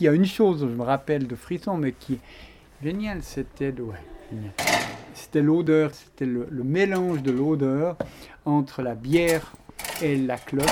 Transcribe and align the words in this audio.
Y 0.00 0.06
a 0.06 0.12
une 0.12 0.26
chose 0.26 0.60
je 0.60 0.66
me 0.66 0.84
rappelle 0.84 1.26
de 1.26 1.34
Frisson, 1.34 1.76
mais 1.76 1.92
qui 1.92 2.14
est 2.14 2.20
génial, 2.84 3.22
c'était 3.22 3.74
c'était 5.12 5.42
l'odeur, 5.42 5.92
c'était 5.92 6.26
le, 6.26 6.46
mélange 6.62 7.22
de 7.22 7.32
l'odeur 7.32 7.96
entre 8.44 8.82
la 8.82 8.94
bière 8.94 9.52
et 10.00 10.16
la 10.16 10.38
clope. 10.38 10.70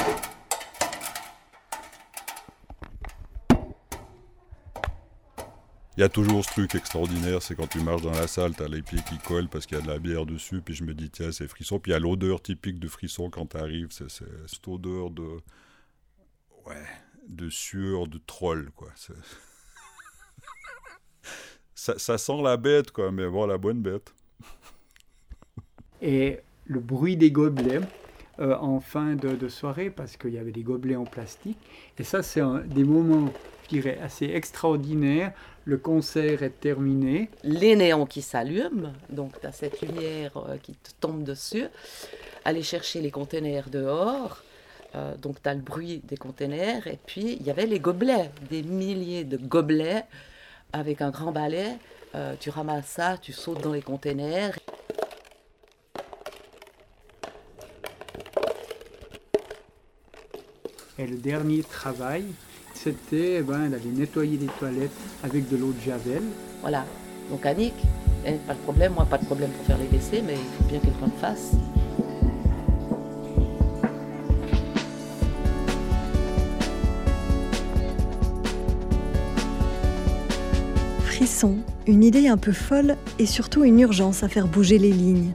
Il 5.96 6.02
y 6.02 6.04
a 6.04 6.08
toujours 6.08 6.44
ce 6.44 6.50
truc 6.50 6.74
extraordinaire, 6.76 7.42
c'est 7.42 7.56
quand 7.56 7.66
tu 7.66 7.80
marches 7.80 8.02
dans 8.02 8.12
la 8.12 8.28
salle, 8.28 8.54
tu 8.54 8.62
as 8.62 8.68
les 8.68 8.82
pieds 8.82 9.00
qui 9.08 9.18
collent 9.18 9.48
parce 9.48 9.66
qu'il 9.66 9.78
y 9.78 9.80
a 9.80 9.82
de 9.82 9.90
la 9.90 9.98
bière 9.98 10.26
dessus, 10.26 10.60
puis 10.60 10.74
je 10.74 10.84
me 10.84 10.94
dis, 10.94 11.10
tiens, 11.10 11.32
c'est 11.32 11.48
frisson. 11.48 11.80
Puis 11.80 11.90
il 11.90 11.94
y 11.94 11.96
a 11.96 12.00
l'odeur 12.00 12.42
typique 12.42 12.78
de 12.78 12.86
frisson 12.86 13.30
quand 13.30 13.46
tu 13.46 13.56
arrives, 13.56 13.88
c'est 13.90 14.10
cette 14.10 14.68
odeur 14.68 15.10
de. 15.10 15.40
Ouais, 16.66 16.84
de 17.28 17.48
sueur 17.50 18.06
de 18.06 18.18
troll, 18.26 18.70
quoi. 18.74 18.88
ça, 21.74 21.98
ça, 21.98 22.18
sent 22.18 22.42
la 22.42 22.56
bête, 22.56 22.90
quoi, 22.90 23.10
mais 23.12 23.28
bon, 23.28 23.46
la 23.46 23.58
bonne 23.58 23.82
bête. 23.82 24.12
Et 26.02 26.40
le 26.66 26.80
bruit 26.80 27.16
des 27.16 27.30
gobelets 27.30 27.80
euh, 28.38 28.54
en 28.56 28.80
fin 28.80 29.14
de, 29.14 29.30
de 29.30 29.48
soirée, 29.48 29.90
parce 29.90 30.16
qu'il 30.16 30.34
y 30.34 30.38
avait 30.38 30.52
des 30.52 30.62
gobelets 30.62 30.96
en 30.96 31.04
plastique. 31.04 31.58
Et 31.98 32.04
ça, 32.04 32.22
c'est 32.22 32.42
des 32.66 32.84
moments, 32.84 33.32
je 33.64 33.68
dirais, 33.68 33.98
assez 34.02 34.26
extraordinaires. 34.26 35.32
Le 35.64 35.78
concert 35.78 36.42
est 36.42 36.60
terminé. 36.60 37.30
Les 37.42 37.74
néons 37.76 38.06
qui 38.06 38.22
s'allument, 38.22 38.92
donc 39.08 39.40
tu 39.40 39.46
as 39.46 39.52
cette 39.52 39.80
lumière 39.80 40.36
euh, 40.36 40.58
qui 40.58 40.74
te 40.74 40.90
tombe 41.00 41.24
dessus. 41.24 41.64
Aller 42.44 42.62
chercher 42.62 43.00
les 43.00 43.10
conteneurs 43.10 43.70
dehors. 43.70 44.42
Euh, 44.94 45.16
donc 45.16 45.42
tu 45.42 45.48
as 45.48 45.54
le 45.54 45.60
bruit 45.60 46.02
des 46.04 46.16
conteneurs. 46.16 46.86
Et 46.86 46.98
puis 47.04 47.36
il 47.40 47.46
y 47.46 47.50
avait 47.50 47.66
les 47.66 47.80
gobelets, 47.80 48.30
des 48.50 48.62
milliers 48.62 49.24
de 49.24 49.36
gobelets 49.36 50.04
avec 50.72 51.02
un 51.02 51.10
grand 51.10 51.32
balai. 51.32 51.76
Euh, 52.14 52.34
tu 52.38 52.50
ramasses 52.50 52.86
ça, 52.86 53.18
tu 53.18 53.32
sautes 53.32 53.62
dans 53.62 53.72
les 53.72 53.82
conteneurs. 53.82 54.54
Et 60.98 61.06
le 61.06 61.16
dernier 61.16 61.62
travail, 61.62 62.24
c'était 62.72 63.36
eh 63.38 63.42
ben, 63.42 63.68
d'aller 63.68 63.90
nettoyer 63.90 64.38
les 64.38 64.46
toilettes 64.46 64.90
avec 65.22 65.48
de 65.48 65.56
l'eau 65.56 65.72
de 65.72 65.80
Javel. 65.80 66.22
Voilà. 66.62 66.86
Donc 67.30 67.44
Annick, 67.44 67.74
elle, 68.24 68.38
pas 68.38 68.54
de 68.54 68.60
problème, 68.60 68.94
moi 68.94 69.04
pas 69.04 69.18
de 69.18 69.26
problème 69.26 69.50
pour 69.50 69.66
faire 69.66 69.78
les 69.78 69.86
WC, 69.86 70.22
mais 70.22 70.34
il 70.34 70.56
faut 70.56 70.64
bien 70.64 70.80
quelqu'un 70.80 71.06
le 71.06 71.20
fasse. 71.20 71.52
Frisson, 81.26 81.56
une 81.88 82.04
idée 82.04 82.28
un 82.28 82.36
peu 82.36 82.52
folle 82.52 82.94
et 83.18 83.26
surtout 83.26 83.64
une 83.64 83.80
urgence 83.80 84.22
à 84.22 84.28
faire 84.28 84.46
bouger 84.46 84.78
les 84.78 84.92
lignes. 84.92 85.32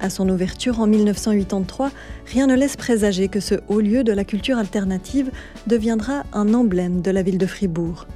À 0.00 0.08
son 0.08 0.26
ouverture 0.30 0.80
en 0.80 0.86
1983, 0.86 1.90
rien 2.32 2.46
ne 2.46 2.54
laisse 2.54 2.78
présager 2.78 3.28
que 3.28 3.40
ce 3.40 3.56
haut 3.68 3.80
lieu 3.80 4.04
de 4.04 4.12
la 4.12 4.24
culture 4.24 4.56
alternative 4.56 5.30
deviendra 5.66 6.22
un 6.32 6.54
emblème 6.54 7.02
de 7.02 7.10
la 7.10 7.22
ville 7.22 7.36
de 7.36 7.44
Fribourg. 7.44 8.06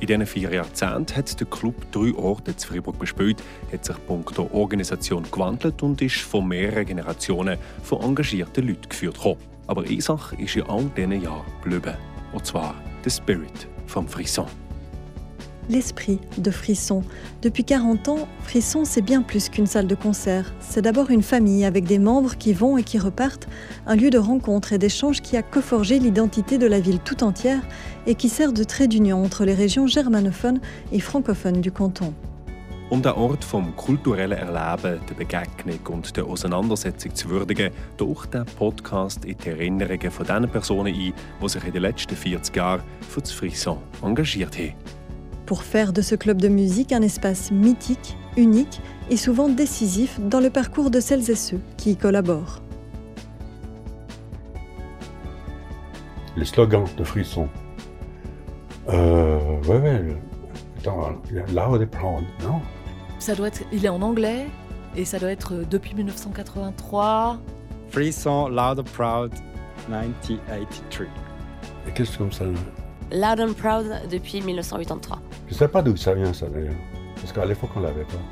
In 0.00 0.08
diesen 0.08 0.26
vier 0.26 0.52
Jahrzehnten 0.52 1.14
hat 1.14 1.38
der 1.38 1.46
Club 1.46 1.76
drei 1.92 2.12
Orte 2.16 2.56
zu 2.56 2.66
Fribourg 2.66 2.98
bespielt, 2.98 3.40
hat 3.72 3.84
sich 3.84 3.96
punkto 4.08 4.50
Organisation 4.52 5.22
gewandelt 5.30 5.84
und 5.84 6.02
ist 6.02 6.16
von 6.16 6.48
mehreren 6.48 6.84
Generationen 6.84 7.58
von 7.84 8.02
engagierten 8.02 8.66
Leuten 8.66 8.88
geführt. 8.88 9.20
Aber 9.68 9.84
eine 9.84 10.00
Sache 10.00 10.34
ist 10.34 10.56
in 10.56 10.64
all 10.64 10.90
diesen 10.96 11.22
Jahren 11.22 11.46
geblieben, 11.62 11.94
und 12.32 12.44
zwar 12.44 12.74
der 13.04 13.10
Spirit 13.10 13.68
vom 13.86 14.08
Frisson. 14.08 14.46
L'esprit 15.68 16.18
de 16.38 16.50
Frisson. 16.50 17.02
Depuis 17.42 17.64
40 17.64 18.08
ans, 18.08 18.28
Frisson, 18.42 18.84
c'est 18.84 19.02
bien 19.02 19.22
plus 19.22 19.48
qu'une 19.48 19.66
salle 19.66 19.86
de 19.86 19.94
concert. 19.94 20.52
C'est 20.60 20.82
d'abord 20.82 21.10
une 21.10 21.22
famille 21.22 21.64
avec 21.64 21.84
des 21.84 21.98
membres 21.98 22.36
qui 22.36 22.52
vont 22.52 22.76
et 22.76 22.82
qui 22.82 22.98
repartent, 22.98 23.48
un 23.86 23.96
lieu 23.96 24.10
de 24.10 24.18
rencontre 24.18 24.72
et 24.72 24.78
d'échange 24.78 25.20
qui 25.20 25.36
a 25.36 25.42
coforgé 25.42 25.98
l'identité 25.98 26.58
de 26.58 26.66
la 26.66 26.80
ville 26.80 27.00
tout 27.00 27.24
entière 27.24 27.62
et 28.06 28.14
qui 28.14 28.28
sert 28.28 28.52
de 28.52 28.64
trait 28.64 28.88
d'union 28.88 29.22
entre 29.22 29.44
les 29.44 29.54
régions 29.54 29.86
germanophones 29.86 30.60
et 30.92 31.00
francophones 31.00 31.60
du 31.60 31.70
canton. 31.70 32.12
Um 32.92 33.00
den 33.00 33.12
Ort 33.12 33.42
vom 33.42 33.74
kulturellen 33.74 34.36
Erleben, 34.36 35.00
der 35.08 35.14
Begegnung 35.14 35.78
und 35.88 36.14
der 36.14 36.26
Auseinandersetzung 36.26 37.14
zu 37.14 37.30
würdigen, 37.30 37.70
durch 37.96 38.26
den 38.26 38.44
Podcast 38.44 39.24
in 39.24 39.38
die 39.38 39.48
Erinnerungen 39.48 40.10
von 40.10 40.26
den 40.26 40.46
Personen 40.46 40.94
ein, 40.94 41.14
die 41.42 41.48
sich 41.48 41.64
in 41.64 41.72
den 41.72 41.80
letzten 41.80 42.14
40 42.14 42.54
Jahren 42.54 42.82
für 43.08 43.22
das 43.22 43.32
Frisson 43.32 43.78
engagiert 44.02 44.58
haben. 44.58 44.74
Pour 45.52 45.64
faire 45.64 45.92
de 45.92 46.00
ce 46.00 46.14
club 46.14 46.40
de 46.40 46.48
musique 46.48 46.92
un 46.92 47.02
espace 47.02 47.50
mythique, 47.50 48.16
unique 48.38 48.80
et 49.10 49.18
souvent 49.18 49.50
décisif 49.50 50.18
dans 50.18 50.40
le 50.40 50.48
parcours 50.48 50.90
de 50.90 50.98
celles 50.98 51.30
et 51.30 51.34
ceux 51.34 51.60
qui 51.76 51.90
y 51.90 51.96
collaborent. 51.96 52.62
Les 56.38 56.46
slogans 56.46 56.86
de 56.96 57.04
Frisson. 57.04 57.50
Euh, 58.88 59.60
ouais, 59.68 59.78
ouais. 59.78 60.16
Attends, 60.78 61.20
Loud 61.30 61.84
Proud, 61.90 62.24
non? 62.44 62.62
Ça 63.18 63.34
doit 63.34 63.48
être. 63.48 63.62
Il 63.72 63.84
est 63.84 63.90
en 63.90 64.00
anglais 64.00 64.46
et 64.96 65.04
ça 65.04 65.18
doit 65.18 65.32
être 65.32 65.52
depuis 65.68 65.94
1983. 65.94 67.38
Frisson, 67.90 68.48
Loud 68.48 68.82
Proud, 68.94 69.34
1983. 69.90 71.06
Et 71.86 71.92
qu'est-ce 71.92 72.16
comme 72.16 72.32
ça 72.32 72.46
Loud 73.12 73.40
and 73.40 73.52
Proud 73.52 74.08
depuis 74.10 74.40
1983. 74.40 75.20
Je 75.52 75.54
ne 75.54 75.58
sais 75.58 75.68
pas 75.68 75.82
d'où 75.82 75.94
ça 75.98 76.14
vient 76.14 76.32
ça 76.32 76.48
d'ailleurs, 76.48 76.72
parce 77.16 77.30
qu'à 77.30 77.44
l'époque 77.44 77.68
on 77.76 77.80
l'avait 77.80 78.04
pas. 78.04 78.22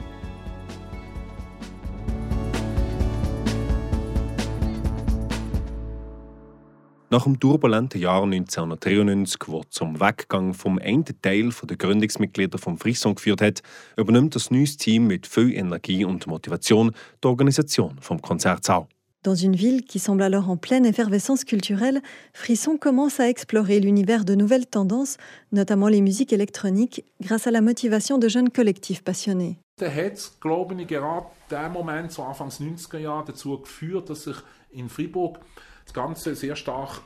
Nach 7.11 7.25
dem 7.25 7.39
turbulenten 7.39 8.01
Jahr 8.01 8.25
1993, 8.25 9.49
wo 9.49 9.65
zum 9.69 10.01
Weggang 10.01 10.55
vom 10.55 10.79
einen 10.79 11.05
Teil 11.21 11.51
der 11.63 11.77
Gründungsmitglieder 11.77 12.57
vom 12.57 12.79
Frisson 12.79 13.15
geführt 13.15 13.43
hat, 13.43 13.61
übernimmt 13.99 14.35
das 14.35 14.51
neues 14.51 14.79
Team 14.79 15.07
mit 15.07 15.27
viel 15.27 15.53
Energie 15.55 16.07
und 16.07 16.27
Motivation 16.27 16.91
die 17.23 17.29
Organisation 17.29 17.99
vom 18.01 18.23
Konzertsaal. 18.23 18.87
Dans 19.23 19.35
une 19.35 19.55
ville 19.55 19.85
qui 19.85 19.99
semble 19.99 20.23
alors 20.23 20.49
en 20.49 20.57
pleine 20.57 20.87
effervescence 20.87 21.45
culturelle, 21.45 22.01
Frisson 22.33 22.79
commence 22.79 23.21
à 23.21 23.29
explorer 23.29 23.79
l'univers 23.79 24.25
de 24.25 24.35
nouvelles 24.35 24.67
tendances, 24.67 25.19
notamment 25.53 25.89
les 25.89 26.01
musiques 26.01 26.33
électroniques, 26.33 27.05
grâce 27.21 27.47
à 27.47 27.51
la 27.51 27.61
motivation 27.61 28.17
de 28.17 28.29
jeunes 28.29 28.49
collectifs 28.49 29.03
passionnés. 29.03 29.59
Da 29.77 29.89
hat 29.89 30.15
es, 30.15 30.33
glaube 30.41 30.75
ich, 30.79 30.87
gerade 30.87 31.27
der 31.51 31.69
Moment, 31.69 32.13
so 32.13 32.23
Anfangs 32.23 32.61
90er 32.61 32.99
Jahre, 32.99 33.25
dazu 33.27 33.59
geführt, 33.59 34.09
dass 34.09 34.25
sich 34.25 34.37
in 34.71 34.89
Fribourg 34.89 35.39
das 35.85 35.93
Ganze 35.93 36.35
sehr 36.35 36.57
stark 36.57 37.03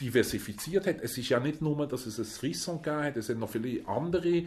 diversifiziert 0.00 0.86
hat. 0.86 1.00
Es 1.00 1.16
ist 1.16 1.28
ja 1.28 1.38
nicht 1.38 1.62
nur, 1.62 1.86
dass 1.86 2.06
es 2.06 2.18
ein 2.18 2.24
Frisson 2.24 2.80
hat, 2.84 3.16
es 3.16 3.26
sind 3.26 3.38
noch 3.38 3.50
viele 3.50 3.86
andere 3.86 4.44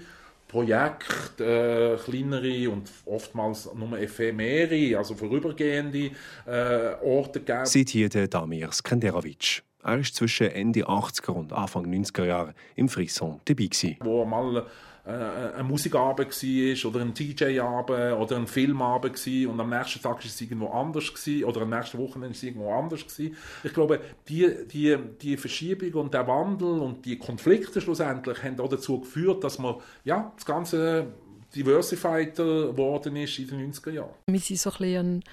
Projekte, 0.54 1.98
äh, 2.00 2.04
kleinere 2.04 2.70
und 2.70 2.88
oftmals 3.06 3.68
nur 3.74 3.98
ephemere, 3.98 4.96
also 4.96 5.16
vorübergehende 5.16 6.12
äh, 6.46 6.94
Orte 7.02 7.42
gegeben. 7.42 8.10
Der 8.10 8.28
Damir 8.28 8.72
Skenderovic. 8.72 9.64
Er 9.82 9.98
war 9.98 10.04
zwischen 10.04 10.52
Ende 10.52 10.88
80er 10.88 11.32
und 11.32 11.52
Anfang 11.54 11.88
90er 11.88 12.26
Jahre 12.26 12.54
im 12.76 12.88
Frisson 12.88 13.42
dabei. 13.46 13.64
Gewesen. 13.66 13.98
Wo 14.02 14.24
mal 14.26 14.68
äh, 15.06 15.10
ein 15.10 15.66
Musikabend 15.66 16.30
war 16.30 16.90
oder 16.90 17.02
ein 17.02 17.14
DJ-Abend 17.14 17.90
oder 18.20 18.38
ein 18.38 18.48
Filmabend 18.48 19.28
war 19.28 19.52
und 19.52 19.60
am 19.60 19.70
nächsten 19.70 20.02
Tag 20.02 20.16
war 20.16 20.26
es 20.26 20.40
irgendwo 20.40 20.68
anders 20.68 21.14
gewesen, 21.14 21.44
oder 21.44 21.62
am 21.62 21.70
nächsten 21.70 21.98
Wochenende 21.98 22.30
war 22.30 22.36
es 22.36 22.44
irgendwo 22.44 22.74
anders. 22.74 23.06
Gewesen. 23.06 23.36
Ich 23.64 23.74
glaube, 23.74 24.00
die, 24.30 24.66
die, 24.72 24.98
die 25.22 25.36
Verschiebung 25.36 26.04
und 26.04 26.14
der 26.14 26.26
Wandel 26.28 26.80
und 26.80 27.06
die 27.06 27.18
Konflikte 27.18 27.82
schlussendlich 27.82 28.42
haben 28.44 28.60
auch 28.60 28.70
dazu 28.70 29.02
geführt, 29.02 29.44
dass 29.44 29.60
man 29.60 29.76
ja, 30.06 30.32
das 30.36 30.46
Ganze 30.46 31.08
diversified 31.54 32.36
geworden 32.36 33.16
ist 33.18 33.38
in 33.40 33.48
den 33.48 33.74
90er 33.74 33.92
Jahren. 33.92 34.14
Wir 34.28 34.34
waren 34.34 34.56
so 34.56 34.70
ein, 34.70 34.78
bisschen, 34.78 35.24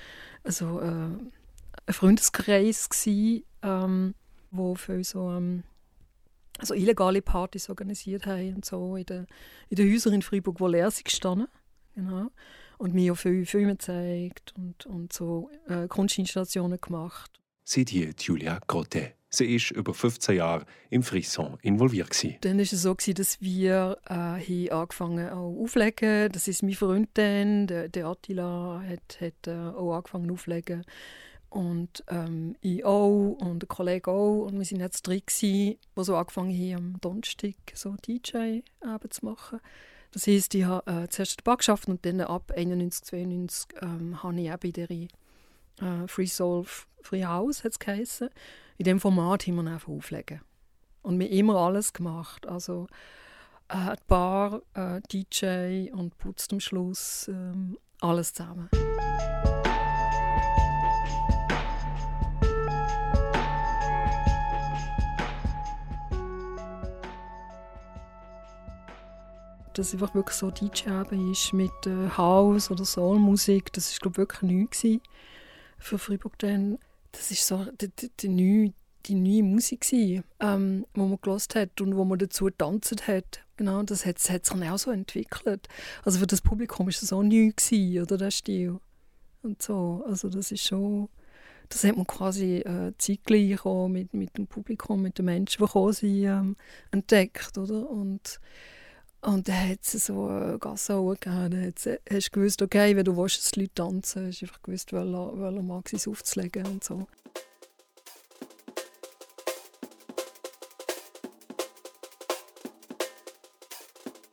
also, 0.43 0.81
äh, 0.81 0.85
ein 1.87 1.95
Freundeskreis, 1.95 2.89
gewesen, 2.89 3.45
ähm, 3.63 4.15
für 4.75 5.05
so... 5.05 5.31
Ähm 5.31 5.63
also 6.61 6.75
illegale 6.75 7.23
Partys 7.23 7.69
organisiert 7.69 8.27
haben 8.27 8.57
und 8.57 8.65
so 8.65 8.97
in 8.97 9.07
den, 9.07 9.27
in 9.69 9.77
den 9.77 9.93
Häusern 9.93 10.15
in 10.15 10.23
Freiburg, 10.23 10.61
wo 10.61 10.69
leer 10.69 10.91
sind 10.91 11.05
gestanden. 11.05 11.49
Genau. 11.95 12.31
Und 12.79 12.95
mir 12.95 13.13
auch 13.13 13.17
viele 13.17 13.45
Filme 13.45 13.73
gezeigt 13.73 14.55
und, 14.57 14.87
und 14.87 15.13
so 15.13 15.51
äh, 15.69 15.87
Kunstinstallationen 15.89 16.81
gemacht. 16.81 17.31
Sieht 17.65 17.91
hier 17.91 18.13
Julia 18.19 18.61
Grotte. 18.67 19.13
Sie 19.33 19.47
war 19.47 19.77
über 19.77 19.95
15 19.95 20.37
Jahre 20.37 20.65
im 20.91 21.05
Frisson 21.05 21.57
involviert. 21.63 22.11
Gewesen. 22.11 22.37
Dann 22.41 22.57
war 22.57 22.63
es 22.63 22.71
so, 22.71 22.95
dass 22.95 23.41
wir 23.41 23.99
äh, 24.09 24.71
angefangen 24.71 25.31
haben 25.31 25.63
aufzulegen. 25.63 26.33
Das 26.33 26.49
ist 26.49 26.65
mein 26.65 26.73
Freund 26.73 27.11
dann, 27.15 27.69
der, 27.69 27.89
der 27.89 28.07
Attila, 28.07 28.83
hat, 28.89 29.21
hat 29.21 29.47
äh, 29.47 29.53
auch 29.53 29.95
angefangen 29.95 30.31
aufzulegen. 30.33 30.85
Und 31.51 32.05
ähm, 32.09 32.57
ich 32.61 32.85
auch 32.85 33.37
und 33.41 33.61
der 33.61 33.69
Kollege 33.69 34.11
auch. 34.11 34.47
Und 34.47 34.53
wir 34.59 34.71
waren 34.71 34.81
jetzt 34.81 35.07
drei, 35.07 35.23
die 35.41 35.79
so 35.97 36.17
angefangen 36.17 36.53
haben, 36.53 36.75
am 36.77 37.01
Donnerstag 37.01 37.55
so 37.75 37.95
DJ-Abend 38.07 39.13
zu 39.13 39.25
machen. 39.25 39.61
Das 40.13 40.27
heisst, 40.27 40.55
ich 40.55 40.65
habe 40.65 40.91
äh, 40.91 41.09
zuerst 41.09 41.41
den 41.41 41.45
Bar 41.45 41.59
geschafft 41.59 41.89
und 41.89 42.05
dann 42.05 42.21
ab 42.21 42.53
91, 42.57 43.05
92 43.05 43.69
ähm, 43.83 44.23
habe 44.23 44.41
ich 44.41 44.53
auch 44.53 44.57
bei 44.57 44.71
der 44.71 44.91
äh, 44.91 45.09
Free 46.07 46.27
Soul 46.27 46.65
Free 47.03 47.25
House 47.25 47.65
hat's 47.65 47.79
geheissen. 47.79 48.29
In 48.77 48.85
diesem 48.85 49.01
Format 49.01 49.47
haben 49.47 49.65
wir 49.65 49.71
einfach 49.71 49.89
auflegen. 49.89 50.41
Und 51.03 51.19
wir 51.19 51.27
haben 51.27 51.33
immer 51.33 51.57
alles 51.57 51.93
gemacht. 51.93 52.47
Also 52.47 52.87
äh, 53.69 53.97
Bar, 54.07 54.63
äh, 54.75 55.01
DJ 55.13 55.91
und 55.93 56.17
putzt 56.19 56.53
am 56.53 56.61
Schluss 56.61 57.29
äh, 57.29 57.55
alles 58.01 58.35
zusammen. 58.35 58.69
Dass 69.75 69.93
einfach 69.93 70.15
wirklich 70.15 70.37
so 70.37 70.51
DJ 70.51 70.91
ist 71.31 71.53
mit 71.53 71.71
äh, 71.87 72.11
House- 72.17 72.71
oder 72.71 72.85
Soulmusik, 72.85 73.73
das 73.73 73.91
ist 73.91 74.01
glaube 74.01 74.19
wirklich 74.19 74.43
neu 74.43 74.65
gewesen 74.65 75.01
für 75.79 75.99
Freiburg 75.99 76.39
dann. 76.39 76.79
Das 77.13 77.31
ist 77.31 77.47
so 77.47 77.67
die, 77.81 77.89
die, 77.89 78.11
die, 78.21 78.29
neue, 78.29 78.73
die 79.07 79.15
neue 79.15 79.43
Musik 79.43 79.81
gewesen, 79.83 80.25
ähm, 80.41 80.87
wo 80.95 81.07
man 81.07 81.19
gelost 81.21 81.55
hat 81.55 81.81
und 81.81 81.97
wo 81.97 82.05
man 82.05 82.19
dazu 82.19 82.47
getanzt 82.47 83.09
hat. 83.09 83.41
Genau, 83.57 83.83
das 83.83 84.07
hat, 84.07 84.19
hat 84.31 84.47
sich 84.47 84.71
auch 84.71 84.79
so 84.79 84.91
entwickelt. 84.91 85.69
Also 86.05 86.19
für 86.19 86.27
das 86.27 86.41
Publikum 86.41 86.89
ist 86.89 87.03
das 87.03 87.13
auch 87.13 87.23
neu 87.23 87.51
gewesen, 87.51 88.03
oder 88.03 88.17
der 88.17 88.31
Stil 88.31 88.79
und 89.43 89.61
so. 89.61 90.05
Also 90.07 90.29
das 90.29 90.53
ist 90.53 90.67
schon 90.67 91.09
das 91.71 91.85
hat 91.85 91.97
man 91.97 92.07
quasi 92.07 92.57
äh, 92.59 92.93
zeitgleich 92.99 93.65
auch 93.65 93.89
mit, 93.89 94.13
mit 94.13 94.37
dem 94.37 94.47
Publikum, 94.49 95.03
mit 95.03 95.19
den 95.19 95.25
Menschen, 95.25 95.59
die 95.59 95.67
gekommen 95.67 95.93
sind, 95.93 96.25
ähm, 96.25 96.57
entdeckt, 96.91 97.57
oder? 97.57 97.89
Und 97.89 98.41
und 99.23 99.49
dann 99.49 99.71
hat 99.71 99.81
es 99.83 100.07
so 100.07 100.57
Gasse 100.61 100.95
gegeben. 100.95 101.51
Dann 101.51 101.75
hast 102.11 102.27
du 102.27 102.31
gewusst, 102.31 102.63
okay, 102.63 102.97
wenn 102.97 103.05
du 103.05 103.17
willst, 103.17 103.39
dass 103.39 103.51
die 103.51 103.61
Leute 103.61 103.75
tanzen, 103.75 104.29
hast 104.29 104.41
du 104.41 104.47
einfach 104.47 104.63
gewusst, 104.63 104.93
welcher, 104.93 105.41
welcher 105.41 105.63
mag 105.63 105.93
es 105.93 106.09
aufzulegen 106.09 106.67
und 106.67 106.85
so. 106.85 107.07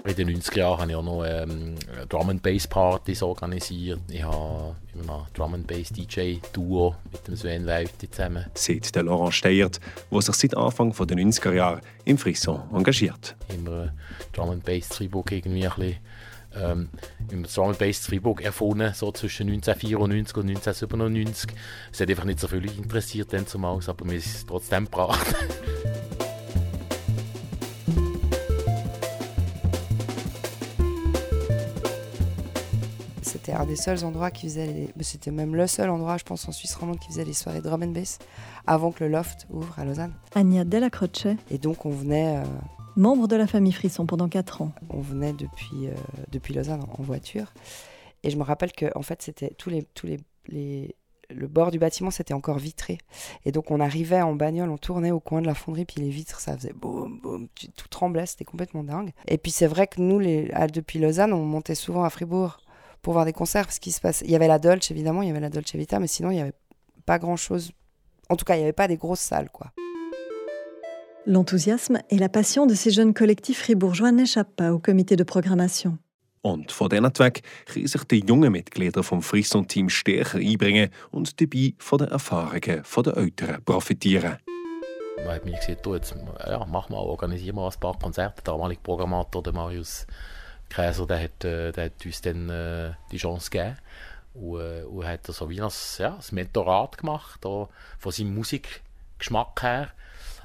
In 0.07 0.15
den 0.15 0.42
90er 0.42 0.59
Jahren 0.59 0.80
habe 0.80 0.92
ich 0.92 0.95
auch 0.95 1.04
noch 1.04 1.25
ähm, 1.25 1.75
Drum 2.07 2.30
and 2.30 2.42
Bass 2.42 2.65
Partys 2.65 3.21
organisiert. 3.21 4.00
Ich 4.09 4.24
habe 4.24 4.74
immer 4.94 5.27
ein 5.27 5.33
Drum 5.33 5.54
and 5.54 5.68
Bass 5.68 5.89
DJ 5.89 6.38
Duo 6.54 6.95
mit 7.12 7.27
dem 7.27 7.36
Sven 7.36 7.65
Lauti 7.65 8.09
zusammen. 8.09 8.45
Seit 8.54 8.95
der 8.95 9.04
Laurent 9.04 9.33
Steyert, 9.33 9.81
der 10.09 10.21
sich 10.21 10.36
seit 10.36 10.56
Anfang 10.56 10.94
der 10.94 11.18
90er 11.18 11.54
Jahre 11.54 11.81
im 12.06 12.18
Frisson 12.18 12.62
engagiert. 12.74 13.36
Immer 13.54 13.92
Drum 14.31 14.51
and 14.51 14.63
Bass 14.63 14.88
Freiburg 14.88 15.30
irgendwie 15.33 15.68
ein 15.68 15.74
bisschen 15.75 15.98
ähm, 16.56 16.89
im 17.30 17.44
Drum 17.44 17.69
and 17.69 17.77
Bass 17.77 18.07
Freiburg 18.07 18.42
erfunden, 18.42 18.94
so 18.94 19.12
zwischen 19.12 19.50
1994 19.50 20.38
und 20.38 20.48
1997. 20.48 21.51
Es 21.92 22.00
hat 22.00 22.10
einfach 22.10 22.24
nicht 22.24 22.39
so 22.39 22.48
viel 22.48 22.63
interessiert 22.63 23.33
dann 23.33 23.45
zumal, 23.45 23.77
aber 23.86 24.06
mir 24.06 24.15
ist 24.15 24.27
es 24.27 24.45
trotzdem 24.45 24.86
gebracht. 24.86 25.36
c'était 33.47 33.57
un 33.57 33.65
des 33.65 33.77
seuls 33.77 34.03
endroits 34.03 34.29
qui 34.29 34.47
faisait 34.47 34.65
les... 34.65 34.94
C'était 34.99 35.31
même 35.31 35.55
le 35.55 35.67
seul 35.67 35.89
endroit, 35.89 36.17
je 36.17 36.25
pense, 36.25 36.45
en 36.49 36.51
Suisse 36.51 36.75
romande 36.75 36.99
qui 36.99 37.07
faisait 37.07 37.23
les 37.23 37.31
soirées 37.31 37.61
drum 37.61 37.81
and 37.81 37.91
bass 37.91 38.19
avant 38.65 38.91
que 38.91 39.05
le 39.05 39.09
Loft 39.09 39.47
ouvre 39.49 39.73
à 39.79 39.85
Lausanne. 39.85 40.13
Ania 40.35 40.65
Della 40.65 40.89
Croce. 40.89 41.27
Et 41.49 41.57
donc 41.57 41.85
on 41.85 41.89
venait... 41.89 42.39
Euh... 42.39 42.44
Membre 42.97 43.29
de 43.29 43.38
la 43.38 43.47
famille 43.47 43.71
Frisson 43.71 44.05
pendant 44.05 44.27
4 44.27 44.63
ans. 44.63 44.73
On 44.89 44.99
venait 44.99 45.31
depuis, 45.31 45.88
euh, 45.88 45.94
depuis 46.29 46.53
Lausanne 46.53 46.81
en 46.81 47.03
voiture. 47.03 47.53
Et 48.23 48.31
je 48.31 48.38
me 48.38 48.44
rappelle 48.44 48.73
que 48.73 48.88
en 48.95 49.01
fait, 49.01 49.21
c'était 49.21 49.53
tous 49.57 49.69
les... 49.69 49.83
Tous 49.83 50.07
les, 50.07 50.19
les 50.50 50.95
le 51.29 51.47
bord 51.47 51.71
du 51.71 51.77
bâtiment 51.77 52.09
c'était 52.09 52.33
encore 52.33 52.57
vitré 52.57 53.00
et 53.43 53.51
donc 53.51 53.69
on 53.69 53.81
arrivait 53.81 54.21
en 54.21 54.33
bagnole 54.33 54.69
on 54.69 54.77
tournait 54.77 55.11
au 55.11 55.19
coin 55.19 55.41
de 55.41 55.45
la 55.45 55.55
fonderie 55.55 55.83
puis 55.83 56.00
les 56.00 56.09
vitres 56.09 56.39
ça 56.39 56.55
faisait 56.55 56.71
boum 56.71 57.19
boum 57.19 57.50
tout 57.75 57.89
tremblait 57.89 58.25
c'était 58.25 58.45
complètement 58.45 58.81
dingue 58.81 59.11
et 59.27 59.38
puis 59.38 59.51
c'est 59.51 59.67
vrai 59.67 59.88
que 59.88 60.00
nous 60.00 60.19
les 60.19 60.50
depuis 60.73 61.00
Lausanne 61.00 61.33
on 61.33 61.43
montait 61.43 61.75
souvent 61.75 62.05
à 62.05 62.09
Fribourg 62.09 62.61
pour 63.07 63.13
voir 63.13 63.24
des 63.24 63.31
concerts 63.31 63.63
parce 63.63 63.80
qu'il 63.80 63.94
se 63.94 64.01
passe 64.01 64.21
il 64.25 64.31
y 64.31 64.36
avait 64.36 64.50
la 64.50 64.59
Dolce 64.59 64.92
évidemment 64.92 65.21
il 65.21 65.30
y 65.30 65.31
avait 65.31 65.39
la 65.39 65.50
Dolce 65.50 65.74
Vita 65.75 65.98
mais 65.98 66.07
sinon 66.07 66.30
il 66.30 66.33
n'y 66.33 66.42
avait 66.42 66.59
pas 67.06 67.19
grand 67.19 67.38
chose 67.38 67.71
en 68.27 68.36
tout 68.36 68.44
cas 68.44 68.56
il 68.56 68.57
n'y 68.57 68.63
avait 68.65 68.74
pas 68.74 68.89
des 68.89 68.98
grosses 68.98 69.21
salles 69.21 69.50
quoi 69.50 69.71
L'enthousiasme 71.25 72.00
et 72.09 72.18
la 72.18 72.27
passion 72.27 72.65
de 72.65 72.74
ces 72.74 72.92
jeunes 72.92 73.13
collectifs 73.13 73.59
fribourgeois 73.59 74.12
n'échappent 74.12 74.57
pas 74.57 74.74
au 74.74 74.80
comité 74.80 75.15
de 75.15 75.24
programmation. 75.24 75.98
Und 76.42 76.71
von 76.71 76.89
diesen 76.89 77.13
Zweck 77.13 77.44
können 77.65 77.88
sich 77.88 78.04
die 78.06 78.25
jungen 78.25 78.51
Mitglieder 78.51 79.04
vom 79.04 79.21
Frisson-Team 79.21 79.89
stärker 79.89 80.39
einbringen 80.39 80.89
und 81.12 81.39
dabei 81.42 81.75
von 81.80 82.00
den 82.00 82.10
Erfahrungen 82.10 82.83
der 83.06 83.18
Älteren 83.18 83.63
profitieren. 83.63 84.38
Man 85.18 85.30
hat 85.30 85.45
mir 85.45 85.57
gesagt, 85.57 85.86
du, 85.86 85.95
jetzt, 85.95 86.15
ja, 86.45 86.65
mach 86.69 86.89
mal, 86.89 86.98
organisier 86.98 87.53
mal 87.53 87.68
ein 87.68 87.80
paar 87.80 87.98
Konzerte. 87.98 88.42
Der 88.44 88.53
damalige 88.53 88.81
Programmator, 88.81 89.44
der 89.44 89.51
Marius 89.51 90.06
Käser, 90.69 91.07
der 91.07 91.23
hat, 91.23 91.43
äh, 91.43 91.71
der 91.71 91.85
hat 91.85 92.05
uns 92.05 92.21
dann 92.21 92.49
äh, 92.49 92.93
die 93.11 93.17
Chance 93.17 93.49
gegeben. 93.49 93.77
Und, 94.33 94.61
äh, 94.61 94.83
und 94.83 95.05
hat 95.05 95.25
so 95.25 95.49
wie 95.49 95.61
ein, 95.61 95.71
ja, 95.97 96.15
ein 96.15 96.35
Mentorat 96.35 96.97
gemacht, 96.97 97.41
von 97.41 98.11
seinem 98.11 98.35
Musikgeschmack 98.35 99.61
her. 99.63 99.89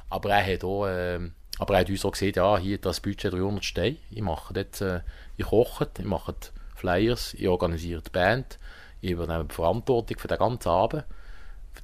Aber 0.09 0.31
er 0.31 0.55
hat 0.55 0.65
auch, 0.65 0.87
äh, 0.87 1.21
aber 1.59 1.75
er 1.75 1.81
hat 1.81 1.91
uns 1.91 2.05
auch 2.05 2.13
gesagt, 2.13 2.37
ja, 2.37 2.59
hier 2.59 2.79
das 2.79 3.01
Budget 3.01 3.33
300 3.33 3.65
Steine, 3.65 3.97
ich 4.11 4.23
mache 4.23 4.55
dort, 4.55 4.81
äh, 4.81 5.01
ich 5.37 5.47
koche, 5.47 5.89
ich 5.99 6.05
mache 6.05 6.35
Flyers, 6.75 7.35
ich 7.35 7.49
organisiere 7.49 8.03
die 8.03 8.11
Band, 8.11 8.59
ich 9.01 9.11
übernehme 9.11 9.45
die 9.45 9.55
Verantwortung 9.55 10.19
für 10.19 10.29
den 10.29 10.39
ganzen 10.39 10.69
Abend, 10.69 11.05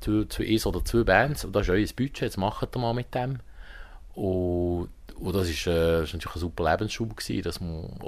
für, 0.00 0.26
für 0.28 0.44
eins 0.44 0.66
oder 0.66 0.84
zwei 0.84 1.04
Bands, 1.04 1.44
und 1.44 1.54
das 1.54 1.68
ist 1.68 1.70
euer 1.70 1.86
Budget, 1.96 2.20
jetzt 2.20 2.36
macht 2.38 2.74
ihr 2.74 2.80
mal 2.80 2.94
mit 2.94 3.14
dem. 3.14 3.40
Und, 4.14 4.90
und 5.20 5.34
das 5.34 5.48
ist, 5.48 5.66
äh, 5.66 6.04
ist 6.04 6.14
natürlich 6.14 6.36
ein 6.36 6.40
super 6.40 6.70
Lebensschub 6.70 7.16
gewesen, 7.16 7.42
dass 7.42 7.60
man 7.60 7.98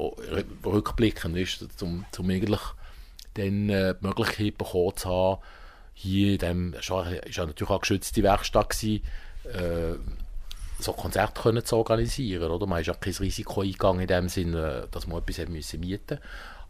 rückblickend 0.65 1.37
ist, 1.37 1.83
um, 1.83 2.05
um 2.19 2.31
eigentlich 2.31 2.61
dann 3.35 3.69
äh, 3.69 3.95
die 4.01 4.07
Möglichkeit 4.07 4.59
bekommen 4.59 4.97
zu 4.97 5.09
haben, 5.09 5.43
hier 5.95 6.33
in 6.33 6.39
dem, 6.39 6.75
es 6.75 6.89
war 6.91 7.05
natürlich 7.05 7.71
auch 7.71 7.81
geschützte 7.81 8.23
Werkstatt 8.23 8.71
gewesen, 8.71 9.05
äh, 9.45 9.97
so 10.79 10.93
Konzerte 10.93 11.43
können 11.43 11.65
zu 11.65 11.77
organisieren. 11.77 12.51
Oder? 12.51 12.67
Man 12.67 12.81
ist 12.81 12.87
ja 12.87 12.95
kein 12.95 13.13
Risiko 13.13 13.61
eingegangen 13.61 14.01
in 14.01 14.07
dem 14.07 14.29
Sinne, 14.29 14.89
dass 14.91 15.07
man 15.07 15.19
etwas 15.19 15.47
mieten 15.49 15.81
musste. 15.81 16.21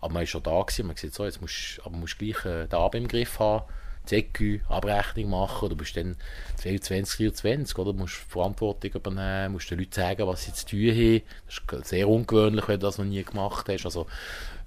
Aber 0.00 0.12
man 0.12 0.22
war 0.22 0.26
schon 0.26 0.42
da 0.42 0.60
gewesen. 0.60 0.86
Man 0.86 0.96
gesagt, 0.96 1.14
so, 1.14 1.24
jetzt 1.24 1.40
musst, 1.40 1.80
aber 1.84 1.96
gleich 2.18 2.44
äh, 2.44 2.66
den 2.66 2.78
Abend 2.78 3.02
im 3.02 3.08
Griff 3.08 3.38
haben, 3.38 3.64
EQ, 4.10 4.60
Abrechnung 4.68 5.30
machen. 5.30 5.68
Du 5.68 5.76
bist 5.76 5.96
dann 5.96 6.16
22, 6.56 7.16
24, 7.16 7.78
oder? 7.78 7.92
Du 7.92 7.98
musst 7.98 8.16
Verantwortung 8.16 8.92
übernehmen, 8.92 9.52
musst 9.52 9.70
den 9.70 9.78
Leuten 9.78 9.92
sagen, 9.92 10.26
was 10.26 10.44
sie 10.44 10.52
zu 10.52 10.66
tun 10.66 10.90
haben. 10.90 11.22
Das 11.46 11.82
ist 11.82 11.88
sehr 11.88 12.08
ungewöhnlich, 12.08 12.68
wenn 12.68 12.80
du 12.80 12.86
das 12.86 12.98
noch 12.98 13.04
nie 13.04 13.22
gemacht 13.22 13.68
hast. 13.68 13.84
Also, 13.84 14.06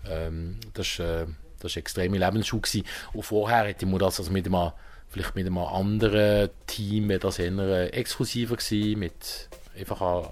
ähm, 0.09 0.59
das 0.73 0.99
war 0.99 1.21
äh, 1.21 1.25
das 1.59 1.75
extreme 1.75 2.17
Lebensschule. 2.17 2.61
Gewesen. 2.61 2.85
Und 3.13 3.23
vorher 3.23 3.65
hätte 3.65 3.85
man 3.85 3.99
das 3.99 4.19
also 4.19 4.31
mit 4.31 4.45
einem 4.45 4.71
vielleicht 5.13 5.35
mit 5.35 5.45
einem 5.45 5.59
anderen 5.59 6.49
Team 6.65 7.17
das 7.19 7.37
eher 7.37 7.93
exklusiver 7.93 8.55
gewesen, 8.55 8.99
mit 8.99 9.49
einfach 9.77 10.01
eine 10.01 10.27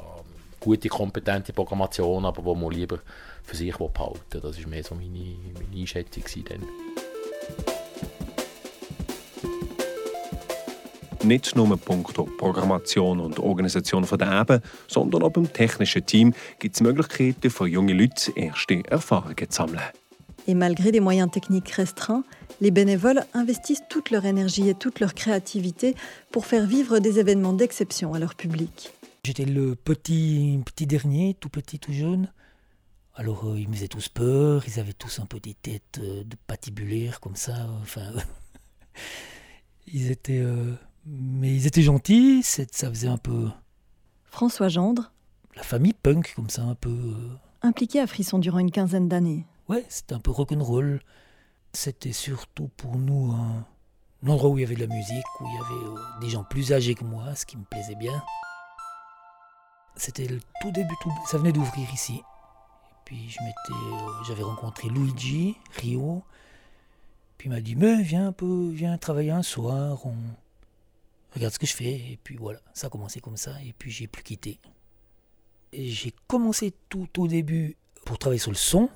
gute, 0.60 0.89
kompetente 0.89 1.53
Programmation, 1.53 2.25
aber 2.25 2.43
wo 2.43 2.55
man 2.55 2.72
lieber 2.72 3.00
für 3.43 3.55
sich 3.55 3.75
behalten 3.75 4.20
will. 4.31 4.41
Das 4.41 4.62
war 4.62 4.70
mehr 4.70 4.84
so 4.84 4.96
meine, 4.96 5.36
meine 5.53 5.81
Einschätzung 5.81 6.24
dann. 6.48 6.65
Nicht 11.24 11.56
nur 11.56 11.78
punkto 11.78 12.24
Programmation 12.24 13.20
und 13.20 13.38
Organisation 13.38 14.06
von 14.06 14.18
der 14.18 14.42
Eben, 14.42 14.60
sondern 14.88 15.22
auch 15.22 15.30
beim 15.30 15.51
technischen 15.51 16.04
Team 16.06 16.34
gibt 16.60 16.75
es 16.75 16.82
Möglichkeiten 16.82 17.50
für 17.51 17.68
junge 17.68 17.94
Leute, 17.94 18.32
erste 18.36 18.84
Erfahrungen 18.90 19.50
zu 19.50 19.58
sammeln. 19.58 19.82
Et 20.48 20.56
malgré 20.56 20.92
des 20.92 21.00
moyens 21.00 21.30
techniques 21.32 21.70
restreints, 21.70 22.24
les 22.60 22.72
bénévoles 22.72 23.24
investissent 23.34 23.84
toute 23.90 24.10
leur 24.10 24.25
énergie 24.25 24.68
et 24.70 24.74
toute 24.74 25.00
leur 25.00 25.13
créativité 25.13 25.96
pour 26.32 26.48
faire 26.48 26.66
vivre 26.66 26.98
des 26.98 27.20
événements 27.20 27.54
d'exception 27.54 28.16
à 28.16 28.20
leur 28.20 28.34
public. 28.34 28.92
J'étais 29.24 29.46
le 29.46 29.75
petit, 29.75 30.60
petit 30.66 30.88
dernier, 30.88 31.36
tout 31.40 31.50
petit, 31.50 31.78
tout 31.78 31.94
jeune. 31.94 32.32
Alors 33.13 33.48
euh, 33.48 33.60
ils 33.60 33.70
me 33.70 33.74
faisaient 33.75 33.88
tous 33.88 34.10
peur, 34.10 34.63
ils 34.66 34.80
avaient 34.80 34.94
tous 34.94 35.20
un 35.20 35.28
peu 35.28 35.40
des 35.40 35.54
têtes 35.54 36.00
euh, 36.00 36.24
de 36.24 36.36
patibulaires 36.48 37.20
comme 37.20 37.36
ça. 37.36 37.68
Enfin, 37.84 38.12
ils 39.88 40.10
étaient, 40.10 40.40
euh, 40.40 40.74
mais 41.05 41.53
ils 41.53 41.67
étaient 41.67 41.81
gentils. 41.81 42.43
Ça 42.43 42.89
faisait 42.89 43.08
un 43.08 43.17
peu. 43.17 43.50
François 44.25 44.70
Gendre. 44.70 45.12
La 45.55 45.63
famille 45.63 45.93
punk 45.93 46.34
comme 46.36 46.50
ça, 46.50 46.63
un 46.63 46.75
peu. 46.75 47.15
Impliqué 47.62 48.00
à 48.00 48.08
Frisson 48.08 48.39
durant 48.39 48.60
une 48.60 48.72
quinzaine 48.72 49.10
d'années. 49.10 49.46
Ouais, 49.67 49.86
c'était 49.89 50.15
un 50.15 50.20
peu 50.20 50.31
rock'n'roll. 50.31 51.01
C'était 51.74 52.13
surtout 52.13 52.70
pour 52.77 52.98
nous 52.98 53.31
un, 53.31 53.65
un 54.24 54.29
endroit 54.29 54.50
où 54.50 54.58
il 54.58 54.62
y 54.62 54.65
avait 54.65 54.75
de 54.75 54.81
la 54.81 54.93
musique, 54.93 55.25
où 55.39 55.46
il 55.46 55.53
y 55.53 55.58
avait 55.58 55.88
euh, 55.88 56.20
des 56.22 56.29
gens 56.29 56.43
plus 56.43 56.74
âgés 56.74 56.96
que 56.96 57.03
moi, 57.03 57.36
ce 57.36 57.46
qui 57.46 57.58
me 57.58 57.63
plaisait 57.63 57.96
bien. 57.96 58.24
C'était 59.96 60.27
le 60.27 60.39
tout 60.62 60.72
début, 60.72 60.96
tout, 61.01 61.12
ça 61.27 61.38
venait 61.38 61.51
d'ouvrir 61.51 61.91
ici. 61.93 62.15
Et 62.15 62.96
puis 63.05 63.29
je 63.29 63.39
m'étais, 63.43 63.74
euh, 63.74 64.24
j'avais 64.25 64.43
rencontré 64.43 64.89
Luigi 64.89 65.58
Rio. 65.77 66.24
Puis 67.38 67.50
il 67.50 67.51
m'a 67.51 67.62
dit 67.62 67.75
mais 67.75 68.01
viens 68.01 68.27
un 68.27 68.31
peu, 68.31 68.70
viens 68.70 68.98
travailler 68.98 69.31
un 69.31 69.43
soir, 69.43 70.05
on 70.05 70.15
regarde 71.34 71.54
ce 71.54 71.60
que 71.60 71.66
je 71.66 71.76
fais. 71.76 71.94
Et 71.94 72.20
puis 72.24 72.36
voilà, 72.36 72.60
ça 72.74 72.88
a 72.88 72.90
commencé 72.90 73.20
comme 73.20 73.38
ça. 73.38 73.62
Et 73.64 73.74
puis 73.74 73.92
j'ai 73.92 74.08
plus 74.08 74.24
quitté. 74.24 74.60
J'ai 75.74 76.14
commencé 76.28 76.74
tout 76.90 77.10
au 77.22 77.28
début 77.28 77.78
pour 78.06 78.18
travailler 78.18 78.40
sur 78.40 78.52
le 78.52 78.58
son. 78.58 78.90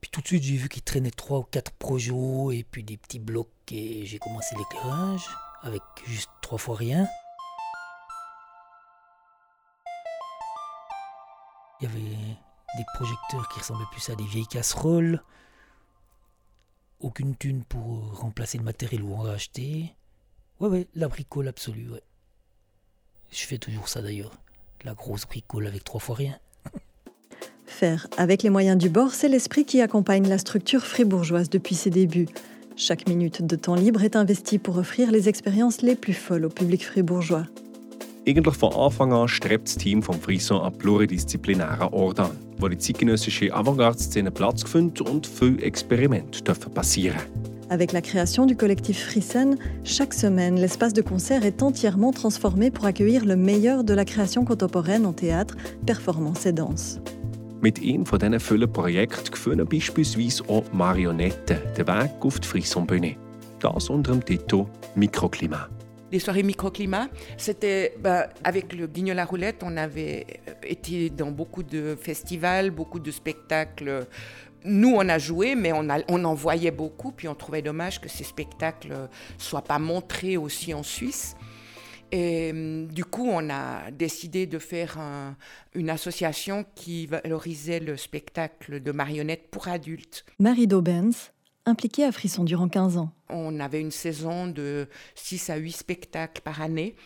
Puis 0.00 0.10
tout 0.10 0.20
de 0.20 0.26
suite, 0.26 0.42
j'ai 0.42 0.56
vu 0.56 0.68
qu'il 0.68 0.82
traînait 0.82 1.10
trois 1.10 1.38
ou 1.38 1.42
quatre 1.42 1.72
projets 1.72 2.12
et 2.52 2.64
puis 2.64 2.82
des 2.82 2.96
petits 2.96 3.18
blocs. 3.18 3.48
Et 3.70 4.06
j'ai 4.06 4.18
commencé 4.18 4.54
l'éclairage 4.56 5.26
avec 5.62 5.82
juste 6.06 6.30
trois 6.40 6.58
fois 6.58 6.76
rien. 6.76 7.06
Il 11.80 11.84
y 11.84 11.86
avait 11.86 12.36
des 12.76 12.84
projecteurs 12.94 13.48
qui 13.48 13.60
ressemblaient 13.60 13.86
plus 13.90 14.10
à 14.10 14.14
des 14.14 14.24
vieilles 14.24 14.46
casseroles. 14.46 15.22
Aucune 17.00 17.34
thune 17.36 17.64
pour 17.64 18.18
remplacer 18.18 18.58
le 18.58 18.64
matériel 18.64 19.02
ou 19.02 19.14
en 19.14 19.22
racheter. 19.22 19.94
Ouais, 20.60 20.68
ouais, 20.68 20.86
la 20.94 21.08
bricole 21.08 21.48
absolue, 21.48 21.88
ouais. 21.90 22.02
Je 23.32 23.46
fais 23.46 23.56
toujours 23.56 23.88
ça 23.88 24.02
d'ailleurs. 24.02 24.32
La 24.84 24.92
grosse 24.92 25.26
bricole 25.26 25.66
avec 25.66 25.84
trois 25.84 26.00
fois 26.00 26.16
rien. 26.16 26.38
Faire 27.66 28.06
avec 28.18 28.42
les 28.42 28.50
moyens 28.50 28.76
du 28.76 28.90
bord, 28.90 29.14
c'est 29.14 29.28
l'esprit 29.28 29.64
qui 29.64 29.80
accompagne 29.80 30.28
la 30.28 30.36
structure 30.36 30.84
fribourgeoise 30.84 31.48
depuis 31.48 31.74
ses 31.74 31.88
débuts. 31.88 32.28
Chaque 32.76 33.08
minute 33.08 33.42
de 33.42 33.56
temps 33.56 33.74
libre 33.74 34.02
est 34.02 34.16
investie 34.16 34.58
pour 34.58 34.76
offrir 34.76 35.10
les 35.10 35.30
expériences 35.30 35.80
les 35.80 35.94
plus 35.94 36.12
folles 36.12 36.44
au 36.44 36.50
public 36.50 36.84
fribourgeois. 36.84 37.46
Eigentlich 38.26 38.54
von 38.54 38.72
Anfang 38.74 39.12
an 39.12 39.28
strebt 39.28 39.66
das 39.66 39.76
Team 39.76 40.02
vom 40.02 40.20
Frisson 40.20 40.60
an 40.60 40.76
pluridisziplinären 40.76 41.88
Ort 41.92 42.20
an, 42.20 42.36
wo 42.58 42.68
die 42.68 42.76
zeitgenössische 42.76 43.52
Avantgarde-Szene 43.52 44.30
Platz 44.30 44.62
findet 44.62 45.00
und 45.00 45.26
viele 45.26 45.62
Experimente 45.62 46.42
dürfen 46.42 46.72
passieren. 46.74 47.20
Avec 47.70 47.92
la 47.92 48.00
création 48.00 48.46
du 48.46 48.56
collectif 48.56 49.06
Frissen, 49.06 49.56
chaque 49.84 50.12
semaine, 50.12 50.56
l'espace 50.56 50.92
de 50.92 51.02
concert 51.02 51.44
est 51.44 51.62
entièrement 51.62 52.10
transformé 52.10 52.72
pour 52.72 52.84
accueillir 52.84 53.24
le 53.24 53.36
meilleur 53.36 53.84
de 53.84 53.94
la 53.94 54.04
création 54.04 54.44
contemporaine 54.44 55.06
en 55.06 55.12
théâtre, 55.12 55.56
performance 55.86 56.46
et 56.46 56.52
danse. 56.52 57.00
Mit 57.62 57.78
einem 57.78 58.06
von 58.06 58.18
diesen 58.18 58.40
vielen 58.40 58.72
Projekten 58.72 59.30
gewinnen 59.30 59.66
beispielsweise 59.68 60.42
auch 60.48 60.64
Marionetten 60.72 61.58
den 61.76 61.86
Weg 61.86 62.10
auf 62.22 62.40
die 62.40 62.48
Frissonbühne. 62.48 63.14
Das 63.60 63.88
unter 63.88 64.12
dem 64.12 64.24
Titel 64.24 64.64
Mikroklimat. 64.96 65.68
Les 66.10 66.18
soirées 66.18 66.42
microclimat, 66.42 67.08
c'était 67.36 67.94
bah, 68.02 68.30
avec 68.42 68.72
le 68.72 68.88
Guignol 68.88 69.20
à 69.20 69.24
roulette, 69.24 69.62
on 69.62 69.76
avait 69.76 70.26
été 70.64 71.08
dans 71.08 71.30
beaucoup 71.30 71.62
de 71.62 71.96
festivals, 72.00 72.72
beaucoup 72.72 72.98
de 72.98 73.12
spectacles. 73.12 74.08
Nous, 74.64 74.92
on 74.94 75.08
a 75.08 75.18
joué, 75.18 75.54
mais 75.54 75.72
on, 75.72 75.88
a, 75.88 76.00
on 76.08 76.24
en 76.24 76.34
voyait 76.34 76.70
beaucoup, 76.70 77.12
puis 77.12 77.28
on 77.28 77.34
trouvait 77.34 77.62
dommage 77.62 78.00
que 78.00 78.08
ces 78.08 78.24
spectacles 78.24 79.08
soient 79.38 79.64
pas 79.64 79.78
montrés 79.78 80.36
aussi 80.36 80.74
en 80.74 80.82
Suisse. 80.82 81.36
Et 82.12 82.50
hum, 82.50 82.88
du 82.88 83.04
coup, 83.04 83.28
on 83.28 83.50
a 83.50 83.90
décidé 83.90 84.46
de 84.46 84.58
faire 84.58 84.98
un, 84.98 85.36
une 85.74 85.90
association 85.90 86.64
qui 86.74 87.06
valorisait 87.06 87.80
le 87.80 87.96
spectacle 87.96 88.80
de 88.80 88.92
marionnettes 88.92 89.48
pour 89.50 89.68
adultes. 89.68 90.24
Marie 90.38 90.66
Daubens, 90.66 91.32
impliquée 91.66 92.04
à 92.04 92.12
Frisson 92.12 92.44
durant 92.44 92.68
15 92.68 92.96
ans. 92.96 93.12
On 93.28 93.60
avait 93.60 93.80
une 93.80 93.90
saison 93.90 94.46
de 94.46 94.88
6 95.14 95.50
à 95.50 95.56
8 95.56 95.72
spectacles 95.72 96.42
par 96.42 96.60
année. 96.60 96.96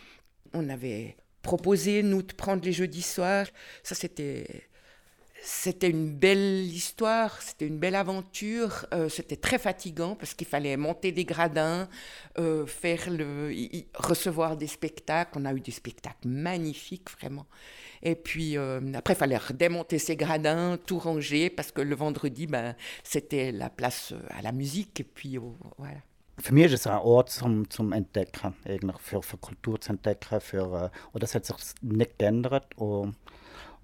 On 0.53 0.69
avait 0.69 1.17
proposé, 1.41 2.01
nous, 2.01 2.23
de 2.23 2.33
prendre 2.33 2.63
les 2.65 2.73
jeudis 2.73 3.03
soirs. 3.03 3.45
Ça, 3.83 3.93
c'était 3.93 4.63
c'était 5.47 5.91
une 5.91 6.11
belle 6.11 6.65
histoire, 6.65 7.39
c'était 7.39 7.67
une 7.67 7.77
belle 7.77 7.93
aventure. 7.93 8.87
Euh, 8.93 9.09
c'était 9.09 9.35
très 9.35 9.59
fatigant 9.59 10.15
parce 10.15 10.33
qu'il 10.33 10.47
fallait 10.47 10.75
monter 10.75 11.11
des 11.11 11.23
gradins, 11.23 11.87
euh, 12.39 12.65
faire 12.65 13.11
le, 13.11 13.51
recevoir 13.93 14.57
des 14.57 14.65
spectacles. 14.65 15.37
On 15.37 15.45
a 15.45 15.53
eu 15.53 15.61
des 15.61 15.71
spectacles 15.71 16.27
magnifiques, 16.27 17.11
vraiment. 17.19 17.45
Et 18.01 18.15
puis 18.15 18.57
euh, 18.57 18.81
après, 18.95 19.13
il 19.13 19.17
fallait 19.17 19.39
démonter 19.53 19.99
ces 19.99 20.15
gradins, 20.15 20.77
tout 20.83 20.97
ranger 20.97 21.51
parce 21.51 21.71
que 21.71 21.81
le 21.81 21.95
vendredi, 21.95 22.47
ben, 22.47 22.75
c'était 23.03 23.51
la 23.51 23.69
place 23.69 24.15
à 24.31 24.41
la 24.41 24.51
musique. 24.51 24.99
Et 24.99 25.03
puis 25.03 25.37
voilà. 25.77 25.99
Für 26.41 26.53
mich 26.53 26.65
ist 26.65 26.73
es 26.73 26.87
ein 26.87 26.97
Ort 26.97 27.29
zum, 27.29 27.69
zum 27.69 27.93
Entdecken, 27.93 28.53
für, 28.99 29.21
für 29.21 29.37
Kultur 29.37 29.79
zu 29.79 29.91
entdecken. 29.91 30.41
Für, 30.41 30.91
und 31.13 31.23
das 31.23 31.33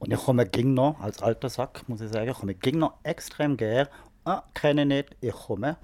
und 0.01 0.11
ich 0.11 0.19
komme 0.19 0.47
ging 0.47 0.73
noch, 0.73 0.99
als 0.99 1.21
alter 1.21 1.47
Sack, 1.47 1.87
muss 1.87 2.01
ich 2.01 2.11
sagen, 2.11 2.27
ich 2.27 2.35
komme 2.35 2.55
ging 2.55 2.79
noch 2.79 2.95
extrem 3.03 3.55
gern. 3.55 3.87
Ah, 4.25 4.41
kenne 4.55 4.81
ich 4.81 4.87
nicht, 4.87 5.15
ich 5.21 5.31
komme. 5.31 5.77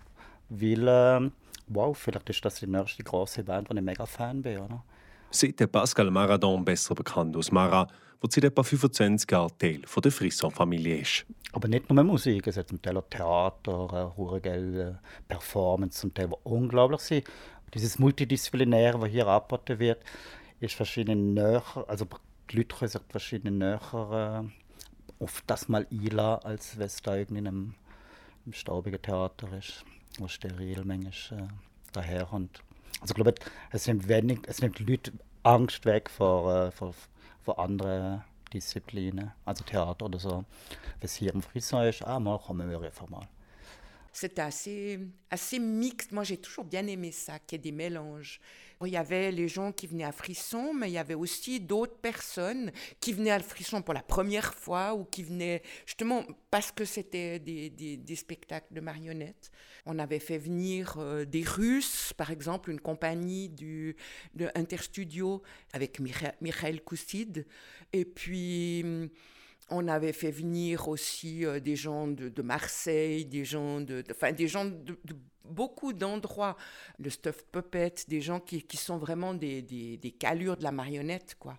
Weil, 0.50 0.88
äh, 0.88 1.30
wow, 1.68 1.96
vielleicht 1.96 2.28
ist 2.32 2.44
das 2.44 2.56
die 2.56 2.66
nächste 2.66 3.04
große 3.04 3.44
Band, 3.44 3.70
wo 3.70 3.76
ich 3.76 3.82
mega 3.82 4.08
Fan 4.08 4.42
bin, 4.42 4.58
oder? 4.58 4.84
Seit 5.30 5.60
der 5.60 5.68
Pascal 5.68 6.10
Maradon 6.10 6.66
besser 6.66 6.96
bekannt 6.96 7.36
als 7.36 7.52
Mara, 7.52 7.88
wo 8.20 8.28
seit 8.28 8.46
etwa 8.46 8.64
25 8.64 9.30
Jahren 9.30 9.52
Teil 9.60 9.82
von 9.86 10.02
der 10.02 10.12
Frisson-Familie 10.12 10.98
ist. 11.02 11.26
Aber 11.52 11.68
nicht 11.68 11.88
nur 11.88 12.04
Musik, 12.04 12.48
es 12.48 12.58
hat 12.58 12.70
zum 12.70 12.82
Teil 12.82 12.98
auch 12.98 13.08
Theater, 13.12 14.12
äh, 14.44 14.94
Performance, 15.28 16.00
zum 16.00 16.12
Teil, 16.12 16.30
die 16.30 16.36
unglaublich 16.42 17.02
sind. 17.02 17.28
Dieses 17.72 18.00
Multidisziplinäre, 18.00 19.00
was 19.00 19.10
hier 19.10 19.28
angeboten 19.28 19.78
wird, 19.78 20.00
ist 20.60 20.74
verschiedene 20.74 21.22
näher, 21.22 21.62
also 21.88 22.08
die 22.50 22.58
Leute 22.58 22.76
können 22.76 22.90
sich 22.90 23.02
verschiedene 23.10 23.52
näher 23.52 24.50
äh, 25.20 25.24
auf 25.24 25.44
das 25.48 25.68
mal 25.68 25.88
einladen, 25.92 26.46
als 26.46 26.78
wenn 26.78 26.86
es 26.86 27.02
da 27.02 27.16
irgendwie 27.16 27.40
in 27.40 27.48
einem, 27.48 27.76
staubigen 28.52 29.02
Theater 29.02 29.52
ist, 29.58 29.84
wo 30.20 30.28
steril 30.30 30.86
manchmal 30.86 31.42
äh, 31.42 31.48
daherkommt. 31.92 32.62
Also 33.02 33.12
ich 33.12 33.16
glaube, 33.16 33.36
es 33.72 33.88
nimmt, 33.88 34.08
wenig, 34.08 34.40
es 34.48 34.62
nimmt 34.62 34.80
Leute 34.80 35.12
Angst 35.44 35.86
weg 35.86 36.10
vor, 36.10 36.68
äh, 36.68 36.72
vor, 36.72 36.94
vor 37.44 37.60
anderen 37.60 38.24
Disziplinen, 38.54 39.32
also 39.44 39.64
Theater 39.66 40.06
oder 40.06 40.20
so. 40.20 40.46
Wenn 41.00 41.06
es 41.06 41.16
hier 41.16 41.34
im 41.34 41.42
Frisson 41.42 41.84
ist, 41.84 42.04
ah, 42.04 42.20
mal 42.20 42.40
kommen 42.40 42.70
wir 42.70 42.82
einfach 42.82 43.10
mal. 43.10 43.28
C'était 44.20 44.42
assez, 44.42 45.00
assez 45.30 45.60
mixte. 45.60 46.12
Moi, 46.12 46.24
j'ai 46.24 46.38
toujours 46.38 46.66
bien 46.66 46.88
aimé 46.88 47.12
ça, 47.12 47.38
qu'il 47.38 47.58
y 47.58 47.60
ait 47.60 47.62
des 47.62 47.72
mélanges. 47.72 48.42
Il 48.84 48.88
y 48.88 48.98
avait 48.98 49.32
les 49.32 49.48
gens 49.48 49.72
qui 49.72 49.86
venaient 49.86 50.06
à 50.06 50.12
Frisson, 50.12 50.74
mais 50.74 50.90
il 50.90 50.94
y 50.94 50.98
avait 50.98 51.14
aussi 51.14 51.60
d'autres 51.60 52.00
personnes 52.00 52.72
qui 53.00 53.14
venaient 53.14 53.30
à 53.30 53.40
Frisson 53.40 53.84
pour 53.84 53.94
la 53.94 54.02
première 54.02 54.56
fois 54.56 54.96
ou 54.96 55.04
qui 55.04 55.22
venaient 55.22 55.62
justement 55.86 56.24
parce 56.50 56.72
que 56.72 56.84
c'était 56.84 57.38
des, 57.38 57.70
des, 57.70 58.16
spectacles 58.16 58.74
de 58.74 58.82
marionnettes. 58.82 59.52
On 59.86 60.00
avait 60.00 60.18
fait 60.18 60.40
venir 60.40 60.96
euh, 60.98 61.24
des 61.24 61.44
Russes, 61.44 62.12
par 62.18 62.32
exemple, 62.32 62.72
une 62.72 62.82
compagnie 62.82 63.50
du, 63.50 63.96
de 64.34 64.50
Interstudio 64.56 65.44
avec 65.74 66.00
Mikhail 66.42 66.80
Koussid. 66.80 67.46
Et 67.94 68.06
puis 68.06 69.12
on 69.70 69.88
avait 69.88 70.14
fait 70.14 70.32
venir 70.32 70.88
aussi 70.88 71.46
euh, 71.46 71.60
des 71.60 71.76
gens 71.76 72.08
de, 72.08 72.42
Marseille, 72.42 73.26
des 73.26 73.46
gens 73.46 73.80
de, 73.80 74.04
enfin, 74.12 74.32
beaucoup 75.44 75.94
d'endroits, 75.94 76.56
le 77.00 77.10
stuff 77.10 77.46
puppet, 77.52 77.94
des 78.08 78.22
gens 78.22 78.40
qui, 78.40 78.66
sont 78.78 78.98
vraiment 78.98 79.34
des, 79.34 80.16
calures 80.20 80.58
de 80.58 80.64
la 80.64 80.72
marionnette, 80.72 81.36
quoi, 81.40 81.58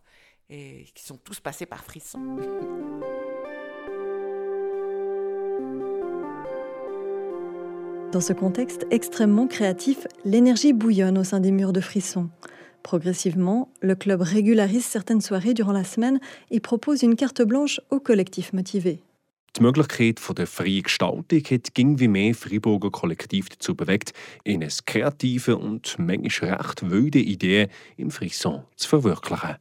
et 0.49 0.87
qui 0.95 1.05
sont 1.05 1.17
tous 1.17 1.41
passés 1.41 1.67
par 1.67 1.85
Frisson. 1.85 2.39
Dans 8.11 8.23
ce 8.23 8.33
contexte 8.33 8.87
extrêmement 8.91 9.47
créatif, 9.47 10.07
l'énergie 10.25 10.73
bouillonne 10.73 11.19
au 11.19 11.25
sein 11.25 11.41
des 11.41 11.51
murs 11.51 11.75
de 11.75 11.81
Frisson. 11.81 12.31
Progressivement, 12.83 13.71
le 13.81 13.95
club 13.95 14.23
régularise 14.23 14.85
certaines 14.85 15.21
soirées 15.21 15.55
durant 15.55 15.73
la 15.73 15.85
semaine 15.85 16.21
et 16.51 16.61
propose 16.61 17.03
une 17.03 17.17
carte 17.17 17.43
blanche 17.43 17.81
aux 17.91 18.01
collectifs 18.01 18.53
motivés. 18.53 19.03
Die 19.57 19.63
Möglichkeit 19.63 20.21
von 20.21 20.35
der 20.35 20.47
freien 20.47 20.83
Gestaltung 20.83 21.43
hat 21.51 21.75
ging 21.75 21.99
wie 21.99 22.07
mehr 22.07 22.35
Freiburger 22.35 22.91
Kollektiv 22.91 23.49
dazu 23.49 23.75
bewegt, 23.75 24.13
eine 24.47 24.69
kreative 24.87 25.57
und 25.57 25.97
manchmal 25.99 26.53
recht 26.53 26.89
wilde 26.89 27.19
Idee 27.19 27.69
im 27.97 28.11
Frisson 28.11 28.63
zu 28.77 28.89
verwirklichen. 28.89 29.57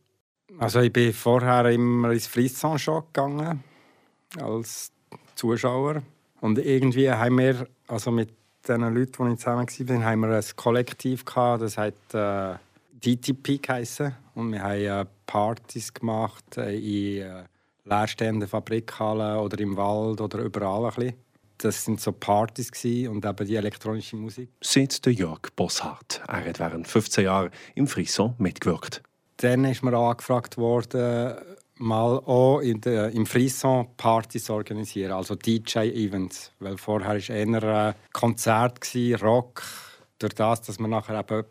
Also 0.60 0.82
ich 0.82 0.94
bin 0.94 1.14
vorher 1.14 1.72
immer 1.72 2.12
ins 2.12 2.28
Frisson 2.28 2.78
schon 2.78 3.04
gegangen 3.08 3.64
als 4.40 4.92
Zuschauer 5.36 6.04
und 6.42 6.60
irgendwie 6.60 7.10
haben 7.10 7.38
wir 7.38 7.68
also 7.88 8.12
mit 8.12 8.30
den 8.68 8.82
Leuten, 8.82 9.26
die 9.26 9.34
ich 9.34 9.40
zusammen 9.40 9.68
war, 9.68 10.04
haben 10.04 10.22
wir 10.22 10.30
ein 10.30 10.44
Kollektiv 10.56 11.26
gehabt, 11.26 11.62
das 11.62 11.78
hat 11.78 11.96
äh, 12.14 12.56
DTP 13.00 13.62
geheißen. 13.62 14.16
Und 14.36 14.52
wir 14.52 14.64
haben 14.64 14.82
äh, 14.82 15.06
Partys 15.26 15.94
gemacht 15.94 16.58
äh, 16.58 16.76
in 16.76 17.22
äh, 17.22 17.44
leerstehenden 17.86 18.48
Fabrikhallen 18.48 19.40
oder 19.40 19.60
im 19.60 19.78
Wald 19.78 20.22
oder 20.22 20.40
überall 20.40 20.86
ein 20.86 20.94
bisschen. 20.96 21.14
das 21.58 21.86
sind 21.86 22.00
so 22.00 22.12
Partys 22.12 22.70
und 23.08 23.26
eben 23.26 23.48
die 23.48 23.56
elektronische 23.56 24.16
Musik. 24.16 24.50
Sagt 24.62 25.06
der 25.06 25.14
Jörg 25.14 25.42
Bosshardt. 25.56 26.22
Er 26.28 26.46
hat 26.46 26.60
während 26.60 26.88
15 26.88 27.24
Jahren 27.24 27.52
im 27.76 27.88
Frisson 27.88 28.36
mitgewirkt. 28.38 29.02
Dann 29.38 29.66
ist 29.66 29.84
mir 29.84 29.96
angefragt 29.96 30.58
worden, 30.58 31.36
mal 31.76 32.18
auch 32.26 32.60
in 32.60 32.82
der, 32.82 33.12
im 33.12 33.26
Frisson 33.26 33.88
Partys 33.98 34.50
organisieren, 34.50 35.12
also 35.12 35.36
DJ-Events. 35.36 36.52
Weil 36.60 36.78
vorher 36.78 37.10
war 37.10 37.36
eher 37.36 37.64
ein 37.64 37.96
Konzert, 38.14 38.80
Rock. 39.22 39.64
Durch 40.20 40.34
das, 40.34 40.62
dass 40.62 40.80
man 40.80 40.90
nachher 40.92 41.20
eben 41.20 41.46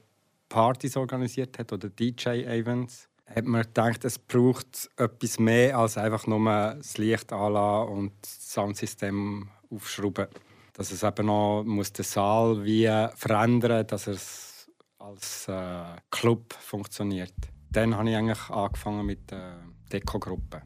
Partys 0.48 0.96
organisiert 0.96 1.58
hat 1.58 1.72
oder 1.72 1.88
DJ-Events, 1.88 3.08
hat 3.26 3.44
man 3.44 3.62
gedacht, 3.62 4.04
es 4.04 4.18
braucht 4.18 4.88
etwas 4.96 5.38
mehr 5.38 5.78
als 5.78 5.98
einfach 5.98 6.26
nur 6.26 6.38
das 6.76 6.96
Licht 6.98 7.32
anlassen 7.32 7.92
und 7.92 8.12
das 8.22 8.52
Soundsystem 8.52 9.48
aufschrauben. 9.70 10.28
Dass 10.74 10.92
es 10.92 11.02
eben 11.02 11.26
noch 11.26 11.64
muss 11.64 11.92
den 11.92 12.04
Saal 12.04 12.64
wie 12.64 12.86
verändern, 13.14 13.86
dass 13.86 14.06
es 14.06 14.70
als 14.98 15.48
äh, 15.48 15.82
Club 16.10 16.52
funktioniert. 16.54 17.34
Dann 17.70 17.96
habe 17.96 18.10
ich 18.10 18.16
eigentlich 18.16 18.50
angefangen 18.50 19.06
mit 19.06 19.30
der 19.30 19.58
Dekogruppe. 19.92 20.62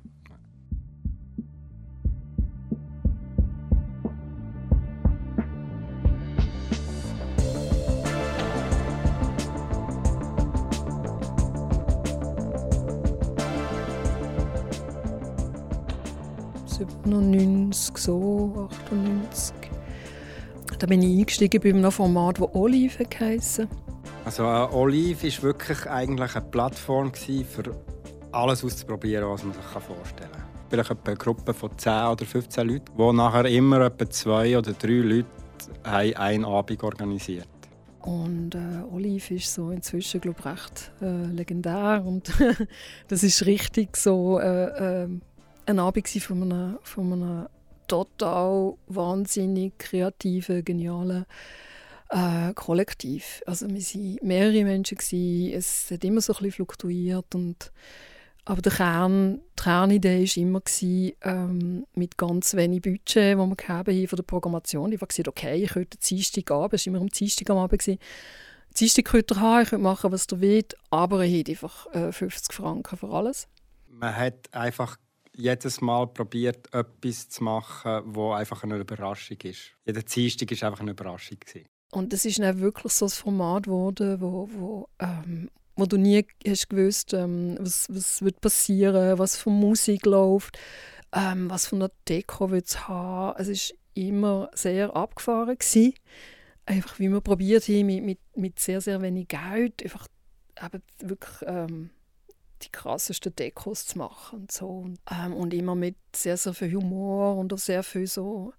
So, 17.94 18.68
98. 18.70 19.54
Da 20.78 20.86
bin 20.86 21.02
ich 21.02 21.18
eingestiegen 21.18 21.60
bei 21.60 21.70
einem 21.70 21.90
Format, 21.90 22.40
das 22.40 22.48
Olive 22.54 23.04
heisst. 23.18 23.66
Also 24.24 24.44
äh, 24.44 24.68
Olive 24.72 25.22
war 25.22 25.42
wirklich 25.42 25.86
eigentlich 25.86 26.34
eine 26.34 26.44
Plattform 26.46 27.12
für 27.12 27.76
alles 28.32 28.64
auszuprobieren, 28.64 29.28
was 29.28 29.44
man 29.44 29.52
sich 29.52 29.62
vorstellen 29.62 30.30
kann. 30.32 30.42
Vielleicht 30.70 30.90
eine 30.90 31.16
Gruppe 31.16 31.52
von 31.52 31.76
10 31.76 31.92
oder 32.04 32.24
15 32.24 32.68
Leuten, 32.68 32.92
wo 32.96 33.12
nachher 33.12 33.44
immer 33.46 33.80
etwa 33.80 34.08
zwei 34.08 34.56
oder 34.56 34.72
drei 34.72 34.92
Leute 34.92 35.26
einen 35.84 36.44
Abend 36.44 36.82
organisiert. 36.82 37.48
Und 38.02 38.54
äh, 38.54 38.82
Olive 38.90 39.34
ist 39.34 39.52
so 39.52 39.70
inzwischen 39.70 40.20
glaube 40.20 40.38
ich, 40.40 40.46
recht 40.46 40.92
äh, 41.02 41.26
legendär 41.26 42.02
und 42.06 42.32
das 43.08 43.22
ist 43.22 43.44
richtig 43.44 43.96
so 43.96 44.40
äh, 44.40 45.02
äh 45.04 45.08
ein 45.66 45.78
Abend 45.78 46.08
von 46.08 46.42
einem, 46.42 46.78
von 46.82 47.12
einem 47.12 47.46
total 47.86 48.74
wahnsinnig 48.86 49.78
kreativen, 49.78 50.64
genialen 50.64 51.26
äh, 52.10 52.52
Kollektiv. 52.54 53.42
Also 53.46 53.68
wir 53.68 53.80
waren 53.80 54.18
mehrere 54.22 54.64
Menschen, 54.64 54.98
gewesen. 54.98 55.52
es 55.52 55.90
hat 55.90 56.04
immer 56.04 56.20
so 56.20 56.32
ein 56.32 56.36
bisschen 56.36 56.52
fluktuiert 56.52 57.34
und 57.34 57.72
aber 58.44 58.62
der 58.62 58.72
Kern, 58.72 59.40
die 59.58 59.62
Kernidee 59.62 60.24
war 60.24 60.42
immer, 60.42 60.60
gewesen, 60.60 61.12
ähm, 61.22 61.86
mit 61.94 62.16
ganz 62.16 62.54
wenig 62.54 62.82
Budget, 62.82 63.38
das 63.38 63.48
wir 63.48 63.68
haben 63.68 64.08
von 64.08 64.16
der 64.16 64.22
Programmation. 64.22 64.90
Ich 64.92 65.00
habe 65.00 65.06
gesagt, 65.06 65.28
okay, 65.28 65.62
ich 65.62 65.70
könnte 65.70 65.98
Dienstag 65.98 66.50
Abend, 66.50 66.74
es 66.74 66.86
war 66.86 66.92
immer 66.92 67.00
am 67.00 67.08
Dienstag 67.08 67.48
am 67.50 67.58
Abend, 67.58 67.98
Dienstag 68.78 69.04
könnt 69.04 69.30
ihr 69.30 69.40
haben, 69.40 69.62
ich 69.62 69.68
könnte 69.68 69.82
machen, 69.82 70.10
was 70.10 70.26
ihr 70.32 70.40
wollt, 70.40 70.74
aber 70.90 71.20
ich 71.20 71.38
hätte 71.38 71.52
einfach 71.52 71.86
äh, 71.94 72.12
50 72.12 72.52
Franken 72.52 72.96
für 72.96 73.10
alles. 73.10 73.46
Man 73.88 74.16
hat 74.16 74.52
einfach 74.52 74.96
jedes 75.36 75.80
Mal 75.80 76.06
probiert, 76.08 76.72
etwas 76.74 77.28
zu 77.28 77.44
machen, 77.44 78.02
wo 78.06 78.32
einfach 78.32 78.62
eine 78.62 78.76
Überraschung 78.76 79.38
ist. 79.42 79.72
Jeder 79.84 80.02
Dienstag 80.02 80.50
war 80.50 80.68
einfach 80.68 80.80
eine 80.80 80.92
Überraschung. 80.92 81.38
Gewesen. 81.38 81.66
Und 81.92 82.12
es 82.12 82.24
ist 82.24 82.38
dann 82.38 82.60
wirklich 82.60 82.92
so 82.92 83.06
ein 83.06 83.10
Format 83.10 83.64
geworden, 83.64 84.20
wo, 84.20 84.48
wo, 84.52 84.88
ähm, 85.00 85.50
wo 85.76 85.86
du 85.86 85.96
nie 85.96 86.24
hast 86.46 86.68
gewusst, 86.68 87.14
ähm, 87.14 87.56
was, 87.58 87.88
was 87.90 88.22
wird 88.22 88.40
passieren, 88.40 89.18
was 89.18 89.36
für 89.36 89.50
Musik 89.50 90.06
läuft, 90.06 90.58
ähm, 91.12 91.50
was 91.50 91.66
von 91.66 91.80
der 91.80 91.90
Deko 92.08 92.50
wird 92.50 92.68
es 92.68 92.88
haben. 92.88 93.34
Es 93.40 93.48
ist 93.48 93.74
immer 93.94 94.50
sehr 94.54 94.94
abgefahren 94.94 95.56
gewesen. 95.58 95.94
Einfach 96.66 96.98
wie 97.00 97.08
wir 97.08 97.20
probiert 97.20 97.66
haben, 97.68 97.86
mit, 97.86 98.04
mit, 98.04 98.18
mit 98.36 98.60
sehr, 98.60 98.80
sehr 98.80 99.02
wenig 99.02 99.28
Geld, 99.28 99.82
einfach 99.82 100.06
eben 100.62 100.82
wirklich 101.00 101.36
ähm, 101.46 101.90
die 102.62 102.70
krassesten 102.70 103.34
Dekos 103.34 103.86
zu 103.86 103.98
machen 103.98 104.40
und 104.40 104.52
so. 104.52 104.68
Und, 104.68 104.98
ähm, 105.10 105.34
und 105.34 105.54
immer 105.54 105.74
mit 105.74 105.96
sehr, 106.14 106.36
sehr 106.36 106.54
viel 106.54 106.74
Humor 106.74 107.36
und 107.36 107.52
auch 107.52 107.58
sehr 107.58 107.82
viel 107.82 108.06
so 108.06 108.52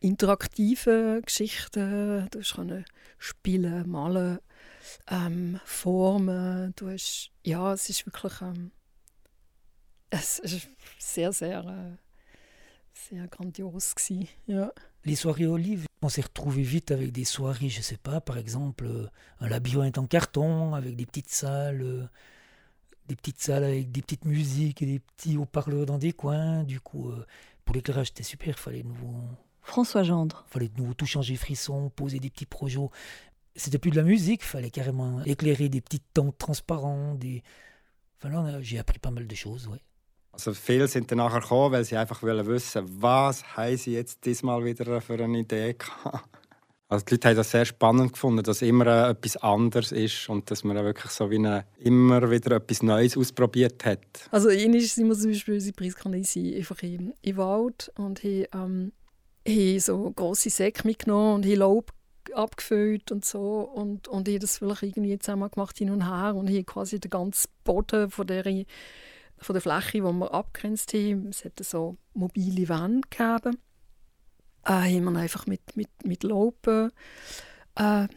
interaktive 0.00 1.22
Geschichten. 1.24 2.28
Du 2.30 2.40
kannst 2.40 2.90
spielen, 3.18 3.88
malen, 3.88 4.38
ähm, 5.08 5.60
formen. 5.64 6.72
Du 6.76 6.90
hast, 6.90 7.30
ja, 7.42 7.72
es 7.72 7.88
ist 7.88 8.06
wirklich 8.06 8.40
ähm, 8.42 8.72
es 10.14 10.38
ist 10.38 10.68
sehr, 10.98 11.32
sehr, 11.32 11.64
äh, 11.64 11.96
sehr 12.92 13.26
grandios 13.28 13.94
gewesen, 13.94 14.28
ja. 14.46 14.72
Les 15.04 15.16
soirées 15.16 15.48
Olive, 15.48 15.86
on 16.00 16.08
s'est 16.08 16.22
retrouvé 16.22 16.62
vite 16.62 16.90
avec 16.90 17.12
des 17.12 17.24
soirées, 17.24 17.68
je 17.68 17.82
sais 17.82 17.98
pas, 17.98 18.20
par 18.20 18.38
exemple, 18.38 18.86
euh, 18.86 19.08
un 19.40 19.48
labyrinthe 19.48 19.98
en 19.98 20.06
carton 20.06 20.74
avec 20.74 20.96
des 20.96 21.04
petites 21.04 21.30
salles. 21.30 22.08
Des 23.08 23.16
petites 23.16 23.40
salles 23.40 23.64
avec 23.64 23.92
des 23.92 24.02
petites 24.02 24.24
musiques 24.24 24.80
et 24.82 24.86
des 24.86 24.98
petits 24.98 25.36
haut-parleurs 25.36 25.86
dans 25.86 25.98
des 25.98 26.12
coins. 26.12 26.64
Du 26.64 26.80
coup, 26.80 27.10
euh, 27.10 27.26
pour 27.64 27.74
l'éclairage, 27.74 28.08
c'était 28.08 28.22
super. 28.22 28.54
Il 28.56 28.60
fallait 28.60 28.82
nouveau. 28.82 29.14
François 29.62 30.02
Gendre. 30.02 30.44
Il 30.48 30.52
fallait 30.52 30.68
de 30.68 30.80
nouveau 30.80 30.94
tout 30.94 31.06
changer 31.06 31.36
frisson, 31.36 31.90
poser 31.90 32.18
des 32.18 32.30
petits 32.30 32.46
projets. 32.46 32.78
C'était 33.56 33.78
plus 33.78 33.90
de 33.90 33.96
la 33.96 34.02
musique, 34.02 34.42
il 34.42 34.48
fallait 34.48 34.70
carrément 34.70 35.22
éclairer 35.24 35.68
des 35.68 35.80
petites 35.80 36.12
tentes 36.12 36.36
transparentes. 36.38 37.18
Des... 37.18 37.42
Enfin, 38.18 38.30
là, 38.30 38.60
j'ai 38.60 38.78
appris 38.78 38.98
pas 38.98 39.10
mal 39.10 39.26
de 39.26 39.34
choses, 39.34 39.68
ouais. 39.68 39.80
Also 40.34 40.52
viele 40.52 40.88
sind 40.88 41.08
dann 41.12 41.18
nachher 41.18 41.40
gekommen, 41.40 41.70
weil 41.70 41.84
sie 41.84 41.96
einfach 41.96 42.20
wissen, 42.24 42.84
was 43.00 43.44
haben 43.56 43.76
sie 43.76 43.92
jetzt 43.92 44.24
diesmal 44.24 44.64
wieder 44.64 45.00
für 45.00 45.22
eine 45.22 45.38
Idee 45.38 45.74
gehabt? 45.74 46.28
Also 46.88 47.06
die 47.06 47.14
Leute 47.14 47.28
haben 47.28 47.36
das 47.36 47.50
sehr 47.50 47.64
spannend 47.64 48.12
gefunden, 48.12 48.42
dass 48.42 48.60
immer 48.60 48.86
äh, 48.86 49.10
etwas 49.10 49.36
anderes 49.38 49.90
ist 49.90 50.28
und 50.28 50.50
dass 50.50 50.64
man 50.64 50.76
wirklich 50.76 51.10
so 51.12 51.30
wie 51.30 51.36
eine, 51.38 51.64
immer 51.78 52.30
wieder 52.30 52.56
etwas 52.56 52.82
Neues 52.82 53.16
ausprobiert 53.16 53.84
hat. 53.84 54.28
Also 54.30 54.50
ähnlich 54.50 54.92
sind 54.92 55.08
wir 55.08 55.14
zum 55.14 55.30
Beispiel 55.30 55.54
unsere 55.54 55.74
Preiskandidaten 55.74 56.54
einfach 56.54 56.82
im, 56.82 57.14
im 57.22 57.36
Wald 57.36 57.90
und 57.96 58.22
haben, 58.22 58.92
ähm, 59.46 59.80
so 59.80 60.10
grosse 60.10 60.50
Säcke 60.50 60.86
mitgenommen 60.86 61.36
und 61.36 61.46
haben 61.46 61.56
Laub 61.56 61.90
abgefüllt 62.34 63.12
und 63.12 63.24
so 63.24 63.60
und, 63.60 64.08
und 64.08 64.28
ich 64.28 64.40
das 64.40 64.58
vielleicht 64.58 64.82
irgendwie 64.82 65.18
zusammen 65.18 65.50
gemacht 65.50 65.78
hin 65.78 65.90
und 65.90 66.08
her 66.08 66.34
und 66.34 66.48
hier 66.48 66.64
quasi 66.64 66.98
den 66.98 67.10
ganzen 67.10 67.48
Boden 67.64 68.10
von 68.10 68.26
der, 68.26 68.44
von 69.38 69.52
der 69.54 69.62
Fläche, 69.62 69.98
die 69.98 70.02
wir 70.02 70.34
abgrenzt 70.34 70.92
haben, 70.94 71.28
es 71.28 71.44
hat 71.44 71.62
so 71.62 71.96
mobile 72.14 72.68
Wände 72.68 73.08
gegeben 73.08 73.58
äh, 74.66 74.96
haben 74.96 75.12
wir 75.12 75.20
einfach 75.20 75.46
mit, 75.46 75.76
mit, 75.76 75.88
mit 76.04 76.22
Lopen 76.22 76.90
äh, 77.76 78.08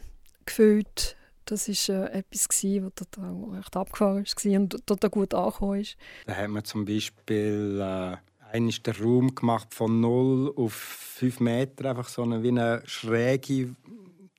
gefüllt. 0.44 1.16
Das 1.44 1.68
war 1.68 2.12
äh, 2.14 2.18
etwas, 2.18 2.48
was 2.48 2.94
total 2.94 3.54
recht 3.54 3.76
abgefahren 3.76 4.24
war 4.24 4.60
und 4.60 4.86
total 4.86 5.10
gut 5.10 5.34
angekommen 5.34 5.80
ist. 5.80 5.96
Da 6.26 6.36
haben 6.36 6.52
wir 6.52 6.64
zum 6.64 6.84
Beispiel 6.84 7.80
äh, 7.80 8.16
einen 8.52 8.70
den 8.70 8.94
Raum 8.94 9.34
gemacht 9.34 9.74
von 9.74 10.00
0 10.00 10.52
auf 10.56 10.72
5 10.74 11.40
Meter, 11.40 11.90
einfach 11.90 12.08
so 12.08 12.22
eine, 12.22 12.42
wie 12.42 12.48
eine 12.48 12.82
schräge 12.86 13.74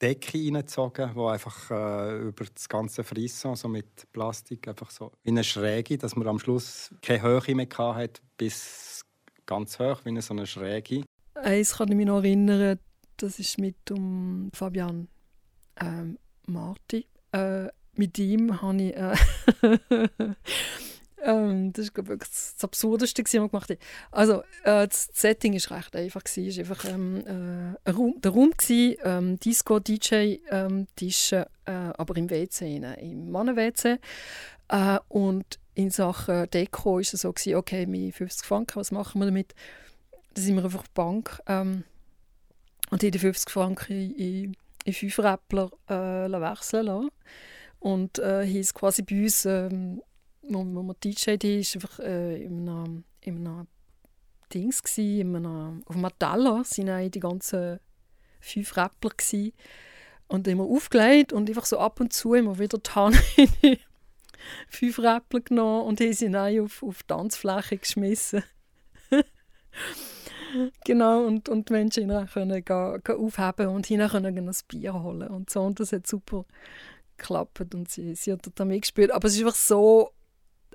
Decke 0.02 0.38
reingezogen, 0.38 1.12
die 1.14 1.20
einfach 1.20 1.72
äh, 1.72 2.20
über 2.20 2.46
das 2.46 2.70
ganze 2.70 3.04
Frisson, 3.04 3.56
so 3.56 3.68
mit 3.68 4.12
Plastik, 4.14 4.68
einfach 4.68 4.92
so 4.92 5.12
wie 5.24 5.32
eine 5.32 5.44
Schräge, 5.44 5.98
dass 5.98 6.16
man 6.16 6.28
am 6.28 6.40
Schluss 6.40 6.94
keine 7.02 7.22
Höhe 7.22 7.56
mehr 7.56 7.68
hatte, 7.78 8.22
bis 8.38 9.06
ganz 9.46 9.80
hoch, 9.80 10.00
wie 10.06 10.10
eine 10.10 10.22
so 10.22 10.34
eine 10.34 10.48
Schräge. 10.48 11.04
Eins 11.44 11.78
kann 11.78 11.90
ich 11.90 11.96
mich 11.96 12.06
noch 12.06 12.18
erinnern, 12.18 12.80
das 13.18 13.40
ist 13.40 13.58
mit 13.58 13.92
um 13.92 14.50
Fabian 14.54 15.08
ähm, 15.80 16.18
Marti. 16.46 17.06
Äh, 17.32 17.68
mit 17.96 18.18
ihm 18.18 18.62
habe 18.62 18.82
ich. 18.82 18.96
Äh, 18.96 19.16
ähm, 21.24 21.74
das 21.74 21.94
glaube 21.94 22.14
ich 22.14 22.20
das 22.20 22.56
Absurdeste, 22.62 23.24
was 23.24 23.34
wir 23.34 23.48
gemacht 23.48 23.70
haben. 23.70 23.80
Also 24.12 24.42
äh, 24.64 24.88
das 24.88 25.10
Setting 25.14 25.54
war 25.54 25.78
recht 25.78 25.96
einfach. 25.96 26.22
Es 26.26 26.38
war 26.38 26.60
einfach 26.60 26.86
ähm, 26.86 27.76
äh, 27.86 27.90
Raum, 27.90 28.16
der 28.22 28.32
Raum, 28.32 28.52
gewesen, 28.52 28.96
ähm, 29.04 29.40
Disco, 29.40 29.80
DJ, 29.80 30.38
ähm, 30.50 30.88
Tische, 30.96 31.48
äh, 31.66 31.72
aber 31.72 32.16
im 32.18 32.30
WC, 32.30 32.78
im 33.02 33.32
Mannen-WC. 33.32 33.98
Äh, 34.70 35.00
und 35.10 35.60
in 35.76 35.90
Sachen 35.92 36.50
Deko 36.50 36.94
war 36.94 37.00
es 37.00 37.12
so, 37.12 37.32
gewesen, 37.32 37.56
okay, 37.56 37.86
mit 37.86 38.16
50 38.16 38.46
Franken, 38.46 38.76
was 38.78 38.92
machen 38.92 39.20
wir 39.20 39.26
damit? 39.26 39.54
Da 40.34 40.42
sind 40.42 40.56
wir 40.56 40.64
einfach 40.64 40.84
die 40.84 40.94
Bank 40.94 41.42
ähm, 41.48 41.84
und 42.92 43.02
die 43.02 43.12
50 43.12 43.50
Franken 43.50 44.16
in, 44.16 44.56
in 44.86 44.94
5 44.94 45.20
Räppler 45.20 45.72
äh, 45.88 46.30
wechseln 46.32 46.86
lassen. 46.86 47.10
Und 47.80 48.20
äh, 48.20 48.46
hier 48.46 48.62
ist 48.62 48.74
quasi 48.74 49.02
bei 49.04 49.24
uns, 49.24 49.46
ähm, 49.46 50.02
wo, 50.42 50.60
wo 50.66 50.84
wir 50.84 50.96
DJ 50.96 51.60
ist, 51.60 51.76
einfach 51.76 52.00
äh, 52.00 52.44
in, 52.44 52.68
einem, 52.68 53.04
in 53.22 53.48
einem 53.48 53.68
Dings, 54.54 54.84
gewesen, 54.84 55.22
in 55.22 55.36
einem, 55.36 55.84
auf 55.86 56.14
Teller 56.20 56.64
sind 56.64 57.14
die 57.14 57.20
ganzen 57.20 57.80
fünf 58.40 58.76
Räppler. 58.76 59.12
Gewesen. 59.12 59.54
Und 60.28 60.48
immer 60.48 60.66
aufgelegt 60.66 61.34
und 61.34 61.50
einfach 61.50 61.66
so 61.66 61.80
ab 61.80 62.00
und 62.00 62.14
zu 62.14 62.36
immer 62.36 62.60
wieder 62.60 62.78
die 62.78 62.92
Hand 62.92 63.20
in 63.38 63.50
die 63.64 63.80
fünf 64.68 65.00
Räppler 65.00 65.40
genommen 65.40 65.88
und 65.88 66.00
haben 66.00 66.14
sie 66.14 66.30
dann 66.30 66.60
auf, 66.60 66.84
auf 66.84 67.02
die 67.02 67.08
Tanzfläche 67.08 67.78
geschmissen. 67.78 68.44
genau, 70.86 71.26
und, 71.26 71.50
und 71.50 71.70
Menschen 71.70 72.10
können 72.10 72.64
gehen, 72.64 73.02
gehen 73.04 73.16
aufheben 73.16 73.68
und 73.68 73.86
hinein 73.86 74.10
können 74.10 74.48
ein 74.48 74.56
Bier 74.68 74.94
holen 74.94 75.28
und 75.30 75.50
so. 75.50 75.62
Und 75.62 75.80
das 75.80 75.92
hat 75.92 76.08
super 76.08 76.46
geklappt 77.18 77.74
und 77.76 77.90
sie, 77.90 78.16
sie 78.16 78.32
hat 78.32 78.50
da 78.56 78.66
mitgespielt. 78.66 79.12
Aber 79.12 79.28
es 79.28 79.40
war 79.40 79.48
einfach 79.48 79.60
so 79.60 80.10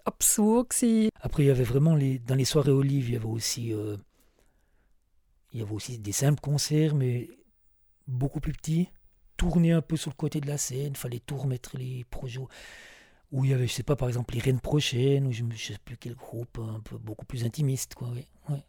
absurde. 0.05 0.69
Gewesen. 0.69 1.11
Après, 1.21 1.43
il 1.43 1.47
y 1.47 1.51
avait 1.51 1.65
vraiment 1.65 1.95
les, 1.95 2.19
dans 2.19 2.35
les 2.35 2.45
soirées 2.45 2.71
Olive, 2.71 3.09
il 3.09 3.15
y 3.15 3.17
avait 3.17 3.25
aussi, 3.25 3.73
euh, 3.73 3.97
il 5.53 5.61
y 5.61 5.63
avait 5.63 5.73
aussi 5.73 5.99
des 5.99 6.13
simples 6.13 6.41
concerts, 6.41 6.95
mais 6.95 7.29
beaucoup 8.07 8.41
plus 8.41 8.53
petits. 8.53 8.89
Tourner 9.37 9.73
un 9.73 9.83
peu 9.83 9.97
sur 9.97 10.11
le 10.11 10.17
côté 10.17 10.41
de 10.41 10.47
la 10.47 10.59
scène, 10.59 10.95
fallait 10.95 11.21
tout 11.21 11.37
remettre 11.37 11.77
les 11.77 12.05
projets. 12.05 12.41
Où 13.33 13.45
il 13.45 13.51
y 13.51 13.55
avait, 13.55 13.67
je 13.67 13.73
sais 13.73 13.83
pas, 13.83 13.97
par 13.97 14.07
exemple, 14.07 14.35
les 14.35 14.41
Reines 14.41 14.61
Prochaines, 14.61 15.27
ou 15.27 15.33
je 15.33 15.43
ne 15.43 15.53
sais 15.57 15.77
plus 15.85 15.97
quel 15.97 16.15
groupe, 16.15 16.59
un 16.59 16.81
peu 16.81 16.99
beaucoup 16.99 17.25
plus 17.25 17.45
intimiste, 17.45 17.95
quoi. 17.95 18.09
Oui, 18.15 18.27
ouais. 18.49 18.65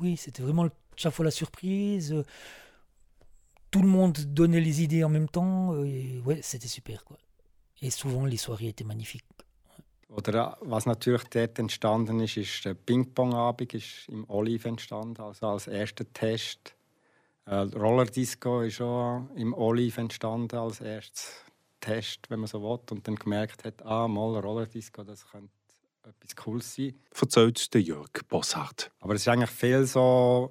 Oui 0.00 0.16
c'était 0.16 0.42
vraiment 0.42 0.68
chaque 0.98 1.14
fois 1.14 1.24
la 1.24 1.30
surprise. 1.30 2.14
Tout 3.70 3.82
le 3.82 3.88
monde 3.88 4.18
donnait 4.18 4.60
les 4.60 4.82
idées 4.82 5.04
en 5.04 5.08
même 5.08 5.28
temps. 5.28 5.84
Et 5.84 6.20
ouais, 6.24 6.40
c'était 6.42 6.68
super, 6.68 7.04
quoi. 7.04 7.18
Et 7.80 7.90
souvent, 7.90 8.24
les 8.24 8.36
soirées 8.36 8.68
étaient 8.68 8.84
magnifiques. 8.84 9.24
Oder 10.10 10.56
was 10.62 10.86
natürlich 10.86 11.24
dort 11.24 11.58
entstanden 11.58 12.20
ist, 12.20 12.38
ist 12.38 12.64
der 12.64 12.72
Ping-Pong-Abend 12.72 13.74
ist 13.74 14.08
im 14.08 14.24
Olive 14.28 14.66
entstanden, 14.66 15.20
also 15.20 15.48
als 15.48 15.66
erster 15.66 16.10
Test. 16.14 16.74
Äh, 17.44 17.56
Roller 17.76 18.06
Disco 18.06 18.62
ist 18.62 18.80
auch 18.80 19.28
im 19.36 19.52
Olive 19.52 20.00
entstanden 20.00 20.56
als 20.56 20.80
erstes 20.80 21.44
Test, 21.80 22.30
wenn 22.30 22.40
man 22.40 22.46
so 22.46 22.62
will, 22.62 22.80
und 22.90 23.06
dann 23.06 23.16
gemerkt 23.16 23.64
hat, 23.64 23.84
ah, 23.84 24.08
mal 24.08 24.38
Roller 24.38 24.66
Disco, 24.66 25.04
das 25.04 25.26
könnte 25.30 25.52
etwas 26.08 26.36
Cooles 26.36 26.74
sein. 26.74 26.94
Verzählt 27.12 27.74
der 27.74 27.82
Jörg 27.82 28.10
Bosshardt. 28.28 28.90
Aber 29.00 29.14
es 29.14 29.22
ist 29.22 29.28
eigentlich 29.28 29.50
viel 29.50 29.84
so 29.84 30.50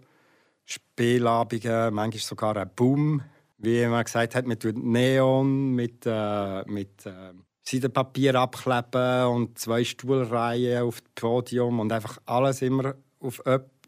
Spielabende, 0.65 1.89
manchmal 1.91 2.21
sogar 2.21 2.57
ein 2.57 2.69
Boom, 2.75 3.21
wie 3.57 3.85
man 3.87 4.03
gesagt 4.03 4.35
hat, 4.35 4.45
mit 4.45 4.63
Neon, 4.63 5.71
mit, 5.71 6.05
äh, 6.05 6.63
mit 6.65 7.05
äh, 7.05 7.33
Seidenpapier 7.63 8.35
abkleben 8.35 9.27
und 9.27 9.57
zwei 9.57 9.83
Stuhlreihen 9.83 10.83
auf 10.83 11.01
dem 11.01 11.11
Podium 11.15 11.79
und 11.79 11.91
einfach 11.91 12.19
alles 12.25 12.61
immer 12.61 12.95
auf 13.19 13.41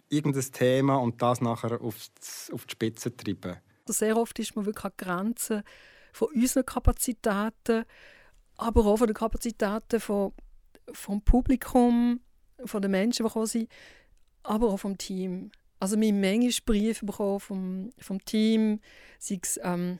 irgendein 0.09 0.51
Thema 0.51 0.95
und 0.97 1.21
das 1.21 1.39
nachher 1.39 1.79
auf 1.81 1.95
die, 1.97 2.53
auf 2.53 2.65
die 2.65 2.71
Spitze 2.71 3.15
treiben. 3.15 3.57
Sehr 3.85 4.17
oft 4.17 4.37
ist 4.39 4.55
man 4.55 4.65
wirklich 4.65 4.85
an 4.85 4.91
Grenzen 4.97 5.63
von 6.13 6.29
unseren 6.33 6.65
Kapazitäten, 6.65 7.85
aber 8.57 8.85
auch 8.85 8.97
von 8.97 9.07
den 9.07 9.13
Kapazitäten 9.13 9.99
von, 9.99 10.33
vom 10.93 11.21
Publikum, 11.21 12.19
von 12.65 12.81
den 12.81 12.91
Menschen, 12.91 13.23
die 13.23 13.27
gekommen 13.27 13.45
sind, 13.45 13.69
aber 14.43 14.69
auch 14.69 14.77
vom 14.77 14.97
Team. 14.97 15.51
Also 15.79 15.99
wir 15.99 16.09
haben 16.09 16.19
manchmal 16.19 16.51
Briefe 16.65 17.05
bekommen 17.05 17.39
vom, 17.39 17.89
vom 17.99 18.23
Team, 18.25 18.79
sei 19.17 19.39
es 19.41 19.59
ähm, 19.63 19.99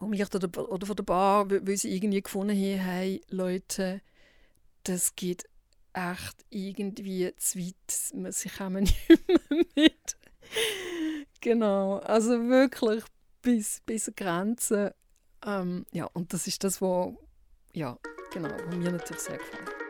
um 0.00 0.10
mich 0.10 0.24
oder, 0.34 0.70
oder 0.70 0.86
von 0.86 0.96
der 0.96 1.02
Bar, 1.02 1.50
weil 1.50 1.76
sie 1.76 1.94
irgendwie 1.94 2.22
gefunden 2.22 2.56
haben, 2.56 2.80
hey, 2.80 3.20
Leute, 3.28 4.00
das 4.84 5.14
geht 5.14 5.44
echt 5.92 6.44
irgendwie 6.50 7.34
zu 7.36 7.58
weit, 7.58 8.34
sie 8.34 8.48
kommen 8.48 8.84
nicht 9.08 9.28
mehr 9.28 9.64
mit. 9.74 10.16
genau, 11.40 11.98
also 11.98 12.48
wirklich 12.48 13.04
bis, 13.42 13.80
bis 13.84 14.10
Grenzen. 14.14 14.90
Ähm, 15.44 15.86
ja, 15.92 16.04
und 16.06 16.32
das 16.32 16.46
ist 16.46 16.64
das, 16.64 16.80
was 16.80 17.12
ja, 17.72 17.98
genau, 18.32 18.48
was 18.48 18.76
mir 18.76 18.92
natürlich 18.92 19.22
sehr 19.22 19.38
gefällt. 19.38 19.87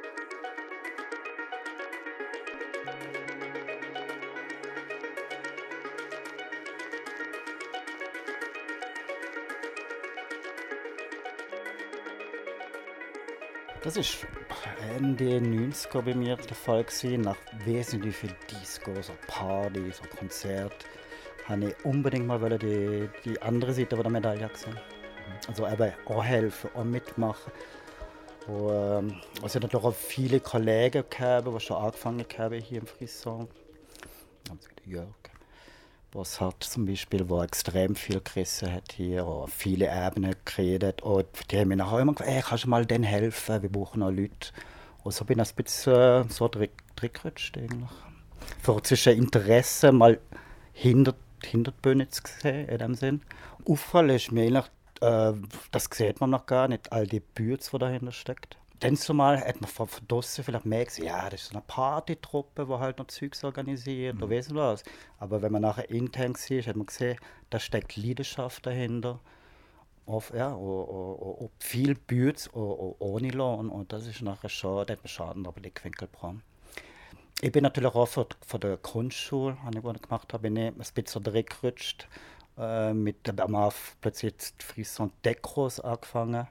Das 13.82 13.96
ist 13.96 14.26
Ende 14.96 15.38
90er 15.38 16.02
bei 16.02 16.14
mir 16.14 16.36
der 16.36 16.56
Fall 16.56 16.82
gewesen. 16.82 17.20
Nach 17.20 17.36
wesentlich 17.64 18.16
viel 18.16 18.34
Discos, 18.50 19.12
Partys, 19.28 20.00
Konzert, 20.18 20.84
habe 21.44 21.68
ich 21.68 21.84
unbedingt 21.84 22.26
mal 22.26 22.58
die, 22.58 23.08
die 23.24 23.40
andere 23.40 23.72
Seite 23.72 23.96
der 23.96 24.10
Medaille 24.10 24.48
gesehen. 24.48 24.78
Also 25.46 25.66
eben 25.68 25.92
auch 26.06 26.24
helfen, 26.24 26.70
auch 26.74 26.84
mitmachen. 26.84 27.52
Und, 28.48 28.70
ähm, 28.70 29.20
hat 29.42 29.54
natürlich 29.54 29.84
auch 29.84 29.94
viele 29.94 30.40
Kollegen 30.40 31.04
gegeben, 31.08 31.54
die 31.54 31.60
schon 31.60 31.76
angefangen 31.76 32.24
haben 32.36 32.60
hier 32.60 32.80
im 32.80 32.86
Frisson. 32.86 33.48
Also 34.50 34.68
Jörg 34.86 35.17
was 36.18 36.40
hat 36.40 36.64
zum 36.64 36.85
Beispiel, 36.85 37.28
wo 37.28 37.42
extrem 37.42 37.94
viel 37.94 38.20
gerissen 38.20 38.72
hat 38.72 38.92
hier, 38.92 39.24
und 39.24 39.50
viele 39.50 39.87
Ebenen 39.87 40.35
geredet. 40.44 41.00
Und 41.02 41.26
die 41.50 41.59
haben 41.59 41.68
mir 41.68 41.76
nachher 41.76 42.00
immer 42.00 42.14
hey, 42.18 42.42
kannst 42.44 42.64
du 42.64 42.68
mal 42.68 42.85
denen 42.85 43.04
helfen, 43.04 43.62
wir 43.62 43.70
brauchen 43.70 44.00
noch 44.00 44.11
Leute. 44.11 44.50
Und 45.04 45.14
so 45.14 45.24
bin 45.24 45.38
ich 45.38 45.48
ein 45.48 45.54
bisschen 45.64 45.94
äh, 45.94 46.24
so 46.28 46.46
reingerutscht 46.46 47.57
eigentlich. 47.57 47.90
Für 48.61 48.83
zwischen 48.83 49.16
Interesse 49.16 49.92
mal 49.92 50.18
hinter, 50.72 51.14
hinter 51.44 51.70
die 51.70 51.81
Bühne 51.81 52.09
zu 52.09 52.22
sehen, 52.40 52.68
in 52.68 52.78
dem 52.78 52.94
Sinn. 52.94 53.22
Auffall 53.64 54.11
ist 54.11 54.33
mir 54.33 54.42
eigentlich, 54.42 54.66
äh, 55.00 55.33
das 55.70 55.88
sieht 55.92 56.20
man 56.20 56.31
noch 56.31 56.46
gar 56.46 56.68
nicht, 56.68 56.92
all 56.92 57.07
die 57.07 57.20
Bütze, 57.20 57.70
die 57.72 57.78
dahinter 57.78 58.12
steckt 58.12 58.57
dann 58.80 58.96
zumal 58.96 59.40
hat 59.40 59.60
man 59.60 59.68
von 59.68 59.88
draußen 60.06 60.44
vielleicht 60.44 60.66
mehr 60.66 60.84
gesehen, 60.84 61.06
ja, 61.06 61.28
das 61.28 61.42
ist 61.42 61.48
so 61.48 61.54
eine 61.54 61.64
Partytruppe, 61.66 62.66
die 62.66 62.72
halt 62.72 62.98
noch 62.98 63.06
Zeugs 63.08 63.42
organisiert 63.44 64.16
mhm. 64.16 64.22
oder 64.22 64.34
weiss 64.34 64.54
was. 64.54 64.82
Aber 65.18 65.42
wenn 65.42 65.52
man 65.52 65.62
nachher 65.62 65.90
intern 65.90 66.34
sieht, 66.34 66.66
hat 66.66 66.76
man 66.76 66.86
gesehen, 66.86 67.18
da 67.50 67.58
steckt 67.58 67.96
Leidenschaft 67.96 68.66
dahinter. 68.66 69.20
Auf, 70.06 70.32
ja, 70.34 70.52
und, 70.52 71.50
viel 71.58 71.94
Bütz 71.94 72.48
ohne 72.54 73.28
Lohn. 73.28 73.68
Und 73.68 73.92
das 73.92 74.06
ist 74.06 74.22
nachher 74.22 74.48
schon, 74.48 74.86
da 74.86 74.94
hat 74.94 75.02
man 75.02 75.08
Schaden 75.08 75.46
aber 75.46 75.60
die 75.60 75.72
gebracht. 75.72 76.36
Ich 77.40 77.52
bin 77.52 77.62
natürlich 77.62 77.94
auch 77.94 78.08
von, 78.08 78.26
von 78.46 78.60
der 78.60 78.78
Grundschule, 78.78 79.56
die 79.70 79.78
ich 79.78 80.02
gemacht 80.02 80.32
habe, 80.32 80.42
bin 80.42 80.56
ich 80.56 80.68
ein 80.68 80.74
bisschen 80.74 81.06
zurückgerutscht. 81.06 82.08
Äh, 82.58 82.92
mit 82.92 83.38
am 83.40 83.72
plötzlich 84.00 84.34
Frisson 84.58 85.12
Dekros 85.24 85.78
angefangen, 85.78 86.48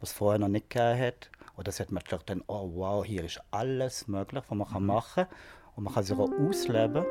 was 0.00 0.12
vorher 0.12 0.38
noch 0.38 0.48
nicht 0.48 0.68
gegeben 0.68 1.00
hat. 1.00 1.30
Und 1.56 1.66
das 1.66 1.80
hat 1.80 1.90
man 1.90 2.04
gedacht, 2.04 2.28
dann, 2.28 2.42
oh 2.46 2.70
wow, 2.74 3.04
hier 3.04 3.24
ist 3.24 3.40
alles 3.50 4.06
möglich, 4.08 4.44
was 4.46 4.56
man 4.56 4.68
mhm. 4.72 4.86
machen 4.86 5.24
kann. 5.24 5.34
Und 5.74 5.84
man 5.84 5.94
kann 5.94 6.04
sich 6.04 6.16
auch 6.16 6.30
ausleben. 6.30 7.04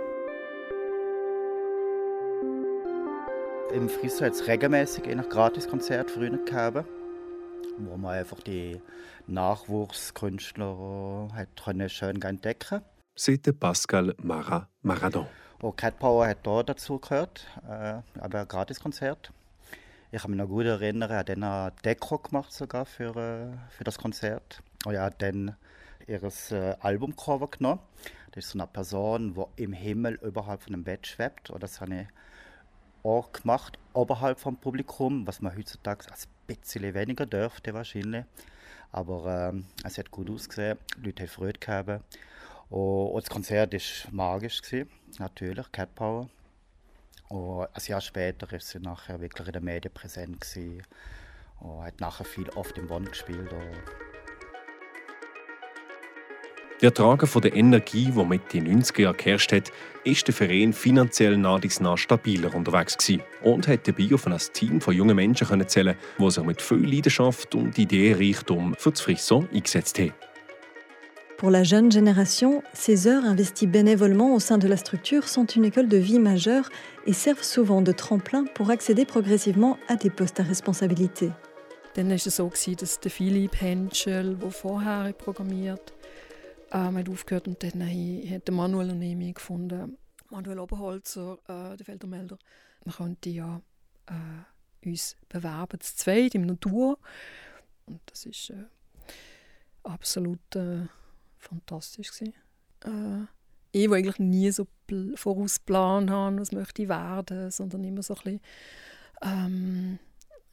Im 3.74 3.90
Friso 3.90 4.24
hat 4.24 4.34
es 4.34 4.48
regelmäßig 4.48 5.08
ein 5.08 5.28
Gratiskonzert 5.28 6.12
früher 6.12 6.30
gegeben, 6.30 6.86
wo 7.80 7.98
man 7.98 8.14
einfach 8.14 8.40
die 8.40 8.80
Nachwuchskünstler 9.28 11.28
hat 11.34 11.92
schön 11.92 12.22
entdecken 12.22 12.82
C'était 13.18 13.54
Pascal 13.54 14.14
Mara 14.22 14.68
Maradon. 14.82 15.26
Und 15.62 15.78
Cat 15.78 15.98
Power 16.00 16.28
hat 16.28 16.46
da 16.46 16.64
dazu 16.64 17.00
gehört, 17.00 17.48
äh, 17.68 17.96
aber 18.20 18.42
ein 18.42 18.48
Gratiskonzert. 18.48 19.32
Ich 20.16 20.22
kann 20.22 20.32
mich 20.32 20.38
noch 20.38 20.48
gut 20.48 20.66
erinnern, 20.66 21.12
er 21.12 21.18
hat 21.18 21.28
dann 21.28 21.44
eine 21.44 21.74
Deko 21.84 22.20
gemacht 22.20 22.54
sogar 22.54 22.86
für, 22.86 23.18
äh, 23.18 23.58
für 23.70 23.84
das 23.84 23.98
Konzert. 23.98 24.64
Und 24.86 24.94
er 24.94 25.04
hat 25.04 25.22
dann 25.22 25.58
ihr 26.08 26.24
äh, 26.24 26.76
Albumcover 26.80 27.50
genommen. 27.50 27.82
Das 28.32 28.46
ist 28.46 28.52
so 28.52 28.60
eine 28.60 28.66
Person, 28.66 29.34
die 29.34 29.64
im 29.64 29.74
Himmel 29.74 30.18
überhalb 30.24 30.62
von 30.62 30.74
einem 30.74 30.86
Bett 30.86 31.06
schwebt. 31.06 31.50
Und 31.50 31.62
das 31.62 31.82
habe 31.82 31.94
ich 31.94 32.08
auch 33.04 33.30
gemacht, 33.34 33.78
oberhalb 33.92 34.40
vom 34.40 34.56
Publikum, 34.56 35.28
was 35.28 35.42
man 35.42 35.54
heutzutage 35.54 36.06
ein 36.10 36.16
bisschen 36.48 36.94
weniger 36.94 37.26
dürfte 37.26 37.74
wahrscheinlich. 37.74 38.24
Aber 38.94 39.50
ähm, 39.50 39.66
es 39.84 39.98
hat 39.98 40.12
gut 40.12 40.30
ausgesehen, 40.30 40.78
die 40.96 41.08
Leute 41.08 41.24
haben 41.24 41.30
Freude 41.30 41.60
gehabt. 41.60 42.02
Und 42.70 43.22
das 43.22 43.30
Konzert 43.30 43.74
war 43.74 44.14
magisch, 44.14 44.62
natürlich, 45.20 45.70
Cat 45.74 45.94
Power. 45.94 46.30
Und 47.30 47.68
ein 47.74 47.82
Jahr 47.88 48.02
später 48.02 48.52
ist 48.54 48.70
sie 48.70 48.80
nachher 48.80 49.20
wirklich 49.20 49.48
in 49.48 49.54
den 49.54 49.64
Medien 49.64 49.94
präsent 49.94 50.42
gewesen 50.42 50.84
und 51.60 51.84
hat 51.84 52.00
nachher 52.00 52.26
viel 52.26 52.50
oft 52.50 52.78
im 52.78 52.88
Bonn 52.88 53.06
gespielt. 53.06 53.50
Der 56.82 56.94
Tragen 56.94 57.26
von 57.26 57.42
der 57.42 57.56
Energie, 57.56 58.12
die 58.12 58.26
mit 58.26 58.54
den 58.54 58.84
90er 58.84 59.04
Jahren 59.04 59.18
geherrscht 59.18 59.54
hat, 59.54 59.72
ist 60.04 60.28
der 60.28 60.36
Verein 60.36 60.74
finanziell 60.74 61.38
nah 61.38 61.58
stabiler 61.98 62.54
unterwegs 62.54 62.98
gewesen 62.98 63.24
und 63.44 63.68
hat 63.68 63.88
dabei 63.88 64.14
auf 64.14 64.28
ein 64.28 64.38
Team 64.54 64.82
von 64.82 64.94
jungen 64.94 65.16
Menschen 65.16 65.48
können 65.48 65.68
zählen, 65.68 65.96
die 66.20 66.30
sich 66.30 66.44
mit 66.44 66.62
viel 66.62 66.86
Leidenschaft 66.86 67.56
und 67.56 67.78
Ideenreichtum 67.78 68.76
für 68.78 68.92
das 68.92 69.02
Frisson 69.02 69.48
eingesetzt 69.54 69.98
haben. 70.00 70.14
Pour 71.38 71.52
la 71.52 71.64
jeune 71.64 71.92
génération, 71.92 72.64
ces 72.74 73.08
heures 73.08 73.26
investies 73.26 73.68
bénévolement 73.68 74.34
au 74.34 74.40
sein 74.40 74.58
de 74.58 74.70
la 74.70 74.78
structure 74.78 75.28
sont 75.28 75.46
une 75.46 75.66
école 75.66 75.90
de 75.90 75.98
vie 75.98 76.20
majeure 76.20 76.70
et 77.06 77.12
servent 77.12 77.44
souvent 77.44 77.82
de 77.82 77.92
tremplin 77.92 78.46
pour 78.46 78.70
accéder 78.70 79.06
progressivement 79.06 79.78
à 79.90 79.98
des 79.98 80.10
postes 80.10 80.40
à 80.40 80.44
responsabilité. 80.44 81.32
Dann 81.96 82.08
war 82.08 82.16
es 82.16 82.24
so, 82.24 82.50
dass 82.80 83.00
der 83.00 83.12
Philipp 83.12 83.62
Henschel, 83.62 84.36
der 84.36 84.52
vorher 84.52 85.14
programmiert 85.14 85.94
ähm, 86.72 86.98
hat 86.98 87.10
aufgehört 87.10 87.48
und 87.48 87.62
dann 87.64 87.82
hat 87.82 88.50
Manuel 88.52 88.92
und 88.92 89.02
ich 89.02 89.34
gefunden. 89.36 89.98
Manuel 90.30 90.60
Oberholzer, 90.60 91.38
äh, 91.48 91.76
der 91.76 91.86
Feldermelder, 91.86 92.38
man 92.86 92.96
könnte 92.96 93.30
ja 93.30 93.62
äh, 94.08 94.88
uns 94.88 95.18
bewerben, 95.30 95.80
zu 95.80 95.96
zweit 95.96 96.36
im 96.36 96.46
Natur. 96.46 96.98
Und 97.86 98.02
das 98.08 98.26
ist 98.26 98.52
äh, 98.52 98.66
absolut 99.84 100.56
äh, 100.56 100.88
fantastisch 101.48 102.12
gewesen. 102.12 102.34
Äh, 102.84 103.28
ich, 103.72 103.90
wo 103.90 103.94
eigentlich 103.94 104.20
nie 104.20 104.52
so 104.52 104.68
vorausplan 105.16 106.10
habe, 106.10 106.40
was 106.40 106.52
möchte 106.52 106.84
ich 106.84 106.90
werden, 106.90 107.52
sondern 107.52 107.84
immer 107.84 108.04
so 108.04 108.16
ein 108.16 108.22
bisschen, 108.24 108.42
ähm, 109.22 110.00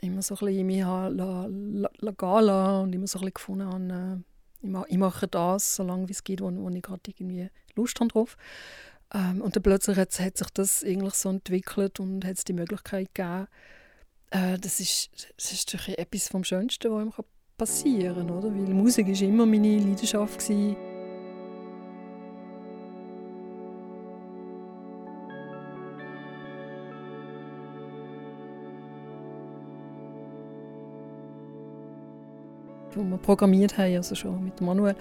immer 0.01 0.23
so 0.23 0.35
ein 0.35 0.47
bisschen 0.47 0.67
mich 0.67 0.77
gehen 0.79 1.21
und 1.21 2.93
immer 2.93 3.07
so 3.07 3.19
ein 3.19 3.25
bisschen 3.25 3.35
gefunden 3.35 3.67
habe, 3.67 4.25
äh, 4.65 4.85
ich, 4.89 4.99
mache 4.99 5.29
das, 5.29 5.77
solange 5.77 6.11
es 6.11 6.25
geht, 6.25 6.41
wo, 6.41 6.51
wo 6.53 6.69
ich 6.71 6.83
gerade 6.83 7.01
irgendwie 7.07 7.49
Lust 7.75 7.99
habe 8.01 8.09
drauf. 8.09 8.37
Ähm, 9.15 9.41
und 9.41 9.55
dann 9.55 9.63
plötzlich 9.63 9.97
hat, 9.99 10.19
hat, 10.19 10.37
sich 10.37 10.51
das 10.51 10.85
eigentlich 10.85 11.15
so 11.15 11.29
entwickelt 11.29 12.01
und 12.01 12.25
hat 12.25 12.39
es 12.39 12.45
die 12.45 12.55
Möglichkeit 12.55 13.15
gegeben, 13.15 13.47
äh, 14.31 14.59
das 14.59 14.81
ist, 14.81 15.33
das 15.37 15.53
ist 15.53 15.75
etwas 15.75 16.29
vom 16.29 16.45
Schönsten, 16.45 16.91
was 16.91 17.03
einem 17.03 17.13
passieren 17.63 18.29
oder? 18.29 18.53
Weil 18.53 18.75
Musik 18.75 19.07
war 19.07 19.23
immer 19.23 19.47
meine 19.47 19.79
Leidenschaft. 19.79 20.41
Gewesen. 20.41 20.77
wo 32.95 33.03
wir 33.05 33.17
programmiert 33.17 33.79
haben, 33.79 33.97
also 33.97 34.15
schon 34.15 34.45
mit 34.45 34.61
Manuel, 34.61 34.95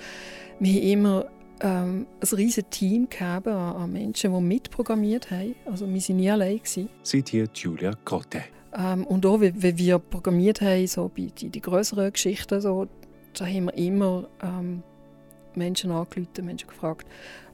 wir 0.59 0.81
haben 0.81 0.87
immer 0.87 1.25
ähm, 1.59 2.07
ein 2.21 2.35
riesiges 2.37 2.69
Team 2.69 3.09
gehabt 3.09 3.47
an, 3.47 3.91
Menschen, 3.91 4.33
die 4.33 4.39
mitprogrammiert 4.39 5.29
haben. 5.29 5.55
Also 5.65 5.85
wir 5.87 6.01
waren 6.01 6.15
nie 6.15 6.31
allein. 6.31 6.61
Seid 7.03 7.27
hier 7.29 7.49
Julia 7.53 7.91
Grotte. 8.05 8.43
Ähm, 8.77 9.05
und 9.05 9.25
auch, 9.25 9.39
wenn, 9.39 9.61
wenn 9.61 9.77
wir 9.77 9.99
programmiert 9.99 10.61
haben, 10.61 10.87
so 10.87 11.09
bei 11.09 11.31
die, 11.37 11.49
die 11.49 11.61
größeren 11.61 12.11
Geschichten, 12.13 12.61
so, 12.61 12.87
da 13.33 13.45
haben 13.45 13.65
wir 13.65 13.77
immer 13.77 14.27
ähm, 14.41 14.83
Menschen 15.55 15.91
angerufen, 15.91 16.45
Menschen 16.45 16.69
gefragt, 16.69 17.07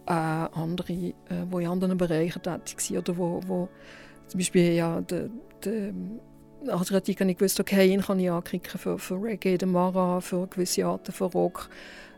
äh, 0.06 0.12
andere, 0.12 0.94
äh, 0.94 1.14
die 1.30 1.64
in 1.64 1.68
anderen 1.68 1.98
Bereichen 1.98 2.42
tätig 2.42 2.92
waren 2.92 2.98
oder 3.00 3.18
wo, 3.18 3.42
wo 3.46 3.70
zum 4.28 4.40
Beispiel 4.40 4.74
ja, 4.74 5.02
der, 5.02 5.30
der 5.64 5.94
Adriatik 6.68 7.20
habe 7.22 7.32
ich 7.32 7.38
gewusst, 7.38 7.60
okay, 7.60 7.92
ihn 7.92 8.02
kann 8.02 8.20
ich 8.20 8.30
anklicken 8.30 8.80
für, 8.80 9.00
für 9.00 9.22
Reggae, 9.22 9.58
den 9.58 9.72
Mara, 9.72 10.22
für 10.22 10.48
gewisse 10.48 10.86
Arten 10.86 11.12
von 11.12 11.32
Rock. 11.32 11.70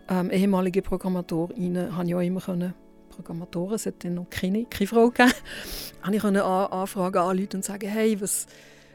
Ähm, 0.10 0.32
ehemalige 0.32 0.82
Programmatorinnen 0.82 1.96
habe 1.96 2.08
ich 2.08 2.16
auch 2.16 2.22
immer 2.22 2.42
können, 2.42 2.74
Programmatoren, 3.10 3.76
es 3.76 3.86
hat 3.86 4.04
dann 4.04 4.16
noch 4.16 4.30
keine, 4.30 4.66
keine 4.66 4.88
Frau 4.88 5.10
gegeben, 5.10 5.32
ich 6.12 6.22
können 6.22 6.42
an, 6.42 6.72
anfragen, 6.72 7.18
anrufen 7.18 7.58
und 7.58 7.66
sagen, 7.66 7.90
hey, 7.90 8.20
was, 8.20 8.48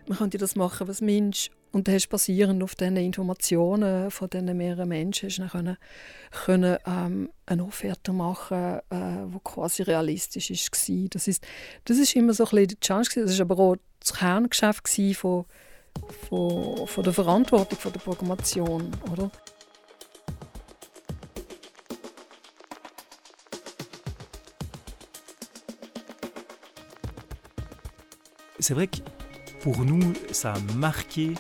man 0.07 0.19
könnte 0.19 0.39
das 0.39 0.57
machen, 0.57 0.89
was 0.89 1.01
Mensch 1.01 1.51
und 1.73 1.89
dann 1.89 1.95
hast 1.97 2.09
basierend 2.09 2.63
auf 2.63 2.75
diesen 2.75 2.97
Informationen 2.97 4.11
von 4.11 4.31
diesen 4.31 4.57
mehreren 4.57 4.89
Menschen 4.89 5.29
hast 5.29 5.51
können, 5.53 5.77
können 6.31 6.79
ähm, 6.87 7.31
eine 7.47 7.65
Offerte 7.65 8.13
machen, 8.13 8.81
äh, 8.91 9.27
die 9.27 9.39
quasi 9.43 9.83
realistisch 9.83 10.51
war. 10.51 11.09
Das 11.11 11.27
ist, 11.27 11.45
das 11.85 11.99
ist 11.99 12.15
immer 12.15 12.33
so 12.33 12.45
ein 12.45 12.51
bisschen 12.51 12.69
die 12.69 12.81
Chance. 12.81 13.21
Das 13.23 13.39
war 13.39 13.51
aber 13.51 13.63
auch 13.63 13.77
das 13.99 14.15
Kerngeschäft 14.15 14.89
von, 15.17 15.45
von, 16.29 16.87
von 16.87 17.05
der 17.05 17.13
Verantwortung 17.13 17.79
von 17.79 17.93
der 17.93 18.01
Programmation. 18.01 18.91
Oder? 19.11 19.31
C'est 28.61 28.73
vrai 28.73 28.87
que 28.87 29.03
pour 29.65 29.83
nous, 29.87 30.13
ça 30.31 30.53
a 30.53 30.75
marqué 30.77 31.33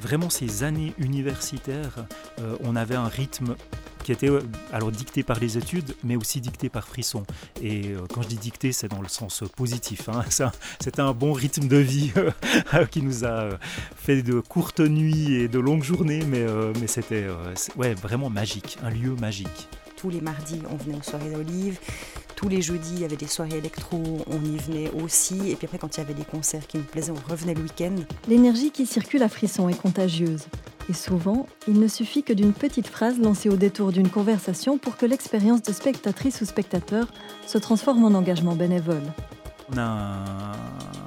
vraiment 0.00 0.30
ces 0.30 0.62
années 0.62 0.94
universitaires. 0.96 2.06
Euh, 2.40 2.56
on 2.60 2.74
avait 2.76 2.94
un 2.94 3.08
rythme 3.08 3.56
qui 4.04 4.12
était 4.12 4.30
euh, 4.30 4.40
alors 4.72 4.90
dicté 4.90 5.22
par 5.22 5.38
les 5.38 5.58
études, 5.58 5.94
mais 6.02 6.16
aussi 6.16 6.40
dicté 6.40 6.70
par 6.70 6.88
Frisson. 6.88 7.24
Et 7.60 7.88
euh, 7.88 8.06
quand 8.10 8.22
je 8.22 8.28
dis 8.28 8.38
dicté, 8.38 8.72
c'est 8.72 8.88
dans 8.88 9.02
le 9.02 9.08
sens 9.08 9.44
positif. 9.54 10.08
Hein. 10.08 10.24
C'était 10.80 11.02
un 11.02 11.12
bon 11.12 11.34
rythme 11.34 11.68
de 11.68 11.76
vie 11.76 12.10
qui 12.90 13.02
nous 13.02 13.26
a 13.26 13.50
fait 13.96 14.22
de 14.22 14.40
courtes 14.40 14.80
nuits 14.80 15.34
et 15.34 15.48
de 15.48 15.58
longues 15.58 15.84
journées, 15.84 16.22
mais, 16.24 16.46
c'était 16.86 17.26
ouais, 17.76 17.92
vraiment 17.92 18.30
magique, 18.30 18.78
un 18.82 18.88
lieu 18.88 19.14
magique. 19.20 19.68
Tous 19.98 20.08
les 20.08 20.22
mardis, 20.22 20.62
on 20.70 20.76
venait 20.76 20.96
aux 20.96 21.02
soirées 21.02 21.32
d'Olive. 21.32 21.78
Tous 22.38 22.48
les 22.48 22.62
jeudis, 22.62 22.92
il 22.92 23.00
y 23.00 23.04
avait 23.04 23.16
des 23.16 23.26
soirées 23.26 23.58
électro, 23.58 24.00
on 24.28 24.44
y 24.44 24.56
venait 24.58 24.92
aussi. 25.02 25.50
Et 25.50 25.56
puis 25.56 25.64
après, 25.64 25.78
quand 25.78 25.96
il 25.96 25.98
y 25.98 26.04
avait 26.04 26.14
des 26.14 26.22
concerts 26.22 26.68
qui 26.68 26.76
nous 26.76 26.84
plaisaient, 26.84 27.10
on 27.10 27.28
revenait 27.28 27.54
le 27.54 27.62
week-end. 27.62 27.96
L'énergie 28.28 28.70
qui 28.70 28.86
circule 28.86 29.24
à 29.24 29.28
Frisson 29.28 29.68
est 29.68 29.76
contagieuse. 29.76 30.46
Et 30.88 30.92
souvent, 30.92 31.48
il 31.66 31.80
ne 31.80 31.88
suffit 31.88 32.22
que 32.22 32.32
d'une 32.32 32.52
petite 32.52 32.86
phrase 32.86 33.18
lancée 33.18 33.48
au 33.48 33.56
détour 33.56 33.90
d'une 33.90 34.08
conversation 34.08 34.78
pour 34.78 34.96
que 34.96 35.04
l'expérience 35.04 35.62
de 35.62 35.72
spectatrice 35.72 36.40
ou 36.40 36.44
spectateur 36.44 37.08
se 37.44 37.58
transforme 37.58 38.04
en 38.04 38.16
engagement 38.16 38.54
bénévole. 38.54 39.02
On 39.70 39.76
a 39.76 40.54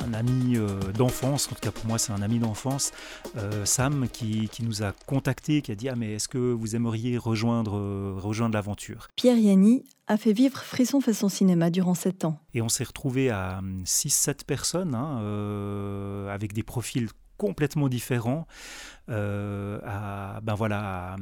un, 0.06 0.14
ami 0.14 0.56
euh, 0.56 0.68
d'enfance, 0.94 1.48
en 1.48 1.56
tout 1.56 1.62
cas 1.62 1.72
pour 1.72 1.86
moi 1.86 1.98
c'est 1.98 2.12
un 2.12 2.22
ami 2.22 2.38
d'enfance, 2.38 2.92
euh, 3.38 3.66
Sam, 3.66 4.08
qui, 4.12 4.50
nous 4.62 4.84
a 4.84 4.92
contacté, 5.06 5.62
qui 5.62 5.72
a 5.72 5.76
dit 5.76 5.90
Ah, 5.90 5.96
mais 5.96 6.14
est-ce 6.14 6.28
que 6.28 6.38
vous 6.38 6.76
aimeriez 6.76 7.18
rejoindre, 7.18 7.78
euh, 7.78 8.14
rejoindre 8.18 8.54
l'aventure? 8.54 9.08
Pierre 9.16 9.38
Yanni 9.38 9.84
a 10.08 10.18
fait 10.18 10.34
vivre 10.34 10.60
Frisson 10.60 11.02
fait 11.02 11.14
son 11.14 11.30
cinéma 11.30 11.70
durant 11.70 11.96
sept 11.96 12.26
ans. 12.26 12.38
Et 12.54 12.62
on 12.62 12.70
s'est 12.70 12.84
retrouvé 12.84 13.30
à 13.30 13.62
6-7 13.86 14.44
personnes, 14.46 14.94
hein, 14.94 16.28
avec 16.30 16.54
des 16.54 16.64
profils 16.64 17.08
complètement 17.42 17.90
différent 17.90 18.46
euh, 19.10 19.80
à, 19.84 20.42
ben 20.44 20.54
voilà, 20.54 21.16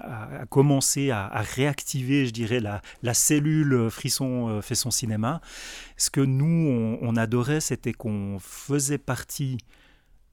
à, 0.00 0.44
commencer 0.46 1.12
à, 1.12 1.28
réactiver, 1.36 2.26
je 2.26 2.32
dirais, 2.32 2.58
la, 2.58 2.82
la 3.04 3.14
cellule 3.14 3.88
Frisson 3.88 4.48
euh, 4.48 4.60
fait 4.60 4.74
son 4.74 4.90
cinéma. 4.90 5.40
Ce 5.96 6.10
que 6.10 6.20
nous, 6.20 6.98
on, 7.00 7.14
adorait, 7.14 7.60
c'était 7.60 7.92
qu'on 7.92 8.38
faisait 8.40 8.98
partie 8.98 9.58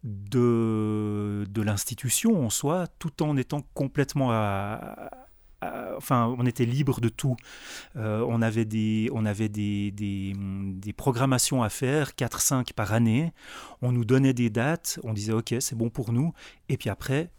de, 0.04 1.46
de 1.48 1.62
l'institution 1.62 2.44
en 2.44 2.50
soi, 2.50 2.88
tout 2.98 3.22
en 3.22 3.38
étant 3.38 3.62
complètement 3.76 4.32
à, 4.32 5.12
euh, 5.64 5.96
enfin, 5.98 6.34
on 6.38 6.46
était 6.46 6.66
libre 6.66 7.02
de 7.02 7.10
tout. 7.10 7.36
Euh, 7.96 8.26
on 8.28 8.42
avait, 8.42 8.66
des, 8.66 9.10
on 9.14 9.26
avait 9.26 9.50
des, 9.50 9.92
des, 9.92 10.94
programmations 10.94 11.64
à 11.64 11.70
faire, 11.70 12.12
4-5 12.12 12.74
par 12.74 12.94
année. 12.94 13.34
On 13.82 13.92
nous 13.92 14.06
donnait 14.06 14.34
des 14.34 14.50
dates, 14.50 15.00
on 15.04 15.14
disait 15.14 15.34
OK, 15.34 15.54
c'est 15.60 15.76
bon 15.76 15.90
pour 15.90 16.12
nous. 16.12 16.34
Et 16.70 16.78
puis 16.78 16.90
après, 16.90 17.32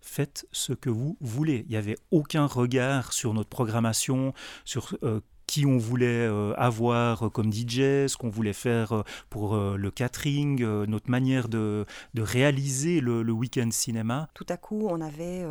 faites 0.00 0.46
ce 0.52 0.72
que 0.72 0.90
vous 0.90 1.16
voulez. 1.20 1.64
Il 1.66 1.70
n'y 1.70 1.76
avait 1.76 1.96
aucun 2.10 2.46
regard 2.46 3.12
sur 3.12 3.34
notre 3.34 3.50
programmation, 3.50 4.32
sur 4.64 4.96
euh, 5.02 5.20
qui 5.50 5.66
on 5.66 5.78
voulait 5.78 6.06
euh, 6.06 6.54
avoir 6.56 7.32
comme 7.32 7.52
DJ, 7.52 8.06
ce 8.06 8.16
qu'on 8.16 8.28
voulait 8.28 8.52
faire 8.52 8.92
euh, 8.92 9.02
pour 9.30 9.56
euh, 9.56 9.76
le 9.76 9.90
catering, 9.90 10.62
notre 10.86 11.10
manière 11.10 11.48
de, 11.48 11.86
de 12.14 12.22
réaliser 12.22 13.00
le, 13.00 13.24
le 13.24 13.32
week-end 13.32 13.68
cinéma. 13.72 14.28
Tout 14.32 14.46
à 14.48 14.56
coup, 14.56 14.86
on 14.88 15.00
avait 15.00 15.44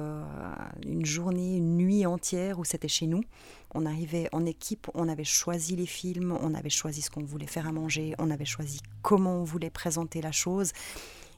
une 0.86 1.06
journée, 1.06 1.58
une 1.58 1.76
nuit 1.76 2.06
entière 2.06 2.60
où 2.60 2.64
c'était 2.64 2.88
chez 2.88 3.08
nous. 3.08 3.24
On 3.76 3.86
arrivait 3.86 4.30
en 4.32 4.46
équipe, 4.46 4.88
on 4.94 5.10
avait 5.10 5.26
choisi 5.26 5.76
les 5.76 5.86
films, 5.86 6.38
on 6.42 6.54
avait 6.54 6.70
choisi 6.70 7.02
ce 7.02 7.12
qu'on 7.12 7.24
voulait 7.24 7.46
faire 7.46 7.68
à 7.68 7.74
manger, 7.74 8.16
on 8.20 8.32
avait 8.32 8.46
choisi 8.46 8.80
comment 9.02 9.42
on 9.42 9.44
voulait 9.44 9.70
présenter 9.70 10.22
la 10.22 10.32
chose. 10.32 10.72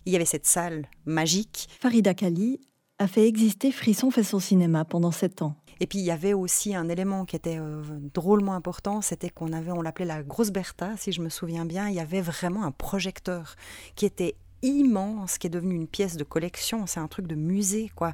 Il 0.05 0.13
y 0.13 0.15
avait 0.15 0.25
cette 0.25 0.45
salle 0.45 0.87
magique. 1.05 1.67
Farida 1.79 2.13
Kali 2.13 2.59
a 3.01 3.07
fait 3.07 3.27
exister 3.27 3.71
Frisson 3.71 4.11
fait 4.11 4.21
son 4.21 4.39
cinéma 4.39 4.85
pendant 4.85 5.09
sept 5.09 5.41
ans. 5.41 5.55
Et 5.79 5.87
puis 5.87 5.97
il 5.97 6.05
y 6.05 6.11
avait 6.11 6.33
aussi 6.33 6.75
un 6.75 6.87
élément 6.87 7.25
qui 7.25 7.35
était 7.35 7.57
euh, 7.57 7.81
drôlement 8.13 8.53
important, 8.53 9.01
c'était 9.01 9.31
qu'on 9.31 9.53
avait, 9.53 9.71
on 9.71 9.81
l'appelait 9.81 10.05
la 10.05 10.21
grosse 10.21 10.51
Bertha, 10.51 10.95
si 10.97 11.11
je 11.11 11.19
me 11.21 11.29
souviens 11.29 11.65
bien, 11.65 11.89
il 11.89 11.95
y 11.95 11.99
avait 11.99 12.21
vraiment 12.21 12.63
un 12.63 12.69
projecteur 12.69 13.55
qui 13.95 14.05
était 14.05 14.35
immense, 14.61 15.39
qui 15.39 15.47
est 15.47 15.49
devenu 15.49 15.73
une 15.73 15.87
pièce 15.87 16.15
de 16.15 16.23
collection, 16.23 16.85
c'est 16.85 16.99
un 16.99 17.07
truc 17.07 17.25
de 17.25 17.33
musée, 17.33 17.91
quoi. 17.95 18.13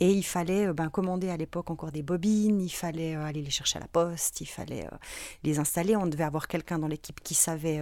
Et 0.00 0.10
il 0.10 0.22
fallait 0.22 0.66
euh, 0.66 0.72
ben, 0.72 0.88
commander 0.88 1.30
à 1.30 1.36
l'époque 1.36 1.70
encore 1.70 1.92
des 1.92 2.02
bobines, 2.02 2.60
il 2.60 2.70
fallait 2.70 3.16
euh, 3.16 3.24
aller 3.24 3.42
les 3.42 3.50
chercher 3.50 3.78
à 3.78 3.80
la 3.80 3.88
poste, 3.88 4.40
il 4.40 4.46
fallait 4.46 4.86
les 5.42 5.58
installer. 5.58 5.96
On 5.96 6.06
devait 6.06 6.24
avoir 6.24 6.48
quelqu'un 6.48 6.78
dans 6.78 6.88
l'équipe 6.88 7.20
qui 7.22 7.34
savait 7.34 7.80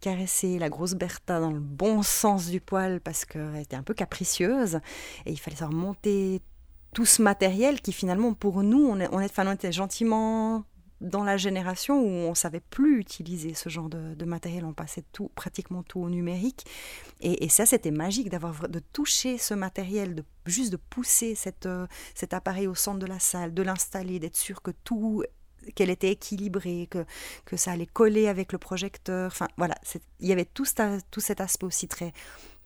caresser 0.00 0.58
la 0.58 0.68
grosse 0.68 0.94
Bertha 0.94 1.40
dans 1.40 1.50
le 1.50 1.60
bon 1.60 2.02
sens 2.02 2.48
du 2.48 2.60
poil 2.60 3.00
parce 3.00 3.24
qu'elle 3.24 3.56
était 3.56 3.76
un 3.76 3.82
peu 3.82 3.94
capricieuse. 3.94 4.80
Et 5.26 5.32
il 5.32 5.38
fallait 5.38 5.56
savoir 5.56 5.78
monter 5.78 6.42
tout 6.92 7.06
ce 7.06 7.22
matériel 7.22 7.80
qui 7.80 7.92
finalement 7.92 8.34
pour 8.34 8.62
nous, 8.62 8.86
on, 8.86 9.00
est, 9.00 9.08
on, 9.08 9.18
on 9.18 9.52
était 9.52 9.72
gentiment 9.72 10.64
dans 11.00 11.24
la 11.24 11.36
génération 11.36 12.00
où 12.00 12.08
on 12.08 12.34
savait 12.34 12.60
plus 12.60 12.98
utiliser 12.98 13.54
ce 13.54 13.68
genre 13.68 13.88
de, 13.88 14.24
matériel, 14.24 14.64
on 14.64 14.72
passait 14.72 15.04
tout, 15.12 15.30
pratiquement 15.34 15.82
tout 15.82 16.00
au 16.00 16.08
numérique. 16.08 16.64
Et, 17.20 17.48
ça, 17.48 17.66
c'était 17.66 17.90
magique 17.90 18.30
d'avoir 18.30 18.68
de 18.68 18.78
toucher 18.78 19.38
ce 19.38 19.54
matériel, 19.54 20.14
de 20.14 20.24
juste 20.46 20.72
de 20.72 20.76
pousser 20.76 21.36
euh, 21.66 21.86
cet 22.14 22.34
appareil 22.34 22.66
au 22.66 22.74
centre 22.74 22.98
de 22.98 23.06
la 23.06 23.18
salle, 23.18 23.54
de 23.54 23.62
l'installer, 23.62 24.18
d'être 24.18 24.36
sûr 24.36 24.62
que 24.62 24.70
tout 24.70 25.22
qu'elle 25.74 25.90
était 25.90 26.10
équilibrée, 26.10 26.88
que, 26.90 27.06
que 27.46 27.56
ça 27.56 27.72
allait 27.72 27.86
coller 27.86 28.28
avec 28.28 28.52
le 28.52 28.58
projecteur. 28.58 29.28
Enfin, 29.28 29.48
voilà, 29.56 29.74
il 30.20 30.28
y 30.28 30.32
avait 30.32 30.44
tout, 30.44 30.66
tout 31.10 31.20
cet 31.20 31.40
aspect 31.40 31.66
aussi 31.66 31.88
très 31.88 32.12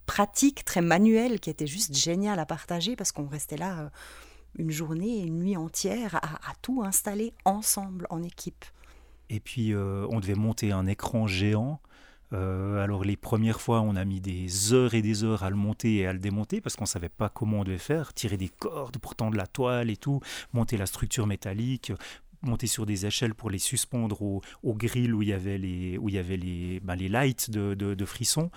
pratique, 0.06 0.64
très 0.64 0.80
manuel, 0.80 1.38
qui 1.38 1.50
était 1.50 1.66
juste 1.66 1.94
génial 1.94 2.38
à 2.38 2.46
partager 2.46 2.96
parce 2.96 3.12
qu'on 3.12 3.28
restait 3.28 3.56
là. 3.56 3.80
Euh, 3.80 3.88
une 4.56 4.70
journée, 4.70 5.22
une 5.22 5.38
nuit 5.38 5.56
entière 5.56 6.16
à, 6.16 6.52
tout 6.62 6.82
installer 6.82 7.32
ensemble 7.44 8.06
en 8.10 8.22
équipe. 8.22 8.64
Et 9.30 9.40
puis 9.40 9.72
euh, 9.72 10.06
on 10.10 10.20
devait 10.20 10.34
monter 10.34 10.72
un 10.72 10.86
écran 10.86 11.26
géant. 11.26 11.80
Euh, 12.34 12.82
alors 12.82 13.04
les 13.04 13.16
premières 13.16 13.60
fois, 13.60 13.80
on 13.80 13.96
a 13.96 14.04
mis 14.04 14.20
des 14.20 14.72
heures 14.72 14.94
et 14.94 15.02
des 15.02 15.24
heures 15.24 15.42
à 15.42 15.50
le 15.50 15.56
monter 15.56 15.96
et 15.96 16.06
à 16.06 16.12
le 16.12 16.18
démonter 16.18 16.60
parce 16.60 16.76
qu'on 16.76 16.84
ne 16.84 16.88
savait 16.88 17.08
pas 17.08 17.28
comment 17.28 17.60
on 17.60 17.64
devait 17.64 17.78
faire, 17.78 18.12
tirer 18.12 18.36
des 18.36 18.48
cordes 18.48 18.98
pour 18.98 19.14
tendre 19.14 19.36
la 19.36 19.46
toile 19.46 19.90
et 19.90 19.96
tout, 19.96 20.20
monter 20.52 20.76
la 20.76 20.86
structure 20.86 21.26
métallique, 21.26 21.92
monter 22.42 22.66
sur 22.66 22.86
des 22.86 23.06
échelles 23.06 23.34
pour 23.34 23.50
les 23.50 23.58
suspendre 23.58 24.22
au, 24.22 24.42
au 24.62 24.74
grill 24.74 25.14
où 25.14 25.22
il 25.22 25.28
y 25.28 25.32
avait 25.32 25.58
les, 25.58 25.98
où 25.98 26.08
il 26.08 26.14
y 26.14 26.18
avait 26.18 26.36
les, 26.36 26.80
ben, 26.80 26.94
les 26.94 27.08
lights 27.08 27.50
de, 27.50 27.74
de, 27.74 28.04
frisson. 28.04 28.50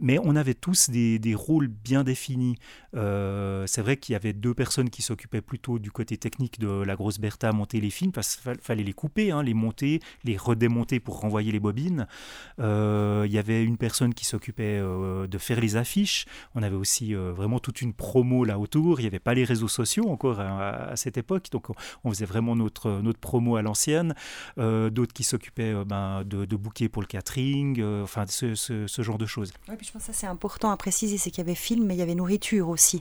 Mais 0.00 0.18
on 0.22 0.36
avait 0.36 0.54
tous 0.54 0.90
des, 0.90 1.18
des 1.18 1.34
rôles 1.34 1.68
bien 1.68 2.04
définis. 2.04 2.56
Euh, 2.94 3.66
c'est 3.66 3.82
vrai 3.82 3.96
qu'il 3.96 4.12
y 4.12 4.16
avait 4.16 4.32
deux 4.32 4.54
personnes 4.54 4.90
qui 4.90 5.02
s'occupaient 5.02 5.40
plutôt 5.40 5.78
du 5.78 5.90
côté 5.90 6.16
technique 6.16 6.58
de 6.58 6.68
la 6.68 6.96
grosse 6.96 7.18
Bertha 7.18 7.48
à 7.48 7.52
monter 7.52 7.80
les 7.80 7.90
films, 7.90 8.12
parce 8.12 8.36
qu'il 8.36 8.54
fallait 8.60 8.84
les 8.84 8.92
couper, 8.92 9.30
hein, 9.30 9.42
les 9.42 9.54
monter, 9.54 10.00
les 10.24 10.36
redémonter 10.36 11.00
pour 11.00 11.20
renvoyer 11.20 11.52
les 11.52 11.60
bobines. 11.60 12.06
Euh, 12.60 13.24
il 13.26 13.32
y 13.32 13.38
avait 13.38 13.62
une 13.62 13.76
personne 13.76 14.14
qui 14.14 14.24
s'occupait 14.24 14.78
euh, 14.80 15.26
de 15.26 15.38
faire 15.38 15.60
les 15.60 15.76
affiches. 15.76 16.26
On 16.54 16.62
avait 16.62 16.76
aussi 16.76 17.14
vraiment 17.14 17.58
toute 17.58 17.82
une 17.82 17.92
promo 17.92 18.44
là 18.44 18.58
autour. 18.58 19.00
Il 19.00 19.02
n'y 19.02 19.08
avait 19.08 19.18
pas 19.18 19.34
les 19.34 19.44
réseaux 19.44 19.68
sociaux 19.68 20.08
encore 20.08 20.40
à, 20.40 20.96
cette 20.96 21.18
époque, 21.18 21.50
donc 21.50 21.66
on, 22.04 22.10
faisait 22.10 22.24
vraiment 22.24 22.56
notre 22.56 22.90
promo 23.16 23.56
à 23.56 23.62
l'ancienne, 23.62 24.14
euh, 24.58 24.90
d'autres 24.90 25.12
qui 25.12 25.24
s'occupaient 25.24 25.74
euh, 25.74 25.84
ben, 25.84 26.22
de, 26.24 26.56
bouquets 26.56 26.88
pour 26.88 27.02
le 27.02 27.06
catering, 27.06 27.80
euh, 27.80 28.02
enfin 28.02 28.24
ce, 28.26 29.02
genre 29.02 29.18
de 29.18 29.26
choses. 29.26 29.52
Oui, 29.68 29.76
puis 29.76 29.86
je 29.86 29.92
pense 29.92 30.02
que 30.02 30.12
ça 30.12 30.18
c'est 30.18 30.26
important 30.26 30.70
à 30.70 30.76
préciser, 30.76 31.16
c'est 31.16 31.30
qu'il 31.30 31.38
y 31.38 31.46
avait 31.46 31.54
film, 31.54 31.86
mais 31.86 31.94
il 31.94 31.98
y 31.98 32.02
avait 32.02 32.14
nourriture 32.14 32.68
aussi. 32.68 33.00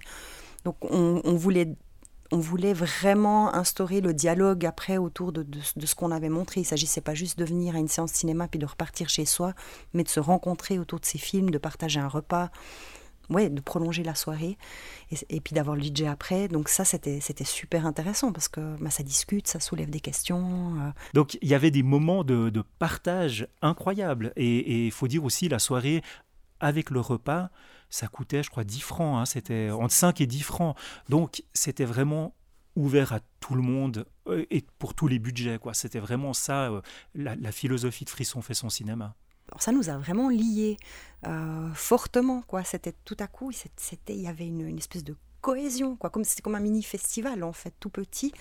Donc 0.64 0.78
on, 0.82 1.36
voulait 1.36 1.76
on 2.32 2.40
voulait 2.40 2.74
vraiment 2.74 3.54
instaurer 3.54 4.02
le 4.02 4.14
dialogue 4.14 4.66
après 4.66 4.98
autour 4.98 5.32
de, 5.32 5.44
de, 5.44 5.60
de 5.76 5.86
ce 5.86 5.96
qu'on 5.96 6.12
avait 6.12 6.30
montré. 6.30 6.60
Il 6.60 6.64
ne 6.64 6.68
s'agissait 6.68 7.02
pas 7.02 7.14
juste 7.14 7.40
de 7.40 7.46
venir 7.46 7.76
à 7.76 7.80
une 7.80 7.88
séance 7.88 8.12
cinéma 8.12 8.48
puis 8.48 8.60
de 8.60 8.66
repartir 8.66 9.08
chez 9.10 9.26
soi, 9.26 9.54
mais 9.94 10.04
de 10.04 10.10
se 10.10 10.20
rencontrer 10.20 10.80
autour 10.80 11.00
de 11.00 11.06
ces 11.06 11.18
films, 11.18 11.52
de 11.52 11.58
partager 11.58 12.00
un 12.00 12.10
repas, 12.10 12.50
ouais, 13.30 13.50
de 13.50 13.62
prolonger 13.62 14.04
la 14.04 14.16
soirée 14.16 14.58
et, 15.30 15.42
puis 15.42 15.54
d'avoir 15.54 15.76
le 15.76 15.84
DJ 15.84 16.04
après. 16.04 16.48
Donc 16.48 16.70
ça, 16.70 16.86
c'était 16.86 17.20
super 17.44 17.86
intéressant 17.86 18.32
parce 18.32 18.48
que 18.48 18.76
bah, 18.82 18.90
ça 18.90 19.04
discute, 19.04 19.48
ça 19.48 19.60
soulève 19.60 19.90
des 19.90 20.00
questions. 20.00 20.76
Euh. 20.80 20.92
Donc 21.14 21.38
il 21.42 21.48
y 21.48 21.54
avait 21.54 21.72
des 21.72 21.84
moments 21.84 22.24
de, 22.24 22.52
partage 22.80 23.48
incroyables. 23.62 24.34
Et 24.36 24.86
il 24.86 24.92
faut 24.92 25.08
dire 25.08 25.24
aussi, 25.24 25.50
la 25.50 25.60
soirée 25.60 26.02
avec 26.60 26.90
le 26.90 27.00
repas, 27.00 27.50
ça 27.90 28.08
coûtait, 28.08 28.44
je 28.44 28.50
crois, 28.50 28.64
10 28.64 28.82
francs. 28.82 29.18
Hein, 29.18 29.26
c'était 29.26 29.70
entre 29.72 29.94
5 29.94 30.22
et 30.22 30.28
10 30.28 30.42
francs. 30.42 30.78
Donc 31.10 31.44
c'était 31.54 31.86
vraiment 31.86 32.34
ouvert 32.76 33.14
à 33.14 33.20
tout 33.40 33.56
le 33.56 33.64
monde 33.64 34.06
euh, 34.28 34.46
et 34.52 34.64
pour 34.78 34.94
tous 34.94 35.08
les 35.08 35.20
budgets. 35.20 35.60
C'était 35.74 36.00
vraiment 36.00 36.34
ça, 36.34 36.70
euh, 36.72 36.82
la 37.16 37.52
philosophie 37.52 38.06
de 38.06 38.10
Frisson 38.10 38.42
fait 38.42 38.54
son 38.54 38.70
cinéma 38.70 39.16
ça 39.60 39.72
nous 39.72 39.90
a 39.90 39.98
vraiment 39.98 40.30
liés 40.30 40.78
euh, 41.26 41.74
fortement, 41.74 42.42
quoi. 42.42 42.64
C'était 42.64 42.94
tout 43.06 43.18
à 43.20 43.28
coup, 43.28 43.52
c'était, 43.52 44.16
il 44.16 44.22
y 44.22 44.28
avait 44.28 44.48
une, 44.48 44.62
une, 44.62 44.78
espèce 44.78 45.04
de 45.04 45.16
cohésion, 45.42 45.96
quoi. 45.96 46.10
Comme 46.10 46.24
c'était 46.24 46.42
comme 46.42 46.56
un 46.56 46.60
mini 46.60 46.84
festival 46.84 47.44
en 47.44 47.54
fait, 47.54 47.74
tout 47.80 47.90
petit. 47.90 48.34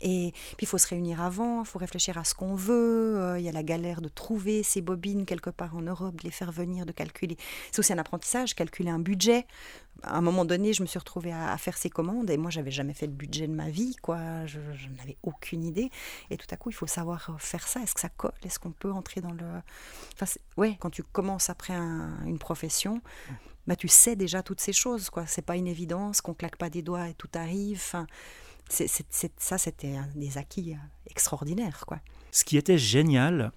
Et 0.00 0.32
puis 0.32 0.64
il 0.64 0.66
faut 0.66 0.78
se 0.78 0.88
réunir 0.88 1.20
avant, 1.20 1.60
il 1.60 1.66
faut 1.66 1.78
réfléchir 1.78 2.16
à 2.18 2.24
ce 2.24 2.34
qu'on 2.34 2.54
veut. 2.54 3.18
Euh, 3.18 3.38
il 3.38 3.44
y 3.44 3.48
a 3.48 3.52
la 3.52 3.62
galère 3.62 4.00
de 4.00 4.08
trouver 4.08 4.62
ces 4.62 4.80
bobines 4.80 5.26
quelque 5.26 5.50
part 5.50 5.76
en 5.76 5.82
Europe, 5.82 6.16
de 6.16 6.24
les 6.24 6.30
faire 6.30 6.52
venir, 6.52 6.86
de 6.86 6.92
calculer. 6.92 7.36
C'est 7.70 7.78
aussi 7.80 7.92
un 7.92 7.98
apprentissage, 7.98 8.54
calculer 8.54 8.90
un 8.90 8.98
budget. 8.98 9.46
À 10.02 10.16
un 10.16 10.20
moment 10.22 10.46
donné, 10.46 10.72
je 10.72 10.82
me 10.82 10.86
suis 10.86 10.98
retrouvée 10.98 11.32
à, 11.32 11.56
faire 11.58 11.76
ces 11.76 11.90
commandes 11.90 12.30
et 12.30 12.38
moi, 12.38 12.50
j'avais 12.50 12.70
jamais 12.70 12.94
fait 12.94 13.06
de 13.06 13.12
budget 13.12 13.46
de 13.46 13.52
ma 13.52 13.68
vie, 13.68 13.96
quoi. 13.96 14.46
Je, 14.46 14.58
n'avais 14.96 15.18
aucune 15.22 15.62
idée. 15.62 15.90
Et 16.30 16.38
tout 16.38 16.46
à 16.50 16.56
coup, 16.56 16.70
il 16.70 16.74
faut 16.74 16.86
savoir 16.86 17.36
faire 17.38 17.68
ça. 17.68 17.80
Est-ce 17.80 17.94
que 17.94 18.00
ça 18.00 18.08
colle? 18.08 18.32
Est-ce 18.42 18.58
qu'on 18.58 18.72
peut 18.72 18.90
entrer 18.90 19.20
dans 19.20 19.32
le. 19.32 19.44
Enfin, 20.14 20.26
ouais, 20.56 20.76
quand 20.80 20.90
tu 20.90 21.02
commences 21.02 21.50
après 21.50 21.74
une 21.74 22.38
profession, 22.38 23.02
bah, 23.66 23.76
tu 23.76 23.88
sais 23.88 24.16
déjà 24.16 24.42
toutes 24.42 24.60
ces 24.60 24.72
choses, 24.72 25.10
quoi. 25.10 25.26
C'est 25.26 25.42
pas 25.42 25.56
une 25.56 25.68
évidence 25.68 26.20
qu'on 26.22 26.34
claque 26.34 26.56
pas 26.56 26.70
des 26.70 26.82
doigts 26.82 27.08
et 27.08 27.14
tout 27.14 27.28
arrive. 27.34 27.94
Ça, 28.70 29.58
c'était 29.58 29.96
des 30.14 30.38
acquis 30.38 30.72
euh, 30.72 30.76
extraordinaires. 31.10 31.84
Quoi. 31.86 32.00
Ce 32.30 32.44
qui 32.44 32.56
était 32.56 32.78
génial, 32.78 33.52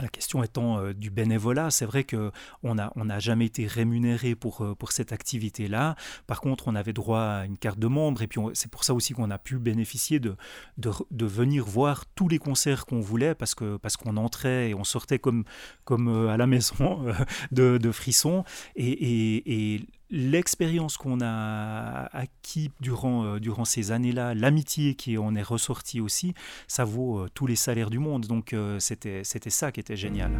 la 0.00 0.08
question 0.08 0.42
étant 0.42 0.78
euh, 0.78 0.92
du 0.92 1.10
bénévolat, 1.10 1.70
c'est 1.70 1.86
vrai 1.86 2.02
que 2.02 2.32
on 2.64 2.74
n'a 2.74 2.92
on 2.96 3.08
jamais 3.20 3.46
été 3.46 3.68
rémunéré 3.68 4.34
pour, 4.34 4.64
euh, 4.64 4.74
pour 4.74 4.90
cette 4.90 5.12
activité-là. 5.12 5.94
Par 6.26 6.40
contre, 6.40 6.66
on 6.66 6.74
avait 6.74 6.92
droit 6.92 7.20
à 7.20 7.44
une 7.44 7.56
carte 7.56 7.78
de 7.78 7.86
membre 7.86 8.22
et 8.22 8.26
puis 8.26 8.40
c'est 8.54 8.70
pour 8.70 8.82
ça 8.82 8.92
aussi 8.92 9.12
qu'on 9.12 9.30
a 9.30 9.38
pu 9.38 9.58
bénéficier 9.58 10.18
de, 10.18 10.34
de, 10.78 11.26
venir 11.26 11.64
voir 11.64 12.06
tous 12.06 12.28
les 12.28 12.38
concerts 12.38 12.86
qu'on 12.86 13.00
voulait 13.00 13.36
parce 13.36 13.54
que 13.54 13.76
parce 13.76 13.96
qu'on 13.96 14.16
entrait 14.16 14.70
et 14.70 14.74
on 14.74 14.84
sortait 14.84 15.20
comme, 15.20 15.44
comme 15.84 16.28
à 16.28 16.36
la 16.36 16.48
maison 16.48 17.04
de, 17.52 17.78
de 17.78 17.92
frissons 17.92 18.44
et, 18.74 18.88
et, 18.90 19.74
et 19.74 19.86
l'expérience 20.14 20.96
qu'on 20.96 21.20
a 21.20 22.08
acquis 22.12 22.70
durant, 22.80 23.24
euh, 23.24 23.40
durant 23.40 23.64
ces 23.64 23.90
années-là, 23.90 24.34
l'amitié 24.34 24.94
qui 24.94 25.18
en 25.18 25.34
est 25.34 25.42
ressortie 25.42 26.00
aussi, 26.00 26.34
ça 26.68 26.84
vaut 26.84 27.18
euh, 27.18 27.28
tous 27.34 27.48
les 27.48 27.56
salaires 27.56 27.90
du 27.90 27.98
monde. 27.98 28.26
Donc 28.26 28.52
euh, 28.52 28.78
c'était 28.78 29.24
ça 29.24 29.72
qui 29.72 29.80
était 29.80 29.96
génial. 29.96 30.32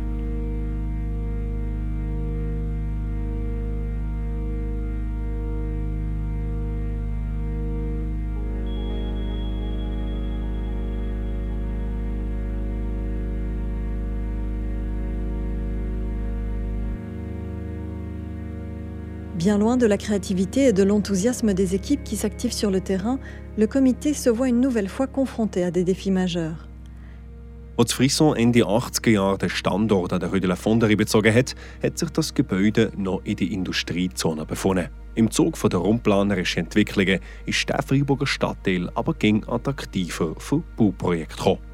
Bien 19.37 19.59
loin 19.59 19.77
de 19.77 19.87
la 19.87 19.99
créativité 19.99 20.67
et 20.67 20.73
de 20.73 20.85
l'enthousiasme 20.85 21.55
des 21.55 21.75
équipes 21.75 22.05
qui 22.05 22.17
s'activent 22.17 22.53
sur 22.53 22.71
le 22.71 22.81
terrain, 22.81 23.19
le 23.59 23.67
comité 23.67 24.15
se 24.15 24.31
voit 24.31 24.49
une 24.49 24.61
nouvelle 24.61 24.89
fois 24.89 25.09
confronté 25.09 25.65
à 25.65 25.73
des 25.73 25.83
défis 25.83 26.13
majeurs. 26.13 26.69
Als 27.77 27.93
Frisson 27.93 28.37
Ende 28.39 28.63
80er 28.63 29.11
Jahre 29.11 29.39
den 29.39 29.49
Standort 29.49 30.13
an 30.13 30.21
der 30.21 30.31
Rue 30.31 30.41
de 30.41 30.47
la 30.47 30.55
Fonderie 30.55 30.95
bezogen 30.95 31.35
hat, 31.35 31.57
hat 31.83 31.99
sich 31.99 32.11
das 32.11 32.33
Gebäude 32.33 32.93
noch 32.97 33.23
in 33.25 33.35
die 33.35 33.53
Industriezone 33.53 34.47
befunden. 34.47 34.89
Im 35.17 35.29
Zug 35.33 35.59
der 35.69 35.81
raumplanerischen 35.81 36.63
Entwicklungen 36.63 37.19
ist 37.47 37.69
der 37.69 37.83
Freiburger 37.83 38.29
Stadtteil 38.29 38.89
aber 38.95 39.15
ging 39.15 39.45
attraktiver 39.49 40.37
für 40.39 40.63
Bauprojekte 40.77 41.37
gekommen. 41.37 41.74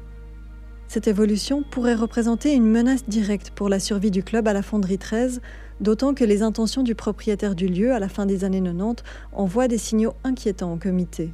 Cette 0.91 1.07
évolution 1.07 1.63
pourrait 1.63 1.95
représenter 1.95 2.53
une 2.53 2.67
menace 2.67 3.05
directe 3.07 3.51
pour 3.51 3.69
la 3.69 3.79
survie 3.79 4.11
du 4.11 4.23
club 4.23 4.45
à 4.49 4.51
la 4.51 4.61
Fonderie 4.61 4.97
13, 4.97 5.39
d'autant 5.79 6.13
que 6.13 6.25
les 6.25 6.41
intentions 6.41 6.83
du 6.83 6.95
propriétaire 6.95 7.55
du 7.55 7.67
lieu 7.67 7.93
à 7.93 7.99
la 7.99 8.09
fin 8.09 8.25
des 8.25 8.43
années 8.43 8.61
90 8.61 9.01
envoient 9.31 9.69
des 9.69 9.77
signaux 9.77 10.11
inquiétants 10.25 10.73
au 10.73 10.75
comité. 10.75 11.31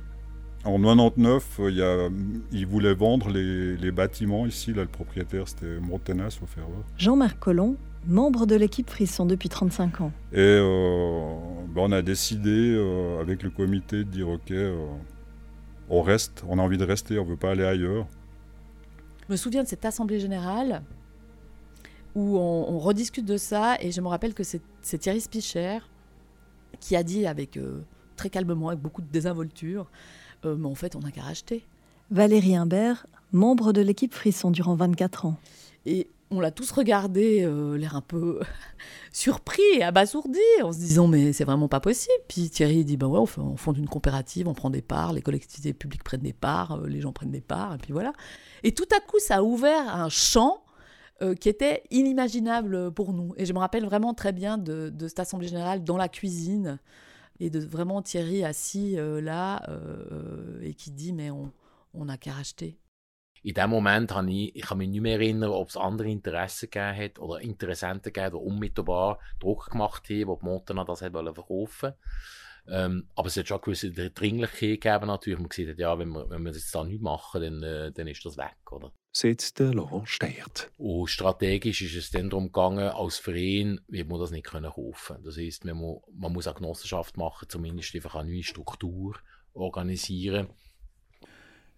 En 0.64 0.78
99, 0.78 1.62
il, 1.70 1.74
y 1.74 1.82
a, 1.82 2.08
il 2.52 2.68
voulait 2.68 2.94
vendre 2.94 3.30
les, 3.30 3.92
bâtiments 3.92 4.46
ici. 4.46 4.74
Là, 4.74 4.84
le 4.84 4.90
propriétaire, 4.90 5.48
c'était 5.48 5.80
Montenas 5.82 6.38
au 6.44 6.46
Ferveur. 6.46 6.84
Jean-Marc 7.00 7.40
Collomb, 7.40 7.78
membre 8.06 8.46
de 8.46 8.56
l'équipe 8.56 8.88
Frisson 8.88 9.26
depuis 9.26 9.50
35 9.50 10.02
ans. 10.02 10.12
Et 10.34 10.38
euh, 10.38 11.34
ben, 11.74 11.82
on 11.82 11.92
a 11.94 12.04
décidé 12.04 12.76
euh, 12.76 13.20
avec 13.22 13.42
le 13.42 13.50
comité 13.50 14.04
de 14.04 14.04
dire 14.04 14.30
ok, 14.30 14.52
euh, 14.52 14.76
on 15.90 16.04
reste, 16.04 16.44
on 16.48 16.60
a 16.60 16.62
envie 16.62 16.78
de 16.78 16.86
rester, 16.86 17.18
on 17.18 17.26
ne 17.26 17.30
veut 17.32 17.38
pas 17.38 17.50
aller 17.50 17.66
ailleurs. 17.66 18.06
Je 19.28 19.34
me 19.34 19.38
souviens 19.38 19.64
de 19.64 19.68
cette 19.68 19.84
assemblée 19.84 20.20
générale 20.22 20.84
où 22.16 22.38
on, 22.38 22.80
rediscute 22.80 23.26
de 23.26 23.38
ça 23.38 23.76
et 23.82 23.92
je 23.92 24.00
me 24.00 24.08
rappelle 24.08 24.34
que 24.34 24.44
c'est 24.44 24.62
Thierry 24.98 25.20
Spicher 25.20 25.80
qui 26.80 26.96
a 26.96 27.04
dit 27.04 27.28
avec 27.28 27.58
euh, 27.58 27.82
très 28.16 28.30
calmement, 28.30 28.70
avec 28.70 28.80
beaucoup 28.80 29.02
de 29.02 29.12
désinvolture, 29.12 29.90
euh, 30.46 30.56
mais 30.56 30.68
en 30.68 30.76
fait 30.76 30.96
on 30.96 31.00
n'a 31.00 31.12
qu'à 31.12 31.22
racheter. 31.22 31.66
Valérie 32.10 32.56
Imbert, 32.56 33.06
membre 33.34 33.74
de 33.74 33.82
l'équipe 33.82 34.14
Frisson 34.14 34.50
durant 34.50 34.76
24 34.76 35.26
ans. 35.26 35.36
Et 35.86 36.08
on 36.30 36.40
l'a 36.40 36.52
tous 36.52 36.72
regardé, 36.72 37.44
euh, 37.44 37.78
l'air 37.78 37.96
un 37.96 38.02
peu 38.02 38.40
surpris 39.14 39.62
et 39.76 39.84
abasourdi, 39.84 40.40
en 40.62 40.72
se 40.72 40.78
disant 40.78 41.08
mais 41.08 41.34
c'est 41.34 41.46
vraiment 41.46 41.68
pas 41.68 41.80
possible. 41.80 42.14
Puis 42.28 42.50
Thierry 42.50 42.84
dit 42.84 42.98
ben 42.98 43.08
ouais, 43.08 43.20
on, 43.38 43.56
fonde 43.58 43.78
une 43.78 43.88
coopérative, 43.88 44.48
on 44.48 44.54
prend 44.54 44.70
des 44.70 44.82
parts, 44.82 45.14
les 45.14 45.22
collectivités 45.22 45.74
publiques 45.74 46.04
prennent 46.04 46.22
des 46.22 46.34
parts, 46.34 46.80
euh, 46.80 46.88
les 46.88 47.02
gens 47.02 47.14
prennent 47.14 47.32
des 47.32 47.42
parts, 47.42 47.76
et 47.76 47.78
puis 47.78 47.94
voilà. 47.94 48.14
Et 48.64 48.74
tout 48.74 48.88
à 48.96 49.00
coup, 49.00 49.20
ça 49.20 49.38
a 49.38 49.42
ouvert 49.42 49.96
un 49.96 50.10
champ 50.10 50.64
euh, 51.22 51.34
qui 51.34 51.50
était 51.50 51.84
inimaginable 51.92 52.92
pour 52.92 53.14
nous. 53.14 53.34
Et 53.38 53.46
je 53.46 53.54
me 53.54 53.60
rappelle 53.60 53.86
vraiment 53.86 54.14
très 54.14 54.34
bien 54.34 54.58
de, 54.58 54.92
cette 55.08 55.20
assemblée 55.20 55.48
générale 55.48 55.84
dans 55.84 55.98
la 55.98 56.10
cuisine 56.10 56.80
et 57.40 57.50
de 57.50 57.60
vraiment 57.60 58.02
Thierry 58.02 58.44
assis 58.44 58.98
là 58.98 59.62
et 60.64 60.74
qui 60.74 60.90
dit 60.90 61.14
mais 61.14 61.30
on 61.30 62.06
n'a 62.06 62.18
qu'à 62.18 62.32
racheter. 62.32 62.80
In 63.44 63.54
dem 63.54 63.70
Moment 63.70 64.14
habe 64.14 64.32
ich, 64.32 64.56
ich 64.56 64.64
kann 64.64 64.78
mich 64.78 64.90
nicht 64.90 65.02
mehr 65.02 65.20
erinnern, 65.20 65.52
ob 65.52 65.70
es 65.70 65.78
andere 65.78 66.10
Interessen 66.10 66.70
gegeben 66.70 66.98
hat 66.98 67.20
oder 67.20 67.42
Interessenten 67.42 68.14
gegeben, 68.14 68.38
die 68.38 68.46
unmittelbar 68.46 69.20
Druck 69.40 69.70
gemacht 69.72 70.04
haben, 70.10 70.18
die 70.18 70.26
die 70.26 70.46
Montana 70.46 70.84
das 70.84 71.02
wollen 71.02 71.34
verkaufen 71.34 71.94
ähm, 72.70 73.08
aber 73.16 73.28
es 73.28 73.38
hat 73.38 73.48
schon 73.48 73.62
gewisse 73.62 73.92
Dringlichkeit 73.92 74.82
gegeben 74.82 75.08
natürlich. 75.08 75.40
Man 75.40 75.50
hat, 75.50 75.80
ja, 75.80 75.98
wenn 75.98 76.10
wir, 76.10 76.30
wenn 76.30 76.44
wir 76.44 76.52
jetzt 76.52 76.74
da 76.76 76.84
nichts 76.84 77.02
machen, 77.02 77.42
dann, 77.42 77.64
äh, 77.64 77.92
dann 77.92 78.08
ist 78.08 78.26
das 78.26 78.38
weg, 78.38 78.72
oder? 78.72 78.92
Setzt 79.16 79.60
der 79.60 79.74
Laurent 79.74 80.10
Steyert. 80.10 80.70
Und 80.78 81.08
strategisch 81.08 81.82
ist 81.82 81.96
es 81.96 82.12
dann 82.12 82.30
darum 82.30 82.48
gegangen, 82.48 82.90
als 82.90 83.18
Verein 83.18 83.80
wird 83.88 84.10
man 84.10 84.20
das 84.20 84.32
nicht 84.32 84.46
können 84.46 84.72
kaufen. 84.72 85.18
Das 85.24 85.38
heisst, 85.38 85.66
man 85.66 85.78
muss, 85.78 86.02
man 86.12 86.34
muss 86.34 86.48
eine 86.48 86.56
Genossenschaft 86.56 87.18
machen, 87.18 87.48
zumindest 87.50 87.96
einfach 87.96 88.16
eine 88.16 88.30
neue 88.30 88.44
Struktur 88.44 89.16
organisieren. 89.54 90.50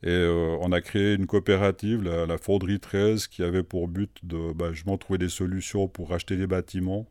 Et 0.01 0.09
euh, 0.09 0.57
on 0.61 0.71
a 0.71 0.79
créé 0.81 1.15
une 1.15 1.27
coopérative, 1.27 2.03
la, 2.03 2.37
Fonderie 2.37 2.79
13, 2.79 3.27
qui 3.27 3.43
avait 3.43 3.63
pour 3.63 3.87
but 3.87 4.23
de 4.23 4.53
bah, 4.53 4.71
justement 4.71 4.97
trouver 4.97 5.19
des 5.19 5.29
solutions 5.29 5.87
pour 5.89 6.09
racheter 6.09 6.37
des 6.37 6.47
bâtiments 6.47 7.05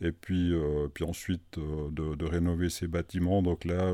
et 0.00 0.12
puis, 0.12 0.52
euh, 0.52 0.88
puis 0.92 1.04
ensuite 1.04 1.58
euh, 1.58 1.90
de, 1.90 2.24
rénover 2.24 2.70
ces 2.70 2.86
bâtiments. 2.86 3.42
Donc 3.42 3.64
là, 3.64 3.92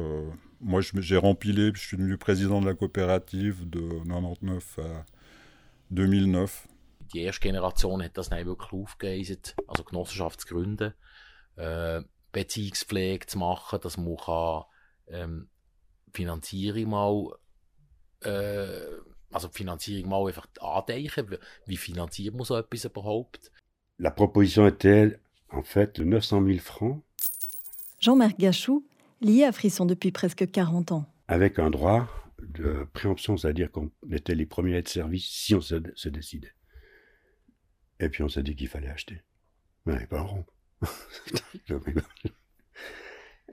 moi 0.61 0.81
j'ai 0.83 1.17
rempilé, 1.17 1.71
je 1.75 1.81
suis 1.81 1.97
devenu 1.97 2.19
président 2.19 2.61
de 2.61 2.67
la 2.67 2.75
coopérative 2.75 3.69
de 3.69 3.81
99 4.07 4.79
à 4.79 5.05
2009. 5.91 6.69
Die 7.15 7.21
erste 7.21 7.41
Generation 7.41 8.03
hat 8.03 8.19
das 8.19 8.29
dann 8.29 8.45
wirklich 8.45 8.73
aufgereist, 8.73 9.57
also 9.67 9.83
Genossenschaft 9.83 10.43
zu 10.43 10.49
gründen, 10.49 10.93
äh, 11.57 12.03
Beziehungspflege 12.33 13.27
zu 13.27 13.39
machen, 13.39 13.81
dass 13.83 13.97
man 13.97 14.17
kann, 14.17 14.65
ähm, 15.09 15.49
Finanzierung 16.13 16.91
mal 16.91 17.33
äh, 18.25 18.81
also 19.31 19.49
die 19.49 19.57
Finanzierung 19.57 20.11
mal 20.11 20.27
einfach 20.27 20.47
andenken. 20.61 21.39
Wie 21.67 21.77
finanziert 21.77 22.35
man 22.35 22.45
so 22.45 22.57
etwas 22.57 22.85
überhaupt? 22.85 23.51
La 23.99 24.11
proposition 24.11 24.67
était 24.67 25.19
en 25.51 25.63
fait 25.63 25.97
de 25.99 26.05
900 26.05 26.45
000 26.45 26.59
francs. 26.59 27.03
Jean-Marc 28.01 28.39
Gachou, 28.39 28.87
lié 29.21 29.45
à 29.45 29.53
Frisson 29.53 29.87
depuis 29.87 30.13
presque 30.13 30.51
40 30.51 30.93
ans. 30.93 31.05
Avec 31.27 31.59
un 31.59 31.71
droit 31.71 32.09
de 32.39 32.87
préemption, 32.93 33.37
c'est-à-dire 33.37 33.73
qu'on 33.73 33.91
était 34.13 34.37
les 34.37 34.47
premiers 34.47 34.77
à 34.77 34.79
être 34.79 34.89
servis 34.89 35.21
si 35.21 35.55
on 35.55 35.61
se, 35.61 35.83
se 35.97 36.09
décidait. 36.09 36.55
Et 37.99 38.09
puis 38.09 38.23
on 38.23 38.29
s'est 38.29 38.45
dit 38.45 38.55
qu'il 38.55 38.69
fallait 38.69 38.89
acheter. 38.89 39.23
Mais 39.85 39.93
on 39.93 39.97
n'avait 39.97 40.07
pas 40.07 40.21
un 40.21 40.23
rond. 40.23 40.45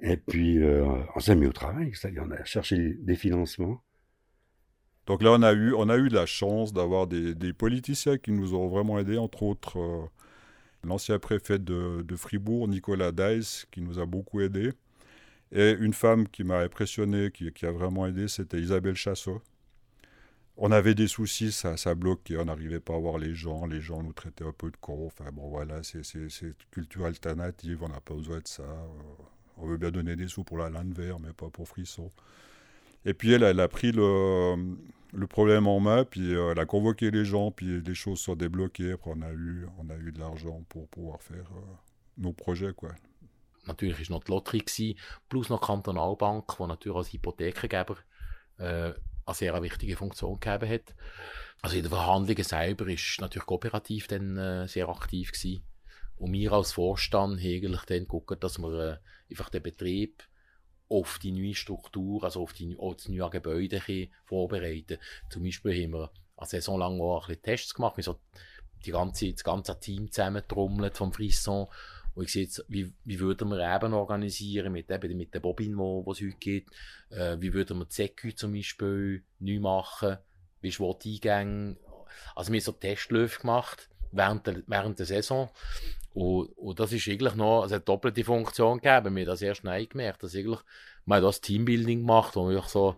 Et 0.01 0.17
puis 0.17 0.61
euh, 0.61 0.85
on 1.15 1.19
s'est 1.19 1.35
mis 1.35 1.47
au 1.47 1.53
travail, 1.53 1.91
c'est-à-dire 1.95 2.23
on 2.25 2.31
a 2.31 2.43
cherché 2.43 2.95
des 2.99 3.15
financements. 3.15 3.81
Donc 5.07 5.21
là, 5.21 5.31
on 5.31 5.41
a 5.43 5.53
eu, 5.53 5.73
eu 5.73 6.09
la 6.09 6.25
chance 6.25 6.73
d'avoir 6.73 7.07
des, 7.07 7.53
politiciens 7.53 8.17
qui 8.17 8.31
nous 8.31 8.55
ont 8.55 8.67
vraiment 8.67 8.97
aidés, 8.99 9.17
entre 9.17 9.43
autres 9.43 9.79
euh, 9.79 10.05
l'ancien 10.83 11.19
préfet 11.19 11.59
de, 11.59 12.03
Fribourg, 12.15 12.67
Nicolas 12.67 13.11
Deiss, 13.11 13.67
qui 13.71 13.81
nous 13.81 13.99
a 13.99 14.05
beaucoup 14.05 14.41
aidés. 14.41 14.71
Et 15.51 15.71
une 15.71 15.93
femme 15.93 16.27
qui 16.27 16.43
m'a 16.43 16.59
impressionné, 16.59 17.31
qui, 17.31 17.65
a 17.65 17.71
vraiment 17.71 18.07
aidé, 18.07 18.27
c'était 18.27 18.59
Isabelle 18.59 18.95
Chassot. 18.95 19.41
On 20.57 20.71
avait 20.71 20.95
des 20.95 21.07
soucis, 21.07 21.51
ça, 21.51 21.75
ça 21.77 21.95
bloquait, 21.95 22.37
on 22.37 22.45
n'arrivait 22.45 22.79
pas 22.79 22.95
à 22.95 22.97
voir 22.97 23.17
les 23.17 23.35
gens, 23.35 23.65
les 23.65 23.81
gens 23.81 24.01
nous 24.01 24.13
traitaient 24.13 24.45
un 24.45 24.53
peu 24.53 24.71
de 24.71 24.77
cons. 24.77 25.05
Enfin 25.07 25.29
bon, 25.31 25.49
voilà, 25.49 25.83
c'est 25.83 26.01
culture 26.71 27.05
alternative, 27.05 27.83
on 27.83 27.89
n'a 27.89 27.99
pas 27.99 28.15
besoin 28.15 28.39
de 28.39 28.47
ça. 28.47 28.63
Euh, 28.63 29.23
on 29.57 29.67
veut 29.67 29.77
bien 29.77 29.91
donner 29.91 30.15
des 30.15 30.27
sous 30.27 30.43
pour 30.43 30.57
la 30.57 30.69
lande 30.69 30.93
verte, 30.93 31.19
mais 31.21 31.33
pas 31.33 31.49
pour 31.49 31.67
frisson. 31.67 32.09
Et 33.05 33.13
puis 33.13 33.33
elle, 33.33 33.43
elle 33.43 33.59
a 33.59 33.67
pris 33.67 33.91
le, 33.91 34.55
le 35.13 35.27
problème 35.27 35.67
en 35.67 35.79
main, 35.79 36.03
puis 36.03 36.33
euh, 36.35 36.51
elle 36.51 36.59
a 36.59 36.65
convoqué 36.65 37.11
les 37.11 37.25
gens, 37.25 37.51
puis 37.51 37.81
les 37.81 37.95
choses 37.95 38.19
sont 38.19 38.35
débloquées. 38.35 38.93
Après, 38.93 39.11
on 39.15 39.21
a 39.21 39.31
eu, 39.31 39.67
on 39.77 39.89
a 39.89 39.95
eu 39.95 40.11
de 40.11 40.19
l'argent 40.19 40.63
pour 40.67 40.87
pouvoir 40.89 41.21
faire 41.21 41.49
euh, 41.55 41.75
nos 42.17 42.33
projets. 42.33 42.73
Quoi. 42.73 42.95
Natürlich 43.67 44.09
war 44.09 44.17
noch 44.17 44.23
die 44.23 44.31
Lotterie, 44.31 44.59
gewesen, 44.59 44.95
plus 45.27 45.49
noch 45.49 45.61
Kantonalbank, 45.61 46.55
die 46.57 46.67
natürlich 46.67 46.97
als 46.97 47.13
Hypothekengeber 47.13 47.97
äh, 48.57 48.93
eine 49.25 49.35
sehr 49.35 49.61
wichtige 49.61 49.95
Funktion 49.95 50.39
gegeben 50.39 50.69
hat. 50.69 50.95
Also 51.61 51.77
in 51.77 51.83
den 51.83 51.89
Verhandlungen 51.89 52.43
selber 52.43 52.87
ist 52.87 53.19
natürlich 53.19 53.47
kooperativ 53.47 54.07
dann 54.07 54.37
äh, 54.37 54.67
sehr 54.67 54.87
aktiv 54.87 55.31
gewesen. 55.31 55.63
Und 56.17 56.33
wir 56.33 56.51
als 56.53 56.73
Vorstand 56.73 57.39
haben 57.39 57.45
eigentlich 57.45 57.85
dann 57.85 57.99
geguckt, 57.99 58.43
dass 58.43 58.59
wir 58.59 58.73
äh, 58.73 58.97
einfach 59.31 59.49
den 59.49 59.63
Betrieb 59.63 60.23
auf 60.89 61.19
die 61.19 61.31
neue 61.31 61.55
Struktur, 61.55 62.23
also 62.23 62.43
auf, 62.43 62.53
die, 62.53 62.75
auf 62.77 62.97
das 62.97 63.09
neue 63.09 63.29
Gebäude 63.29 63.81
vorbereiten. 64.25 64.97
Zum 65.29 65.43
Beispiel 65.43 65.83
haben 65.83 65.93
wir 65.93 66.11
eine 66.37 66.47
Saison 66.47 66.79
lang 66.79 66.99
auch 67.01 67.29
ein 67.29 67.41
Tests 67.41 67.73
gemacht, 67.73 67.97
wir 67.97 68.03
so 68.03 68.19
die 68.85 68.91
ganze, 68.91 69.31
das 69.31 69.43
ganze 69.43 69.79
Team 69.79 70.11
zusammentrommelt 70.11 70.97
vom 70.97 71.11
Frisson. 71.11 71.67
Und 72.13 72.25
ich 72.25 72.31
sehe 72.31 72.43
jetzt, 72.43 72.63
wie, 72.69 72.93
wie 73.03 73.19
würden 73.19 73.49
wir 73.49 73.75
eben 73.75 73.93
organisieren 73.93 74.71
mit, 74.71 74.89
eben 74.89 75.17
mit 75.17 75.33
der 75.33 75.41
Bobin, 75.41 75.77
wo, 75.77 76.05
wo 76.05 76.11
es 76.13 76.21
heute 76.21 76.37
geht, 76.39 76.67
äh, 77.09 77.37
wie 77.39 77.53
würden 77.53 77.79
wir 77.79 77.85
die 77.85 77.93
Säcke 77.93 78.33
zum 78.35 78.53
Beispiel 78.53 79.23
neu 79.39 79.59
machen, 79.59 80.17
wie 80.61 80.69
ist 80.69 80.79
wo 80.79 80.93
die 80.93 81.15
Eingänge, 81.15 81.77
also 82.35 82.51
wir 82.51 82.59
haben 82.59 82.63
so 82.63 82.71
Testläufe 82.71 83.41
gemacht 83.41 83.89
während 84.11 84.47
der, 84.47 84.63
während 84.67 84.99
der 84.99 85.05
Saison 85.05 85.49
und, 86.15 86.47
und 86.57 86.79
das 86.79 86.93
ist 86.93 87.09
eigentlich 87.09 87.35
noch 87.35 87.63
also 87.63 87.75
eine 87.75 87.83
doppelte 87.83 88.23
Funktion 88.23 88.79
gegeben. 88.79 89.15
Wir 89.17 89.23
haben 89.23 89.27
das 89.27 89.41
erst 89.41 89.61
schnell 89.61 89.85
gemerkt, 89.85 90.23
dass 90.23 90.33
eigentlich, 90.33 90.61
man 91.03 91.21
das 91.21 91.41
Teambuilding 91.41 91.99
gemacht, 91.99 92.37
wo 92.37 92.49
wir 92.49 92.61
so 92.61 92.95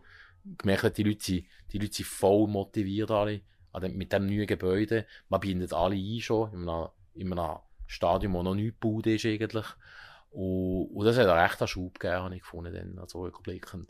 gemerkt 0.60 0.84
haben, 0.84 0.94
die 0.94 1.04
Leute 1.04 1.26
sind, 1.26 1.46
die 1.74 1.80
Leute 1.80 1.94
sind 1.96 2.06
voll 2.06 2.48
motiviert 2.48 3.10
alle 3.10 3.42
mit 3.92 4.14
dem 4.14 4.28
neuen 4.28 4.46
Gebäude. 4.46 5.08
Man 5.30 5.40
bindet 5.40 5.74
alle 5.74 5.96
ein 5.96 6.22
schon 6.22 6.54
in 6.54 6.70
einem, 6.70 6.90
in 7.16 7.34
einem 7.34 7.58
Stadium, 7.88 8.34
wo 8.34 8.44
noch 8.44 8.54
nichts 8.54 8.80
gebaut 8.80 9.08
ist 9.08 9.26
eigentlich. 9.26 9.66
Und, 10.38 10.90
und 10.94 11.06
das 11.06 11.18
hat 11.18 11.26
einen 11.28 11.40
rechten 11.40 11.68
Schub 11.68 12.00
gegeben, 12.00 12.24
habe 12.24 12.36
ich 12.36 12.42
gefunden, 12.42 12.72
dann, 12.72 13.00
also 13.00 13.22
rückblickend. 13.22 13.88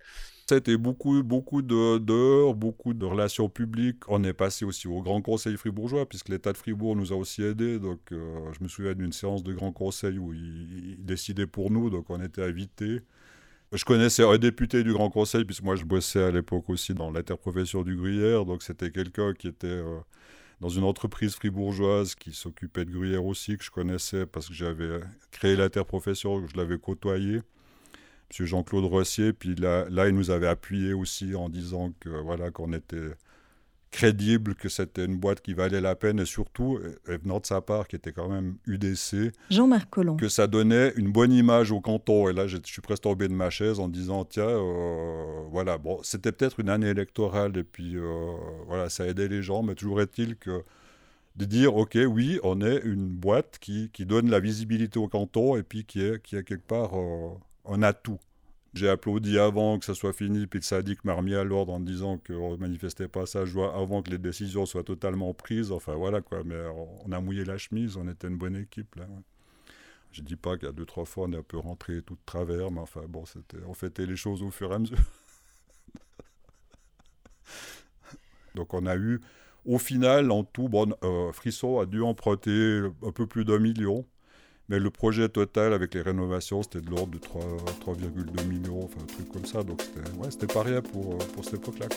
C'était 0.49 0.77
beaucoup, 0.77 1.21
beaucoup 1.23 1.61
d'heures, 1.61 2.55
beaucoup 2.55 2.93
de 2.93 3.05
relations 3.05 3.49
publiques. 3.49 4.07
On 4.07 4.23
est 4.23 4.31
passé 4.31 4.63
aussi 4.63 4.87
au 4.87 5.01
Grand 5.01 5.21
Conseil 5.21 5.57
fribourgeois, 5.57 6.05
puisque 6.07 6.29
l'État 6.29 6.53
de 6.53 6.57
Fribourg 6.57 6.95
nous 6.95 7.11
a 7.11 7.17
aussi 7.17 7.43
aidés. 7.43 7.79
Donc, 7.79 7.99
euh, 8.13 8.53
je 8.57 8.63
me 8.63 8.69
souviens 8.69 8.93
d'une 8.93 9.11
séance 9.11 9.43
de 9.43 9.51
Grand 9.51 9.73
Conseil 9.73 10.17
où 10.17 10.31
il, 10.33 10.95
il, 10.99 11.05
décidait 11.05 11.47
pour 11.47 11.69
nous, 11.69 11.89
donc 11.89 12.09
on 12.09 12.21
était 12.21 12.43
invités. 12.43 13.01
Je 13.73 13.83
connaissais 13.83 14.23
un 14.23 14.37
député 14.37 14.85
du 14.85 14.93
Grand 14.93 15.09
Conseil, 15.09 15.43
puisque 15.43 15.63
moi 15.63 15.75
je 15.75 15.83
bossais 15.83 16.23
à 16.23 16.31
l'époque 16.31 16.69
aussi 16.69 16.93
dans 16.93 17.11
l'interprofession 17.11 17.83
du 17.83 17.97
gruyère, 17.97 18.45
donc 18.45 18.63
c'était 18.63 18.91
quelqu'un 18.91 19.33
qui 19.33 19.49
était 19.49 19.67
euh, 19.67 19.99
dans 20.60 20.70
une 20.70 20.84
entreprise 20.84 21.36
fribourgeoise 21.36 22.16
qui 22.16 22.34
s'occupait 22.34 22.86
de 22.86 22.91
gruyère 22.91 23.26
aussi, 23.26 23.58
que 23.58 23.64
je 23.64 23.72
connaissais 23.72 24.26
parce 24.26 24.47
que 24.47 24.53
j'avais 24.53 24.99
créé 25.32 25.55
l'interprofession, 25.55 26.41
que 26.41 26.51
je 26.51 26.58
l'avais 26.58 26.80
côtoyé. 26.80 27.41
M. 28.38 28.45
Jean-Claude 28.45 28.86
Rossier. 28.86 29.34
Puis 29.34 29.55
là, 29.55 29.86
là, 29.89 30.08
il 30.08 30.16
nous 30.16 30.32
avait 30.32 30.47
appuyé 30.47 30.93
aussi 30.93 31.36
en 31.36 31.49
disant 31.49 31.93
que 31.99 32.10
voilà 32.10 32.51
qu'on 32.51 32.74
était 32.74 33.12
crédible, 33.91 34.55
que 34.55 34.69
c'était 34.69 35.05
une 35.05 35.17
boîte 35.17 35.41
qui 35.41 35.53
valait 35.53 35.81
la 35.81 35.95
peine 35.95 36.19
et 36.19 36.25
surtout, 36.25 36.79
venant 37.05 37.39
de 37.39 37.45
sa 37.45 37.61
part, 37.61 37.88
qui 37.88 37.95
était 37.95 38.11
quand 38.11 38.29
même 38.29 38.57
UDC, 38.67 39.31
Jean-Marc 39.49 39.89
Collomb. 39.89 40.17
que 40.17 40.29
ça 40.29 40.47
donnait 40.47 40.93
une 40.95 41.11
bonne 41.11 41.31
image 41.31 41.71
au 41.71 41.81
canton. 41.81 42.29
Et 42.29 42.33
là, 42.33 42.47
je, 42.47 42.57
suis 42.63 42.81
presque 42.81 43.03
tombé 43.03 43.27
de 43.27 43.33
ma 43.33 43.49
chaise 43.49 43.79
en 43.79 43.88
disant, 43.88 44.25
tiens, 44.25 44.47
euh, 44.47 45.41
voilà, 45.49 45.77
bon, 45.77 45.99
c'était 46.03 46.31
peut-être 46.31 46.59
une 46.59 46.69
année 46.69 46.89
électorale 46.89 47.57
et 47.57 47.63
puis 47.63 47.95
euh, 47.95 48.33
voilà, 48.67 48.89
ça 48.89 49.05
aidait 49.07 49.27
les 49.27 49.41
gens, 49.41 49.63
mais 49.63 49.75
toujours 49.75 50.01
est-il 50.01 50.35
que 50.35 50.63
de 51.35 51.45
dire, 51.45 51.75
OK, 51.75 51.97
oui, 52.07 52.39
on 52.43 52.61
est 52.61 52.81
une 52.83 53.09
boîte 53.09 53.57
qui, 53.59 53.89
qui 53.93 54.05
donne 54.05 54.29
la 54.29 54.39
visibilité 54.39 54.97
au 54.99 55.07
canton 55.07 55.55
et 55.55 55.63
puis 55.63 55.85
qui 55.85 56.01
est, 56.01 56.21
qui 56.21 56.35
est 56.35 56.43
quelque 56.43 56.67
part... 56.67 56.97
Euh, 56.97 57.29
un 57.69 57.83
atout. 57.83 58.19
J'ai 58.78 58.89
applaudi 58.89 59.39
avant 59.39 59.80
que 59.80 59.86
ça 59.86 59.95
soit 59.95 60.13
fini, 60.13 60.45
puis 60.45 60.59
que 60.59 60.82
dit 60.82 60.95
m'a 61.03 61.13
remis 61.13 61.34
à 61.34 61.43
l'ordre 61.43 61.73
en 61.73 61.80
disant 61.80 62.19
qu'on 62.19 62.51
ne 62.51 62.57
manifestait 62.57 63.07
pas 63.07 63.25
sa 63.25 63.43
joie 63.43 63.75
avant 63.75 64.03
que 64.03 64.11
les 64.11 64.19
décisions 64.19 64.67
soient 64.67 64.84
totalement 64.84 65.34
prises. 65.34 65.71
Enfin 65.71 65.95
voilà 65.95 66.21
quoi, 66.21 66.43
mais 66.45 66.61
on 67.05 67.11
a 67.11 67.19
mouillé 67.19 67.43
la 67.43 67.57
chemise, 67.57 67.97
on 67.97 68.07
était 68.07 68.28
une 68.28 68.38
bonne 68.38 68.55
équipe 68.55 68.95
là. 68.95 69.07
Je 70.11 70.21
dis 70.21 70.36
pas 70.36 70.53
a 70.53 70.71
deux, 70.71 70.86
trois 70.86 71.05
fois 71.05 71.25
on 71.28 71.34
est 71.34 71.38
un 71.38 71.43
peu 71.43 71.57
rentré 71.57 72.03
tout 72.03 72.13
de 72.13 72.19
travers, 72.25 72.69
mais 72.69 72.82
enfin 72.82 73.01
bon, 73.09 73.25
c'était, 73.25 73.57
on 73.67 73.73
fêtait 73.73 74.05
les 74.05 74.15
choses 74.15 74.43
au 74.43 74.51
fur 74.51 74.71
et 74.71 74.75
à 74.75 74.80
mesure. 74.80 74.97
Donc 78.55 78.73
on 78.75 78.86
a 78.86 78.95
eu, 78.95 79.21
Au 79.65 79.80
final, 79.80 80.32
en 80.32 80.43
tout, 80.43 80.69
bon, 80.69 80.93
euh, 81.03 81.32
Frisson 81.34 81.80
a 81.80 81.86
dû 81.88 82.01
emprunter 82.03 82.82
un 83.03 83.11
peu 83.11 83.25
plus 83.28 83.43
d'un 83.43 83.59
million. 83.59 84.05
Mais 84.70 84.80
le 84.80 84.89
projet 84.89 85.30
total 85.30 85.72
avec 85.72 85.93
les 85.93 86.01
rénovations, 86.01 86.61
c'était 86.61 86.82
de 86.82 86.89
l'ordre 86.89 87.13
de 87.13 87.20
3,2 87.20 88.45
millions, 88.47 88.84
enfin 88.84 88.99
un 89.01 89.05
truc 89.05 89.30
comme 89.32 89.45
ça. 89.45 89.63
Donc 89.63 89.82
c'était 90.30 90.45
ouais, 90.45 90.53
pas 90.53 90.63
rien 90.63 90.82
pour, 90.82 91.18
pour 91.18 91.45
cette 91.45 91.55
époque-là. 91.55 91.88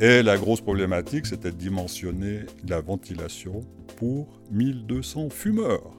Et 0.00 0.22
la 0.22 0.36
grosse 0.36 0.60
problématique, 0.60 1.24
c'était 1.24 1.50
de 1.50 1.56
dimensionner 1.56 2.40
la 2.68 2.82
ventilation 2.82 3.60
pour 3.96 4.38
1200 4.50 5.30
fumeurs. 5.30 5.96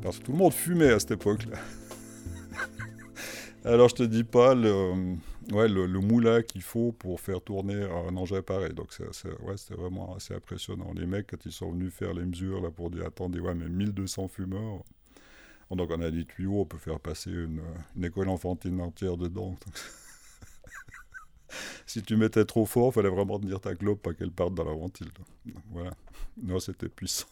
Parce 0.00 0.18
que 0.18 0.24
tout 0.24 0.32
le 0.32 0.38
monde 0.38 0.54
fumait 0.54 0.92
à 0.92 0.98
cette 0.98 1.10
époque-là. 1.10 1.58
Alors 3.66 3.90
je 3.90 3.96
te 3.96 4.02
dis 4.02 4.24
pas 4.24 4.54
le, 4.54 5.16
ouais, 5.50 5.68
le, 5.68 5.86
moulin 6.00 6.42
qu'il 6.42 6.62
faut 6.62 6.92
pour 6.92 7.20
faire 7.20 7.40
tourner 7.40 7.82
un 7.82 8.16
engin 8.16 8.42
pareil. 8.42 8.72
Donc 8.72 8.88
ouais, 8.98 9.56
c'était 9.56 9.74
vraiment 9.74 10.14
assez 10.14 10.34
impressionnant. 10.34 10.92
Les 10.94 11.06
mecs, 11.06 11.28
quand 11.28 11.44
ils 11.44 11.52
sont 11.52 11.72
venus 11.72 11.92
faire 11.92 12.14
les 12.14 12.24
mesures 12.24 12.60
là, 12.60 12.70
pour 12.70 12.90
dire 12.90 13.06
attendez, 13.06 13.40
ouais, 13.40 13.54
mais 13.54 13.68
1200 13.68 14.28
fumeurs. 14.28 14.82
Donc 15.70 15.90
on 15.90 16.00
a 16.02 16.10
dit 16.10 16.26
tuyaux, 16.26 16.60
on 16.60 16.64
peut 16.66 16.78
faire 16.78 17.00
passer 17.00 17.30
une, 17.30 17.62
école 18.04 18.28
enfantine 18.28 18.80
entière 18.80 19.16
dedans. 19.16 19.56
si 21.86 22.02
tu 22.02 22.16
mettais 22.16 22.44
trop 22.44 22.66
fort, 22.66 22.88
il 22.88 22.92
fallait 22.92 23.08
vraiment 23.08 23.38
tenir 23.38 23.60
ta 23.60 23.74
globe 23.74 23.98
pas 23.98 24.12
qu'elle 24.12 24.32
parte 24.32 24.54
dans 24.54 24.64
la 24.64 24.74
ventile. 24.74 25.10
Voilà. 25.70 25.92
Non, 26.42 26.58
c'était 26.58 26.88
puissant. 26.88 27.26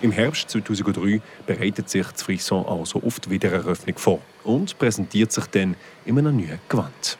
Im 0.00 0.12
Herbst 0.12 0.48
2003 0.50 1.20
bereitet 1.44 1.90
sich 1.90 2.06
das 2.06 2.22
Frisson 2.22 2.64
also 2.66 3.02
auf 3.02 3.18
die 3.18 3.30
Wiedereröffnung 3.30 3.98
vor 3.98 4.20
und 4.44 4.78
präsentiert 4.78 5.32
sich 5.32 5.46
dann 5.46 5.74
in 6.04 6.18
einem 6.18 6.36
neuen 6.36 6.60
Gewand. 6.68 7.18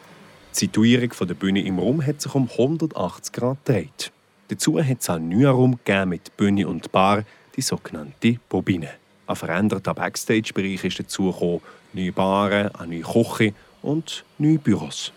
Die 0.54 0.60
Situierung 0.60 1.10
der 1.26 1.34
Bühne 1.34 1.64
im 1.64 1.80
Raum 1.80 2.06
hat 2.06 2.20
sich 2.20 2.32
um 2.36 2.48
180 2.48 3.32
Grad 3.32 3.64
gedreht. 3.64 4.12
Dazu 4.46 4.78
hat 4.78 5.00
es 5.00 5.10
einen 5.10 5.28
neuen 5.28 5.46
Raum 5.46 5.78
mit 6.06 6.36
Bühne 6.36 6.68
und 6.68 6.92
Bar, 6.92 7.24
die 7.56 7.62
sogenannte 7.62 8.38
Bobine. 8.48 8.90
Ein 9.26 9.36
veränderter 9.36 9.94
Backstage-Bereich 9.94 10.84
ist 10.84 11.00
dazugekommen, 11.00 11.60
neue 11.94 12.12
Baren, 12.12 12.72
eine 12.76 13.00
neue 13.00 13.24
Küche 13.24 13.54
und 13.82 14.24
neue 14.38 14.58
Büros. 14.58 15.12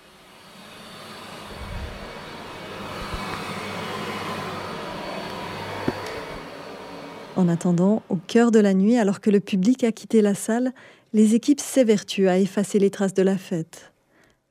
En 7.41 7.47
attendant, 7.47 8.03
au 8.09 8.17
cœur 8.17 8.51
de 8.51 8.59
la 8.59 8.75
nuit, 8.75 8.97
alors 8.97 9.19
que 9.19 9.31
le 9.31 9.39
public 9.39 9.83
a 9.83 9.91
quitté 9.91 10.21
la 10.21 10.35
salle, 10.35 10.73
les 11.11 11.33
équipes 11.33 11.59
s'évertuent 11.59 12.27
à 12.27 12.37
effacer 12.37 12.77
les 12.77 12.91
traces 12.91 13.15
de 13.15 13.23
la 13.23 13.35
fête. 13.35 13.91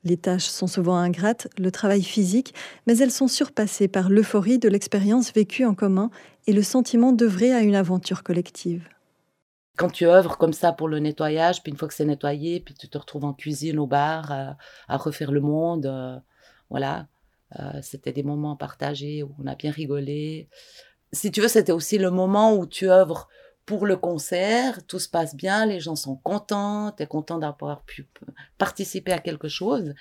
Les 0.03 0.17
tâches 0.17 0.47
sont 0.47 0.67
souvent 0.67 0.97
ingrates, 0.97 1.47
le 1.57 1.71
travail 1.71 2.03
physique, 2.03 2.53
mais 2.85 2.97
elles 2.97 3.11
sont 3.11 3.29
surpassées 3.29 3.87
par 3.87 4.09
l'euphorie 4.09 4.59
de 4.59 4.67
l'expérience 4.67 5.31
vécue 5.31 5.63
en 5.63 5.73
commun 5.73 6.09
et 6.47 6.51
le 6.51 6.63
sentiment 6.63 7.13
d'œuvrer 7.13 7.53
à 7.53 7.61
une 7.61 7.75
aventure 7.75 8.23
collective. 8.23 8.89
Quand 9.77 9.89
tu 9.89 10.05
œuvres 10.05 10.37
comme 10.37 10.51
ça 10.51 10.73
pour 10.73 10.89
le 10.89 10.99
nettoyage, 10.99 11.63
puis 11.63 11.71
une 11.71 11.77
fois 11.77 11.87
que 11.87 11.93
c'est 11.93 12.03
nettoyé, 12.03 12.59
puis 12.59 12.73
tu 12.73 12.89
te 12.89 12.97
retrouves 12.97 13.23
en 13.23 13.33
cuisine, 13.33 13.79
au 13.79 13.87
bar, 13.87 14.33
euh, 14.33 14.51
à, 14.89 14.97
refaire 14.97 15.31
le 15.31 15.39
monde, 15.39 15.85
euh, 15.85 16.19
voilà. 16.69 17.07
Euh, 17.59 17.79
c'était 17.81 18.13
des 18.13 18.23
moments 18.23 18.57
partagés 18.57 19.23
où 19.23 19.33
on 19.39 19.47
a 19.47 19.55
bien 19.55 19.71
rigolé. 19.71 20.49
Si 21.13 21.31
tu 21.31 21.41
veux, 21.41 21.47
c'était 21.47 21.71
aussi 21.71 21.97
le 21.97 22.09
moment 22.09 22.55
où 22.55 22.65
tu 22.65 22.89
œuvres 22.89 23.27
pour 23.65 23.85
le 23.85 23.95
concert, 23.95 24.85
tout 24.87 24.99
se 24.99 25.09
passe 25.09 25.35
bien, 25.35 25.65
les 25.65 25.79
gens 25.79 25.95
sont 25.95 26.15
contents, 26.15 26.91
tu 26.91 27.03
es 27.03 27.07
content 27.07 27.37
d'avoir 27.37 27.81
pu 27.83 28.07
participer 28.57 29.11
à 29.11 29.19
quelque 29.19 29.47
chose. 29.47 29.93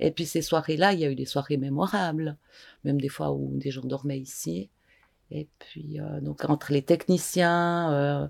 Et 0.00 0.10
puis 0.10 0.26
ces 0.26 0.42
soirées-là, 0.42 0.92
il 0.92 1.00
y 1.00 1.04
a 1.04 1.10
eu 1.10 1.14
des 1.14 1.24
soirées 1.24 1.56
mémorables, 1.56 2.36
même 2.84 3.00
des 3.00 3.08
fois 3.08 3.32
où 3.32 3.50
des 3.56 3.70
gens 3.70 3.84
dormaient 3.84 4.18
ici. 4.18 4.70
Et 5.30 5.48
puis, 5.58 5.98
euh, 6.00 6.20
donc, 6.20 6.48
entre 6.48 6.72
les 6.72 6.82
techniciens, 6.82 7.92
euh, 7.92 8.28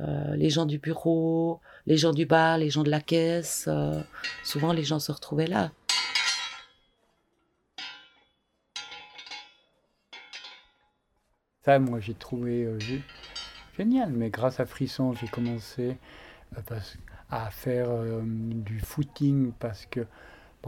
euh, 0.00 0.34
les 0.34 0.50
gens 0.50 0.66
du 0.66 0.78
bureau, 0.78 1.60
les 1.86 1.96
gens 1.96 2.12
du 2.12 2.26
bar, 2.26 2.58
les 2.58 2.68
gens 2.68 2.82
de 2.82 2.90
la 2.90 3.00
caisse, 3.00 3.68
souvent 4.42 4.72
les 4.72 4.84
gens 4.84 4.98
se 4.98 5.12
retrouvaient 5.12 5.46
là. 5.46 5.70
Ça, 11.64 11.78
moi, 11.78 12.00
j'ai 12.00 12.14
trouvé 12.14 12.68
génial. 13.76 14.12
Mais 14.12 14.30
grâce 14.30 14.60
à 14.60 14.66
Frisson, 14.66 15.12
j'ai 15.14 15.28
commencé 15.28 15.96
à 17.30 17.50
faire 17.50 17.88
du 18.22 18.80
footing 18.80 19.52
parce 19.58 19.86
que 19.86 20.06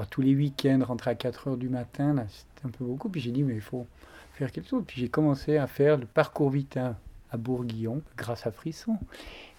tous 0.02 0.20
les 0.20 0.34
week-ends, 0.34 0.80
rentrer 0.84 1.12
à 1.12 1.14
4 1.14 1.48
heures 1.48 1.56
du 1.56 1.68
matin, 1.68 2.16
c'était 2.28 2.66
un 2.66 2.70
peu 2.70 2.84
beaucoup. 2.84 3.08
Puis 3.08 3.20
j'ai 3.20 3.30
dit, 3.30 3.44
mais 3.44 3.54
il 3.54 3.60
faut 3.60 3.86
faire 4.32 4.50
quelque 4.50 4.68
chose. 4.68 4.82
Puis 4.86 5.00
j'ai 5.00 5.08
commencé 5.08 5.56
à 5.56 5.68
faire 5.68 5.96
le 5.96 6.06
parcours 6.06 6.50
vitin 6.50 6.96
à 7.30 7.36
Bourguillon 7.36 8.02
grâce 8.16 8.46
à 8.46 8.50
Frisson. 8.50 8.98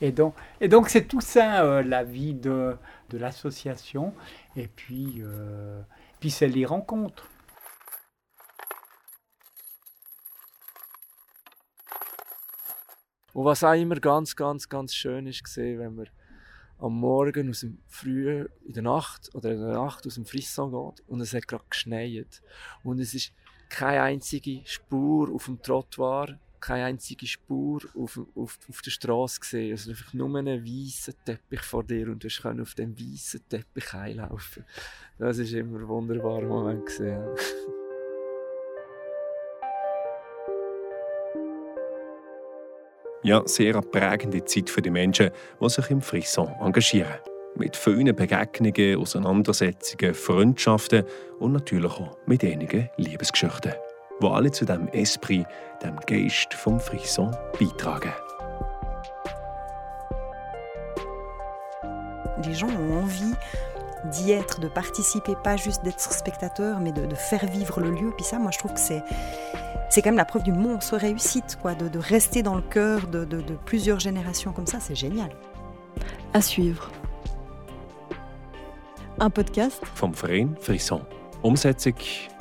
Et 0.01 0.11
donc, 0.11 0.35
et 0.59 0.67
donc 0.67 0.89
c'est 0.89 1.07
tout 1.07 1.21
ça, 1.21 1.63
euh, 1.63 1.83
la 1.83 2.03
vie 2.03 2.33
de, 2.33 2.75
l'association. 3.13 4.13
Et 4.57 4.67
puis, 4.67 5.15
euh, 5.19 5.79
puis 6.19 6.29
c'est 6.29 6.47
les 6.47 6.65
rencontres. 6.65 7.29
Und 13.35 13.43
was 13.43 13.65
auch 13.65 13.73
immer 13.73 13.95
ganz, 13.95 14.33
ganz, 14.33 14.69
ganz 14.69 14.95
schön 14.95 15.27
ist, 15.27 15.43
gesehen, 15.43 15.77
wenn 15.77 15.93
man 15.93 16.07
am 16.79 16.97
Morgen 16.97 17.49
aus 17.49 17.59
dem 17.59 17.79
Frühen 17.85 18.47
in 18.65 18.71
der 18.71 18.83
Nacht 18.83 19.29
oder 19.35 19.51
in 19.51 19.59
der 19.59 19.73
Nacht 19.73 20.07
aus 20.07 20.15
dem 20.15 20.25
Frisson 20.25 20.71
geht 20.71 21.03
und 21.09 21.19
es 21.19 21.33
hat 21.33 21.45
gerade 21.45 21.65
geschneit. 21.69 22.41
Und 22.81 22.99
es 22.99 23.13
ist 23.13 23.33
keine 23.67 24.03
einzige 24.03 24.61
Spur 24.63 25.35
auf 25.35 25.45
dem 25.45 25.61
Trottoir, 25.61 26.39
keine 26.61 26.85
einzige 26.85 27.27
Spur 27.27 27.81
auf, 27.93 28.17
auf, 28.35 28.57
auf 28.69 28.81
der 28.81 28.91
Straße 28.91 29.41
gesehen. 29.41 29.71
Also 29.73 29.89
einfach 29.89 30.13
nur 30.13 30.33
einen 30.37 30.63
weißen 30.65 31.15
Teppich 31.25 31.61
vor 31.61 31.83
dir 31.83 32.07
und 32.07 32.23
du 32.23 32.29
kannst 32.29 32.61
auf 32.61 32.73
dem 32.73 32.97
weißen 32.97 33.49
Teppich 33.49 33.93
einlaufen. 33.93 34.63
Das 35.19 35.39
ist 35.39 35.51
immer 35.51 35.79
ein 35.79 35.87
wunderbarer 35.89 36.47
Moment 36.47 36.85
gesehen. 36.85 37.35
Ja, 43.25 43.41
sehr 43.45 43.81
prägende 43.81 44.45
Zeit 44.45 44.69
für 44.69 44.83
die 44.83 44.91
Menschen, 44.91 45.31
die 45.59 45.69
sich 45.69 45.89
im 45.89 45.99
Frisson 45.99 46.47
engagieren. 46.61 47.15
Mit 47.55 47.75
vielen 47.75 48.15
Begegnungen, 48.15 49.01
Auseinandersetzungen, 49.01 50.13
Freundschaften 50.13 51.03
und 51.39 51.53
natürlich 51.53 51.91
auch 51.91 52.15
mit 52.27 52.43
einigen 52.43 52.87
Liebesgeschichten, 52.97 53.73
die 54.21 54.27
alle 54.27 54.51
zu 54.51 54.65
dem 54.65 54.89
Esprit, 54.89 55.47
dem 55.83 55.95
Geist 56.05 56.53
vom 56.53 56.79
Frisson 56.79 57.35
beitragen. 57.59 58.13
Les 62.45 62.53
gens 62.53 62.69
ont 62.69 63.05
envie 63.05 63.33
d'y 64.11 64.33
être, 64.33 64.59
de 64.59 64.67
participer, 64.67 65.33
pas 65.43 65.57
juste 65.57 65.83
d'être 65.83 66.13
spectateur, 66.13 66.79
mais 66.79 66.91
de, 66.91 67.07
de, 67.07 67.15
faire 67.15 67.47
vivre 67.47 67.81
le 67.81 67.89
lieu. 67.89 68.13
Puis 68.15 68.25
ça, 68.25 68.37
moi, 68.37 68.51
je 68.51 68.59
trouve 68.59 68.75
que 68.75 68.79
c'est, 68.79 69.01
c'est 69.89 70.01
quand 70.01 70.09
même 70.09 70.17
la 70.17 70.25
preuve 70.25 70.43
d'une 70.43 70.59
monstre 70.59 70.97
réussite, 70.97 71.57
quoi, 71.61 71.75
de, 71.75 71.87
de 71.87 71.99
rester 71.99 72.43
dans 72.43 72.55
le 72.55 72.61
cœur 72.61 73.07
de, 73.07 73.25
de, 73.25 73.41
de 73.41 73.53
plusieurs 73.65 73.99
générations 73.99 74.51
comme 74.51 74.67
ça, 74.67 74.79
c'est 74.79 74.95
génial. 74.95 75.29
À 76.33 76.41
suivre. 76.41 76.89
Un 79.19 79.29
podcast 79.29 79.81
vom 79.95 80.11
Verein 80.11 80.49
Frisson. 80.59 81.01
Umsetzung 81.43 81.93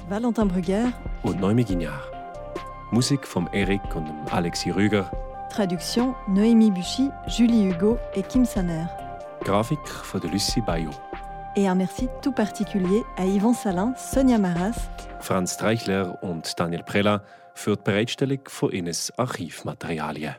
Valentin 0.08 0.46
Brugger 0.46 0.86
und 1.22 1.38
Noémie 1.40 1.64
Guignard. 1.64 2.10
Musik 2.92 3.24
vom 3.24 3.48
Eric 3.52 3.80
und 3.94 4.06
Alexis 4.32 4.72
Rüger. 4.72 5.10
Traduction 5.50 6.14
Noémie 6.28 6.70
Buchy, 6.70 7.10
Julie 7.28 7.68
Hugo 7.68 7.96
et 8.14 8.22
Kim 8.22 8.44
Saner. 8.44 8.86
Grafik 9.44 9.78
von 9.86 10.20
Lucie 10.30 10.60
Bayou. 10.62 10.90
Et 11.56 11.68
un 11.68 11.76
merci 11.76 12.08
tout 12.20 12.32
particulier 12.32 13.04
à 13.16 13.24
Yvan 13.24 13.54
Salin, 13.54 13.94
Sonja 13.96 14.38
Maras, 14.38 14.88
Franz 15.20 15.56
Treichler 15.56 16.18
und 16.22 16.58
Daniel 16.58 16.82
Prella 16.82 17.22
für 17.54 17.76
die 17.76 17.82
Bereitstellung 17.84 18.40
von 18.48 18.72
Ines 18.72 19.12
Archivmaterialien. 19.16 20.34